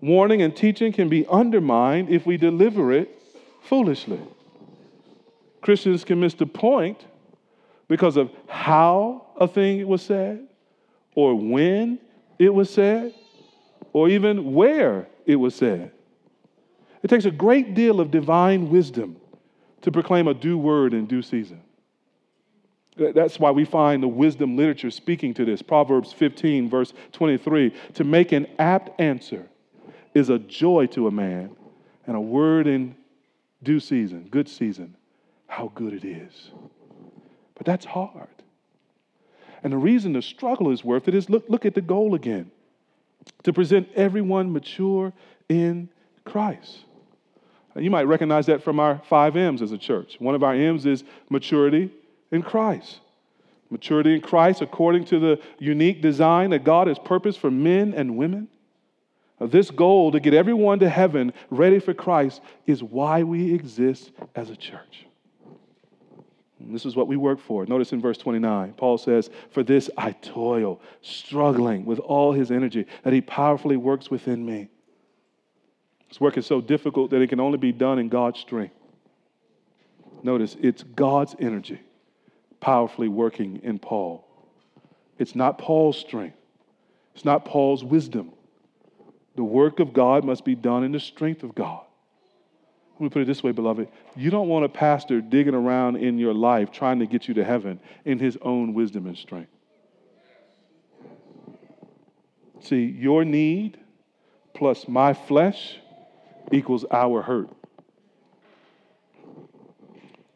Warning 0.00 0.42
and 0.42 0.54
teaching 0.54 0.92
can 0.92 1.08
be 1.08 1.26
undermined 1.28 2.08
if 2.08 2.26
we 2.26 2.36
deliver 2.36 2.92
it 2.92 3.22
foolishly. 3.62 4.20
Christians 5.60 6.04
can 6.04 6.18
miss 6.20 6.34
the 6.34 6.46
point 6.46 7.06
because 7.88 8.16
of 8.16 8.30
how 8.48 9.26
a 9.36 9.46
thing 9.46 9.86
was 9.86 10.02
said, 10.02 10.48
or 11.14 11.34
when 11.34 11.98
it 12.38 12.52
was 12.52 12.68
said, 12.70 13.14
or 13.92 14.08
even 14.08 14.54
where 14.54 15.06
it 15.26 15.36
was 15.36 15.54
said. 15.54 15.92
It 17.02 17.08
takes 17.08 17.24
a 17.24 17.30
great 17.30 17.74
deal 17.74 18.00
of 18.00 18.10
divine 18.10 18.70
wisdom 18.70 19.16
to 19.82 19.92
proclaim 19.92 20.28
a 20.28 20.34
due 20.34 20.58
word 20.58 20.94
in 20.94 21.06
due 21.06 21.22
season. 21.22 21.60
That's 22.96 23.38
why 23.38 23.50
we 23.50 23.64
find 23.64 24.02
the 24.02 24.08
wisdom 24.08 24.56
literature 24.56 24.90
speaking 24.90 25.32
to 25.34 25.44
this. 25.44 25.62
Proverbs 25.62 26.12
15, 26.12 26.68
verse 26.68 26.92
23 27.12 27.72
To 27.94 28.04
make 28.04 28.32
an 28.32 28.46
apt 28.58 29.00
answer 29.00 29.46
is 30.14 30.28
a 30.28 30.38
joy 30.38 30.86
to 30.88 31.06
a 31.06 31.10
man, 31.10 31.56
and 32.06 32.16
a 32.16 32.20
word 32.20 32.66
in 32.66 32.94
due 33.62 33.80
season, 33.80 34.28
good 34.30 34.48
season, 34.48 34.94
how 35.46 35.72
good 35.74 35.94
it 35.94 36.04
is. 36.04 36.50
But 37.54 37.64
that's 37.64 37.86
hard. 37.86 38.28
And 39.62 39.72
the 39.72 39.78
reason 39.78 40.12
the 40.12 40.22
struggle 40.22 40.70
is 40.70 40.84
worth 40.84 41.08
it 41.08 41.14
is 41.14 41.30
look, 41.30 41.44
look 41.48 41.64
at 41.64 41.74
the 41.74 41.80
goal 41.80 42.14
again 42.14 42.50
to 43.44 43.52
present 43.52 43.88
everyone 43.94 44.52
mature 44.52 45.12
in 45.48 45.88
Christ. 46.24 46.84
You 47.74 47.90
might 47.90 48.02
recognize 48.02 48.46
that 48.46 48.62
from 48.62 48.78
our 48.80 49.00
five 49.08 49.34
M's 49.36 49.62
as 49.62 49.72
a 49.72 49.78
church. 49.78 50.16
One 50.18 50.34
of 50.34 50.42
our 50.42 50.52
M's 50.52 50.84
is 50.84 51.04
maturity, 51.30 51.90
in 52.32 52.42
Christ. 52.42 52.98
Maturity 53.70 54.14
in 54.14 54.20
Christ 54.20 54.60
according 54.60 55.04
to 55.06 55.18
the 55.18 55.40
unique 55.58 56.02
design 56.02 56.50
that 56.50 56.64
God 56.64 56.88
has 56.88 56.98
purposed 56.98 57.38
for 57.38 57.50
men 57.50 57.94
and 57.94 58.16
women. 58.16 58.48
This 59.40 59.70
goal 59.70 60.12
to 60.12 60.20
get 60.20 60.34
everyone 60.34 60.78
to 60.80 60.88
heaven 60.88 61.32
ready 61.50 61.78
for 61.78 61.94
Christ 61.94 62.42
is 62.66 62.82
why 62.82 63.22
we 63.22 63.54
exist 63.54 64.12
as 64.34 64.50
a 64.50 64.56
church. 64.56 65.06
And 66.60 66.72
this 66.72 66.86
is 66.86 66.94
what 66.94 67.08
we 67.08 67.16
work 67.16 67.40
for. 67.40 67.66
Notice 67.66 67.92
in 67.92 68.00
verse 68.00 68.18
29, 68.18 68.74
Paul 68.74 68.98
says, 68.98 69.30
For 69.50 69.64
this 69.64 69.90
I 69.96 70.12
toil, 70.12 70.80
struggling 71.00 71.84
with 71.84 71.98
all 71.98 72.32
his 72.32 72.52
energy, 72.52 72.86
that 73.02 73.12
he 73.12 73.20
powerfully 73.20 73.76
works 73.76 74.10
within 74.10 74.46
me. 74.46 74.68
This 76.08 76.20
work 76.20 76.36
is 76.36 76.46
so 76.46 76.60
difficult 76.60 77.10
that 77.10 77.22
it 77.22 77.28
can 77.28 77.40
only 77.40 77.58
be 77.58 77.72
done 77.72 77.98
in 77.98 78.08
God's 78.08 78.38
strength. 78.38 78.76
Notice, 80.22 80.56
it's 80.60 80.84
God's 80.84 81.34
energy 81.40 81.80
powerfully 82.62 83.08
working 83.08 83.60
in 83.62 83.78
Paul. 83.78 84.24
It's 85.18 85.34
not 85.34 85.58
Paul's 85.58 85.98
strength, 85.98 86.38
it's 87.14 87.26
not 87.26 87.44
Paul's 87.44 87.84
wisdom. 87.84 88.32
The 89.34 89.44
work 89.44 89.80
of 89.80 89.92
God 89.92 90.24
must 90.24 90.44
be 90.44 90.54
done 90.54 90.84
in 90.84 90.92
the 90.92 91.00
strength 91.00 91.42
of 91.42 91.54
God. 91.54 91.84
Let 92.94 93.00
me 93.00 93.08
put 93.08 93.22
it 93.22 93.24
this 93.24 93.42
way, 93.42 93.52
beloved. 93.52 93.88
You 94.14 94.30
don't 94.30 94.48
want 94.48 94.66
a 94.66 94.68
pastor 94.68 95.22
digging 95.22 95.54
around 95.54 95.96
in 95.96 96.18
your 96.18 96.34
life 96.34 96.70
trying 96.70 96.98
to 96.98 97.06
get 97.06 97.28
you 97.28 97.34
to 97.34 97.44
heaven 97.44 97.80
in 98.04 98.18
his 98.18 98.36
own 98.42 98.74
wisdom 98.74 99.06
and 99.06 99.16
strength. 99.16 99.50
See, 102.60 102.84
your 102.84 103.24
need 103.24 103.78
plus 104.54 104.86
my 104.86 105.14
flesh 105.14 105.78
equals 106.52 106.84
our 106.90 107.22
hurt. 107.22 107.48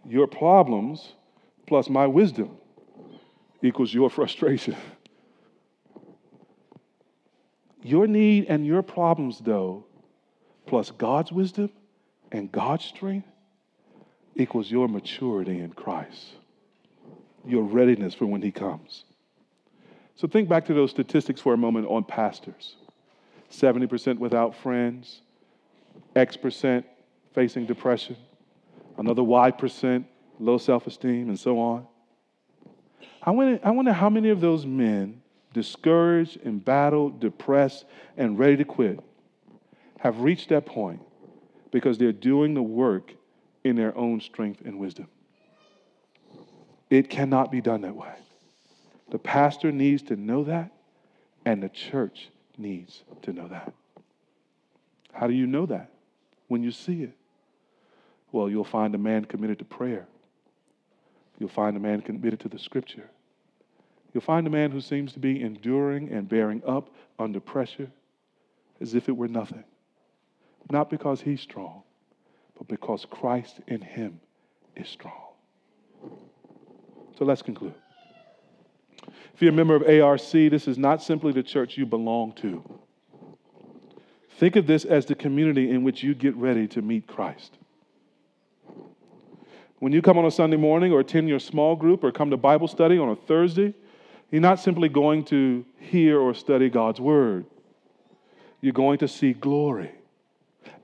Your 0.09 0.27
problems 0.27 1.13
plus 1.67 1.89
my 1.89 2.07
wisdom 2.07 2.57
equals 3.63 3.93
your 3.93 4.11
frustration. 4.11 4.77
Your 7.83 8.07
need 8.07 8.47
and 8.49 8.67
your 8.67 8.83
problems, 8.83 9.41
though, 9.41 9.85
plus 10.67 10.91
God's 10.91 11.31
wisdom 11.31 11.71
and 12.33 12.51
God's 12.51 12.85
strength 12.85 13.29
equals 14.35 14.71
your 14.71 14.89
maturity 14.89 15.61
in 15.61 15.71
Christ, 15.71 16.35
your 17.45 17.63
readiness 17.63 18.15
for 18.15 18.27
when 18.27 18.43
He 18.43 18.51
comes. 18.51 19.05
So 20.17 20.27
think 20.27 20.49
back 20.49 20.65
to 20.67 20.75
those 20.75 20.91
statistics 20.91 21.41
for 21.41 21.55
a 21.55 21.59
moment 21.59 21.87
on 21.89 22.05
pastors 22.05 22.77
70% 23.51 24.19
without 24.19 24.57
friends, 24.57 25.21
X 26.17 26.37
percent 26.37 26.85
facing 27.35 27.67
depression, 27.67 28.17
another 28.99 29.23
Y 29.23 29.51
percent 29.53 30.07
low 30.39 30.59
self 30.59 30.87
esteem, 30.87 31.29
and 31.29 31.39
so 31.39 31.59
on. 31.59 31.87
I 33.23 33.31
wonder, 33.31 33.61
I 33.65 33.71
wonder 33.71 33.93
how 33.93 34.09
many 34.09 34.31
of 34.31 34.41
those 34.41 34.65
men, 34.67 35.23
discouraged, 35.53 36.39
embattled, 36.45 37.21
depressed, 37.21 37.85
and 38.17 38.39
ready 38.39 38.57
to 38.57 38.65
quit, 38.65 39.01
have 39.99 40.21
reached 40.21 40.51
that 40.51 40.67
point 40.67 41.01
because 41.71 41.99
they're 41.99 42.13
doing 42.13 42.55
the 42.55 42.63
work 42.63 43.13
in 43.65 43.75
their 43.77 43.97
own 43.97 44.21
strength 44.21 44.63
and 44.65 44.79
wisdom. 44.79 45.09
It 46.89 47.11
cannot 47.11 47.51
be 47.51 47.61
done 47.61 47.81
that 47.81 47.97
way. 47.97 48.15
The 49.11 49.19
pastor 49.19 49.73
needs 49.73 50.03
to 50.05 50.17
know 50.17 50.45
that, 50.45 50.71
and 51.45 51.63
the 51.63 51.69
church 51.69 52.29
needs 52.57 53.03
to 53.23 53.33
know 53.33 53.49
that. 53.49 53.73
How 55.13 55.27
do 55.27 55.33
you 55.33 55.47
know 55.47 55.67
that? 55.67 55.91
When 56.49 56.63
you 56.63 56.71
see 56.71 57.03
it. 57.03 57.17
Well, 58.31 58.49
you'll 58.49 58.65
find 58.65 58.95
a 58.95 58.99
man 58.99 59.25
committed 59.25 59.59
to 59.61 59.65
prayer. 59.65 60.07
You'll 61.39 61.49
find 61.49 61.77
a 61.77 61.81
man 61.81 62.01
committed 62.01 62.41
to 62.41 62.49
the 62.49 62.59
scripture. 62.59 63.11
You'll 64.13 64.23
find 64.23 64.47
a 64.47 64.51
man 64.51 64.71
who 64.71 64.81
seems 64.81 65.13
to 65.13 65.19
be 65.19 65.43
enduring 65.43 66.11
and 66.11 66.29
bearing 66.29 66.63
up 66.67 66.91
under 67.19 67.41
pressure 67.41 67.91
as 68.81 68.95
if 68.95 69.09
it 69.09 69.17
were 69.17 69.29
nothing. 69.29 69.65
Not 70.71 70.91
because 70.91 71.21
he's 71.21 71.41
strong, 71.41 71.83
but 72.57 72.69
because 72.69 73.07
Christ 73.11 73.61
in 73.67 73.81
him 73.81 74.21
is 74.75 74.89
strong. 74.89 75.33
So 77.19 77.25
let's 77.25 77.43
conclude. 77.43 77.75
If 79.35 79.43
you're 79.43 79.53
a 79.53 79.55
member 79.55 79.77
of 79.77 79.83
ARC, 79.83 80.31
this 80.31 80.67
is 80.67 80.79
not 80.79 81.03
simply 81.03 81.33
the 81.33 81.43
church 81.43 81.77
you 81.77 81.87
belong 81.87 82.33
to. 82.37 82.63
Think 84.39 84.57
of 84.57 84.67
this 84.67 84.85
as 84.85 85.07
the 85.07 85.15
community 85.15 85.71
in 85.71 85.83
which 85.83 86.03
you 86.03 86.15
get 86.15 86.35
ready 86.37 86.67
to 86.69 86.83
meet 86.83 87.07
Christ. 87.07 87.59
When 89.79 89.93
you 89.93 90.01
come 90.01 90.17
on 90.17 90.25
a 90.25 90.31
Sunday 90.31 90.57
morning 90.57 90.93
or 90.93 91.01
attend 91.01 91.29
your 91.29 91.39
small 91.39 91.77
group 91.77 92.03
or 92.03 92.11
come 92.11 92.31
to 92.31 92.37
Bible 92.37 92.67
study 92.67 92.99
on 92.99 93.11
a 93.11 93.17
Thursday, 93.17 93.75
you're 94.31 94.41
not 94.41 94.59
simply 94.59 94.89
going 94.89 95.25
to 95.27 95.65
hear 95.79 96.19
or 96.19 96.35
study 96.35 96.71
God's 96.71 97.01
Word. 97.01 97.45
You're 98.63 98.73
going 98.73 98.99
to 98.99 99.09
see 99.09 99.35
glory 99.35 99.91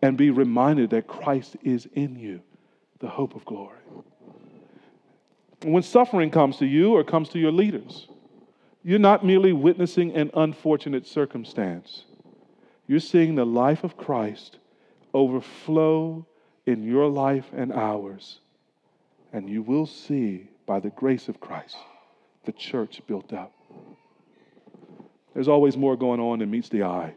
and 0.02 0.16
be 0.18 0.30
reminded 0.30 0.90
that 0.90 1.06
Christ 1.06 1.56
is 1.62 1.88
in 1.94 2.16
you, 2.16 2.42
the 2.98 3.08
hope 3.08 3.34
of 3.34 3.44
glory. 3.46 3.78
When 5.62 5.82
suffering 5.82 6.30
comes 6.30 6.58
to 6.58 6.66
you 6.66 6.92
or 6.92 7.02
comes 7.02 7.30
to 7.30 7.38
your 7.38 7.52
leaders, 7.52 8.08
you're 8.84 8.98
not 8.98 9.24
merely 9.24 9.52
witnessing 9.52 10.14
an 10.14 10.30
unfortunate 10.34 11.06
circumstance. 11.06 12.04
You're 12.86 13.00
seeing 13.00 13.36
the 13.36 13.46
life 13.46 13.84
of 13.84 13.96
Christ 13.96 14.58
overflow 15.14 16.26
in 16.66 16.82
your 16.82 17.08
life 17.08 17.46
and 17.54 17.72
ours. 17.72 18.40
And 19.32 19.48
you 19.48 19.62
will 19.62 19.86
see, 19.86 20.48
by 20.66 20.80
the 20.80 20.90
grace 20.90 21.28
of 21.28 21.40
Christ, 21.40 21.76
the 22.44 22.52
church 22.52 23.00
built 23.06 23.32
up. 23.32 23.52
There's 25.34 25.48
always 25.48 25.76
more 25.76 25.96
going 25.96 26.20
on 26.20 26.40
than 26.40 26.50
meets 26.50 26.68
the 26.68 26.82
eye. 26.82 27.14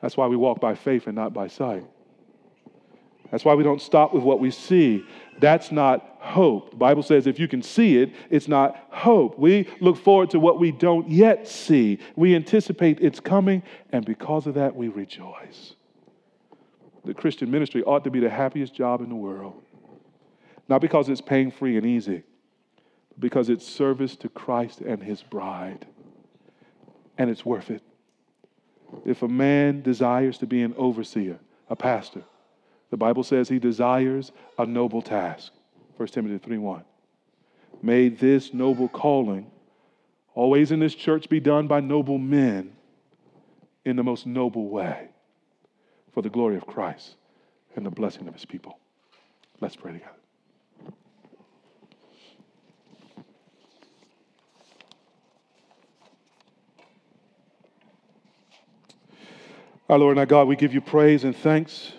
That's 0.00 0.16
why 0.16 0.26
we 0.28 0.36
walk 0.36 0.60
by 0.60 0.74
faith 0.74 1.06
and 1.06 1.16
not 1.16 1.34
by 1.34 1.48
sight. 1.48 1.84
That's 3.30 3.44
why 3.44 3.54
we 3.54 3.64
don't 3.64 3.82
stop 3.82 4.14
with 4.14 4.22
what 4.22 4.38
we 4.38 4.52
see. 4.52 5.04
That's 5.40 5.72
not 5.72 6.18
hope. 6.20 6.70
The 6.70 6.76
Bible 6.76 7.02
says 7.02 7.26
if 7.26 7.40
you 7.40 7.48
can 7.48 7.62
see 7.62 7.98
it, 7.98 8.12
it's 8.30 8.46
not 8.46 8.76
hope. 8.90 9.36
We 9.38 9.68
look 9.80 9.96
forward 9.96 10.30
to 10.30 10.38
what 10.38 10.60
we 10.60 10.70
don't 10.70 11.10
yet 11.10 11.48
see. 11.48 11.98
We 12.14 12.36
anticipate 12.36 13.00
its 13.00 13.18
coming, 13.18 13.64
and 13.90 14.04
because 14.04 14.46
of 14.46 14.54
that, 14.54 14.76
we 14.76 14.86
rejoice. 14.86 15.74
The 17.04 17.14
Christian 17.14 17.50
ministry 17.50 17.82
ought 17.82 18.04
to 18.04 18.10
be 18.10 18.20
the 18.20 18.30
happiest 18.30 18.72
job 18.72 19.00
in 19.00 19.08
the 19.08 19.16
world. 19.16 19.63
Not 20.68 20.80
because 20.80 21.08
it's 21.08 21.20
pain 21.20 21.50
free 21.50 21.76
and 21.76 21.86
easy, 21.86 22.22
but 23.10 23.20
because 23.20 23.48
it's 23.48 23.66
service 23.66 24.16
to 24.16 24.28
Christ 24.28 24.80
and 24.80 25.02
his 25.02 25.22
bride. 25.22 25.86
And 27.18 27.30
it's 27.30 27.44
worth 27.44 27.70
it. 27.70 27.82
If 29.04 29.22
a 29.22 29.28
man 29.28 29.82
desires 29.82 30.38
to 30.38 30.46
be 30.46 30.62
an 30.62 30.74
overseer, 30.76 31.38
a 31.68 31.76
pastor, 31.76 32.22
the 32.90 32.96
Bible 32.96 33.22
says 33.22 33.48
he 33.48 33.58
desires 33.58 34.32
a 34.58 34.66
noble 34.66 35.02
task. 35.02 35.52
1 35.96 36.08
Timothy 36.08 36.38
3 36.38 36.58
1. 36.58 36.84
May 37.82 38.08
this 38.08 38.54
noble 38.54 38.88
calling 38.88 39.50
always 40.34 40.72
in 40.72 40.80
this 40.80 40.94
church 40.94 41.28
be 41.28 41.40
done 41.40 41.66
by 41.66 41.80
noble 41.80 42.18
men 42.18 42.72
in 43.84 43.96
the 43.96 44.02
most 44.02 44.26
noble 44.26 44.68
way 44.68 45.08
for 46.12 46.22
the 46.22 46.30
glory 46.30 46.56
of 46.56 46.66
Christ 46.66 47.16
and 47.76 47.84
the 47.84 47.90
blessing 47.90 48.26
of 48.28 48.34
his 48.34 48.44
people. 48.44 48.78
Let's 49.60 49.76
pray 49.76 49.92
together. 49.92 50.23
Our 59.86 59.98
Lord 59.98 60.12
and 60.12 60.20
our 60.20 60.26
God, 60.26 60.48
we 60.48 60.56
give 60.56 60.72
you 60.72 60.80
praise 60.80 61.24
and 61.24 61.36
thanks 61.36 61.92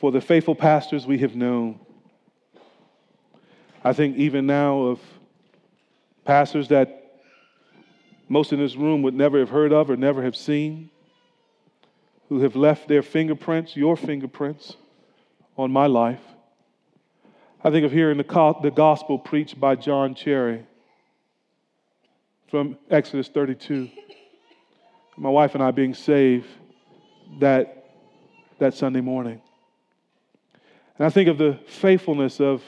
for 0.00 0.10
the 0.10 0.22
faithful 0.22 0.54
pastors 0.54 1.06
we 1.06 1.18
have 1.18 1.36
known. 1.36 1.78
I 3.84 3.92
think 3.92 4.16
even 4.16 4.46
now 4.46 4.80
of 4.80 5.00
pastors 6.24 6.68
that 6.68 7.20
most 8.26 8.54
in 8.54 8.58
this 8.58 8.74
room 8.74 9.02
would 9.02 9.12
never 9.12 9.38
have 9.38 9.50
heard 9.50 9.70
of 9.70 9.90
or 9.90 9.98
never 9.98 10.22
have 10.22 10.34
seen, 10.34 10.88
who 12.30 12.40
have 12.40 12.56
left 12.56 12.88
their 12.88 13.02
fingerprints, 13.02 13.76
your 13.76 13.94
fingerprints, 13.94 14.74
on 15.58 15.70
my 15.70 15.86
life. 15.86 16.22
I 17.62 17.70
think 17.70 17.84
of 17.84 17.92
hearing 17.92 18.16
the, 18.16 18.54
the 18.62 18.70
gospel 18.70 19.18
preached 19.18 19.60
by 19.60 19.76
John 19.76 20.14
Cherry 20.14 20.64
from 22.48 22.78
Exodus 22.90 23.28
32. 23.28 23.90
My 25.18 25.28
wife 25.28 25.54
and 25.54 25.62
I 25.62 25.70
being 25.70 25.92
saved 25.92 26.48
that, 27.38 27.86
that 28.58 28.74
Sunday 28.74 29.00
morning. 29.00 29.40
And 30.98 31.06
I 31.06 31.10
think 31.10 31.28
of 31.28 31.38
the 31.38 31.58
faithfulness 31.66 32.40
of 32.40 32.62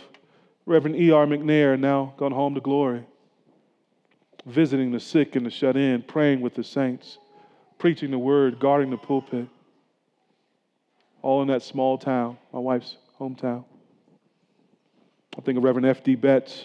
Reverend 0.67 0.97
E.R. 0.97 1.27
McNair, 1.27 1.79
now 1.79 2.15
gone 2.17 2.33
home 2.33 2.55
to 2.55 2.61
glory, 2.61 3.05
visiting 4.47 4.93
the 4.93 5.01
sick 5.01 5.37
and 5.37 5.45
the 5.45 5.51
shut 5.51 5.77
in, 5.77 6.03
praying 6.03 6.41
with 6.41 6.55
the 6.55 6.65
saints, 6.65 7.19
preaching 7.79 8.11
the 8.11 8.19
word, 8.19 8.59
guarding 8.59 8.91
the 8.91 8.97
pulpit, 8.97 9.47
all 11.21 11.43
in 11.43 11.49
that 11.49 11.63
small 11.63 11.99
town, 11.99 12.39
my 12.53 12.59
wife's 12.59 12.97
hometown. 13.21 13.65
I 15.37 15.41
think 15.43 15.59
of 15.59 15.65
Reverend 15.65 15.87
F.D. 15.87 16.15
Betts, 16.15 16.65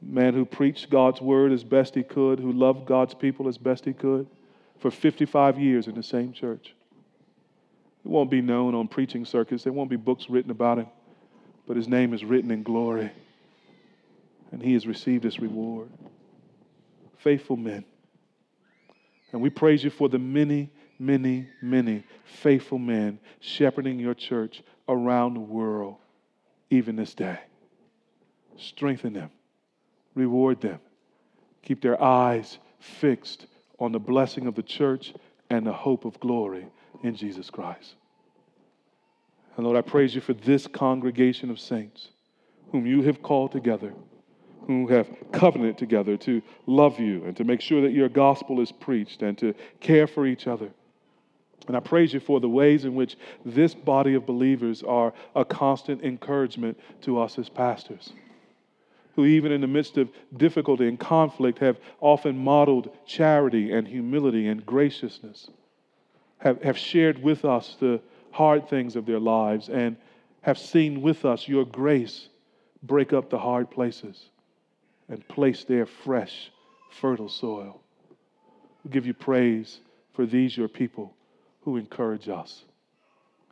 man 0.00 0.34
who 0.34 0.44
preached 0.44 0.90
God's 0.90 1.20
word 1.20 1.52
as 1.52 1.62
best 1.62 1.94
he 1.94 2.02
could, 2.02 2.40
who 2.40 2.52
loved 2.52 2.86
God's 2.86 3.14
people 3.14 3.46
as 3.46 3.56
best 3.56 3.84
he 3.84 3.92
could 3.92 4.26
for 4.82 4.90
55 4.90 5.60
years 5.60 5.86
in 5.86 5.94
the 5.94 6.02
same 6.02 6.32
church. 6.32 6.74
It 8.04 8.08
won't 8.08 8.30
be 8.30 8.42
known 8.42 8.74
on 8.74 8.88
preaching 8.88 9.24
circuits, 9.24 9.62
there 9.62 9.72
won't 9.72 9.88
be 9.88 9.96
books 9.96 10.28
written 10.28 10.50
about 10.50 10.78
him, 10.78 10.88
but 11.68 11.76
his 11.76 11.86
name 11.86 12.12
is 12.12 12.24
written 12.24 12.50
in 12.50 12.64
glory, 12.64 13.10
and 14.50 14.60
he 14.60 14.72
has 14.74 14.84
received 14.84 15.22
his 15.22 15.38
reward. 15.38 15.88
Faithful 17.18 17.56
men. 17.56 17.84
And 19.30 19.40
we 19.40 19.50
praise 19.50 19.84
you 19.84 19.90
for 19.90 20.08
the 20.08 20.18
many, 20.18 20.68
many, 20.98 21.46
many 21.62 22.02
faithful 22.24 22.78
men 22.78 23.20
shepherding 23.38 24.00
your 24.00 24.14
church 24.14 24.64
around 24.88 25.34
the 25.34 25.40
world, 25.40 25.94
even 26.70 26.96
this 26.96 27.14
day. 27.14 27.38
Strengthen 28.58 29.12
them, 29.12 29.30
reward 30.16 30.60
them, 30.60 30.80
keep 31.62 31.80
their 31.80 32.02
eyes 32.02 32.58
fixed 32.80 33.46
on 33.82 33.92
the 33.92 33.98
blessing 33.98 34.46
of 34.46 34.54
the 34.54 34.62
church 34.62 35.12
and 35.50 35.66
the 35.66 35.72
hope 35.72 36.04
of 36.04 36.18
glory 36.20 36.66
in 37.02 37.14
Jesus 37.14 37.50
Christ. 37.50 37.94
And 39.56 39.66
Lord, 39.66 39.76
I 39.76 39.82
praise 39.82 40.14
you 40.14 40.20
for 40.20 40.32
this 40.32 40.66
congregation 40.66 41.50
of 41.50 41.60
saints 41.60 42.08
whom 42.70 42.86
you 42.86 43.02
have 43.02 43.22
called 43.22 43.52
together, 43.52 43.92
who 44.66 44.86
have 44.86 45.08
covenanted 45.32 45.76
together 45.78 46.16
to 46.16 46.40
love 46.66 46.98
you 46.98 47.24
and 47.24 47.36
to 47.36 47.44
make 47.44 47.60
sure 47.60 47.82
that 47.82 47.92
your 47.92 48.08
gospel 48.08 48.60
is 48.60 48.72
preached 48.72 49.22
and 49.22 49.36
to 49.38 49.54
care 49.80 50.06
for 50.06 50.26
each 50.26 50.46
other. 50.46 50.70
And 51.68 51.76
I 51.76 51.80
praise 51.80 52.12
you 52.12 52.20
for 52.20 52.40
the 52.40 52.48
ways 52.48 52.84
in 52.84 52.94
which 52.94 53.16
this 53.44 53.74
body 53.74 54.14
of 54.14 54.26
believers 54.26 54.82
are 54.82 55.12
a 55.36 55.44
constant 55.44 56.02
encouragement 56.02 56.78
to 57.02 57.20
us 57.20 57.38
as 57.38 57.48
pastors, 57.48 58.12
who, 59.14 59.24
even 59.24 59.52
in 59.52 59.60
the 59.60 59.66
midst 59.66 59.98
of 59.98 60.10
difficulty 60.36 60.88
and 60.88 60.98
conflict, 60.98 61.58
have 61.58 61.78
often 62.00 62.36
modeled 62.38 62.90
charity 63.06 63.72
and 63.72 63.86
humility 63.86 64.48
and 64.48 64.64
graciousness 64.64 65.48
have, 66.42 66.60
have 66.62 66.76
shared 66.76 67.22
with 67.22 67.44
us 67.44 67.76
the 67.78 68.00
hard 68.32 68.68
things 68.68 68.96
of 68.96 69.06
their 69.06 69.20
lives 69.20 69.68
and 69.68 69.96
have 70.40 70.58
seen 70.58 71.00
with 71.00 71.24
us 71.24 71.46
your 71.46 71.64
grace 71.64 72.28
break 72.82 73.12
up 73.12 73.30
the 73.30 73.38
hard 73.38 73.70
places 73.70 74.24
and 75.08 75.26
place 75.28 75.64
there 75.64 75.86
fresh, 75.86 76.50
fertile 76.90 77.28
soil. 77.28 77.80
We 78.84 78.90
give 78.90 79.06
you 79.06 79.14
praise 79.14 79.78
for 80.14 80.26
these, 80.26 80.56
your 80.56 80.68
people, 80.68 81.14
who 81.60 81.76
encourage 81.76 82.28
us. 82.28 82.64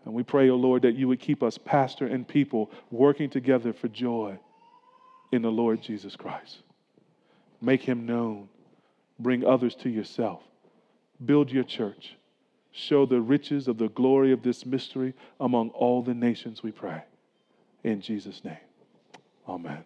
And 0.04 0.14
we 0.14 0.24
pray, 0.24 0.50
O 0.50 0.54
oh 0.54 0.56
Lord, 0.56 0.82
that 0.82 0.96
you 0.96 1.06
would 1.08 1.20
keep 1.20 1.42
us, 1.42 1.58
pastor 1.58 2.06
and 2.06 2.26
people, 2.26 2.70
working 2.90 3.30
together 3.30 3.72
for 3.72 3.86
joy 3.86 4.38
in 5.32 5.42
the 5.42 5.50
Lord 5.50 5.82
Jesus 5.82 6.16
Christ. 6.16 6.58
Make 7.60 7.82
him 7.82 8.06
known. 8.06 8.48
Bring 9.18 9.44
others 9.44 9.74
to 9.76 9.90
yourself. 9.90 10.42
Build 11.24 11.50
your 11.50 11.64
church. 11.64 12.16
Show 12.72 13.04
the 13.04 13.20
riches 13.20 13.68
of 13.68 13.78
the 13.78 13.88
glory 13.88 14.32
of 14.32 14.42
this 14.42 14.64
mystery 14.64 15.14
among 15.40 15.70
all 15.70 16.02
the 16.02 16.14
nations, 16.14 16.62
we 16.62 16.70
pray. 16.70 17.02
In 17.82 18.00
Jesus' 18.00 18.44
name, 18.44 18.56
amen. 19.48 19.84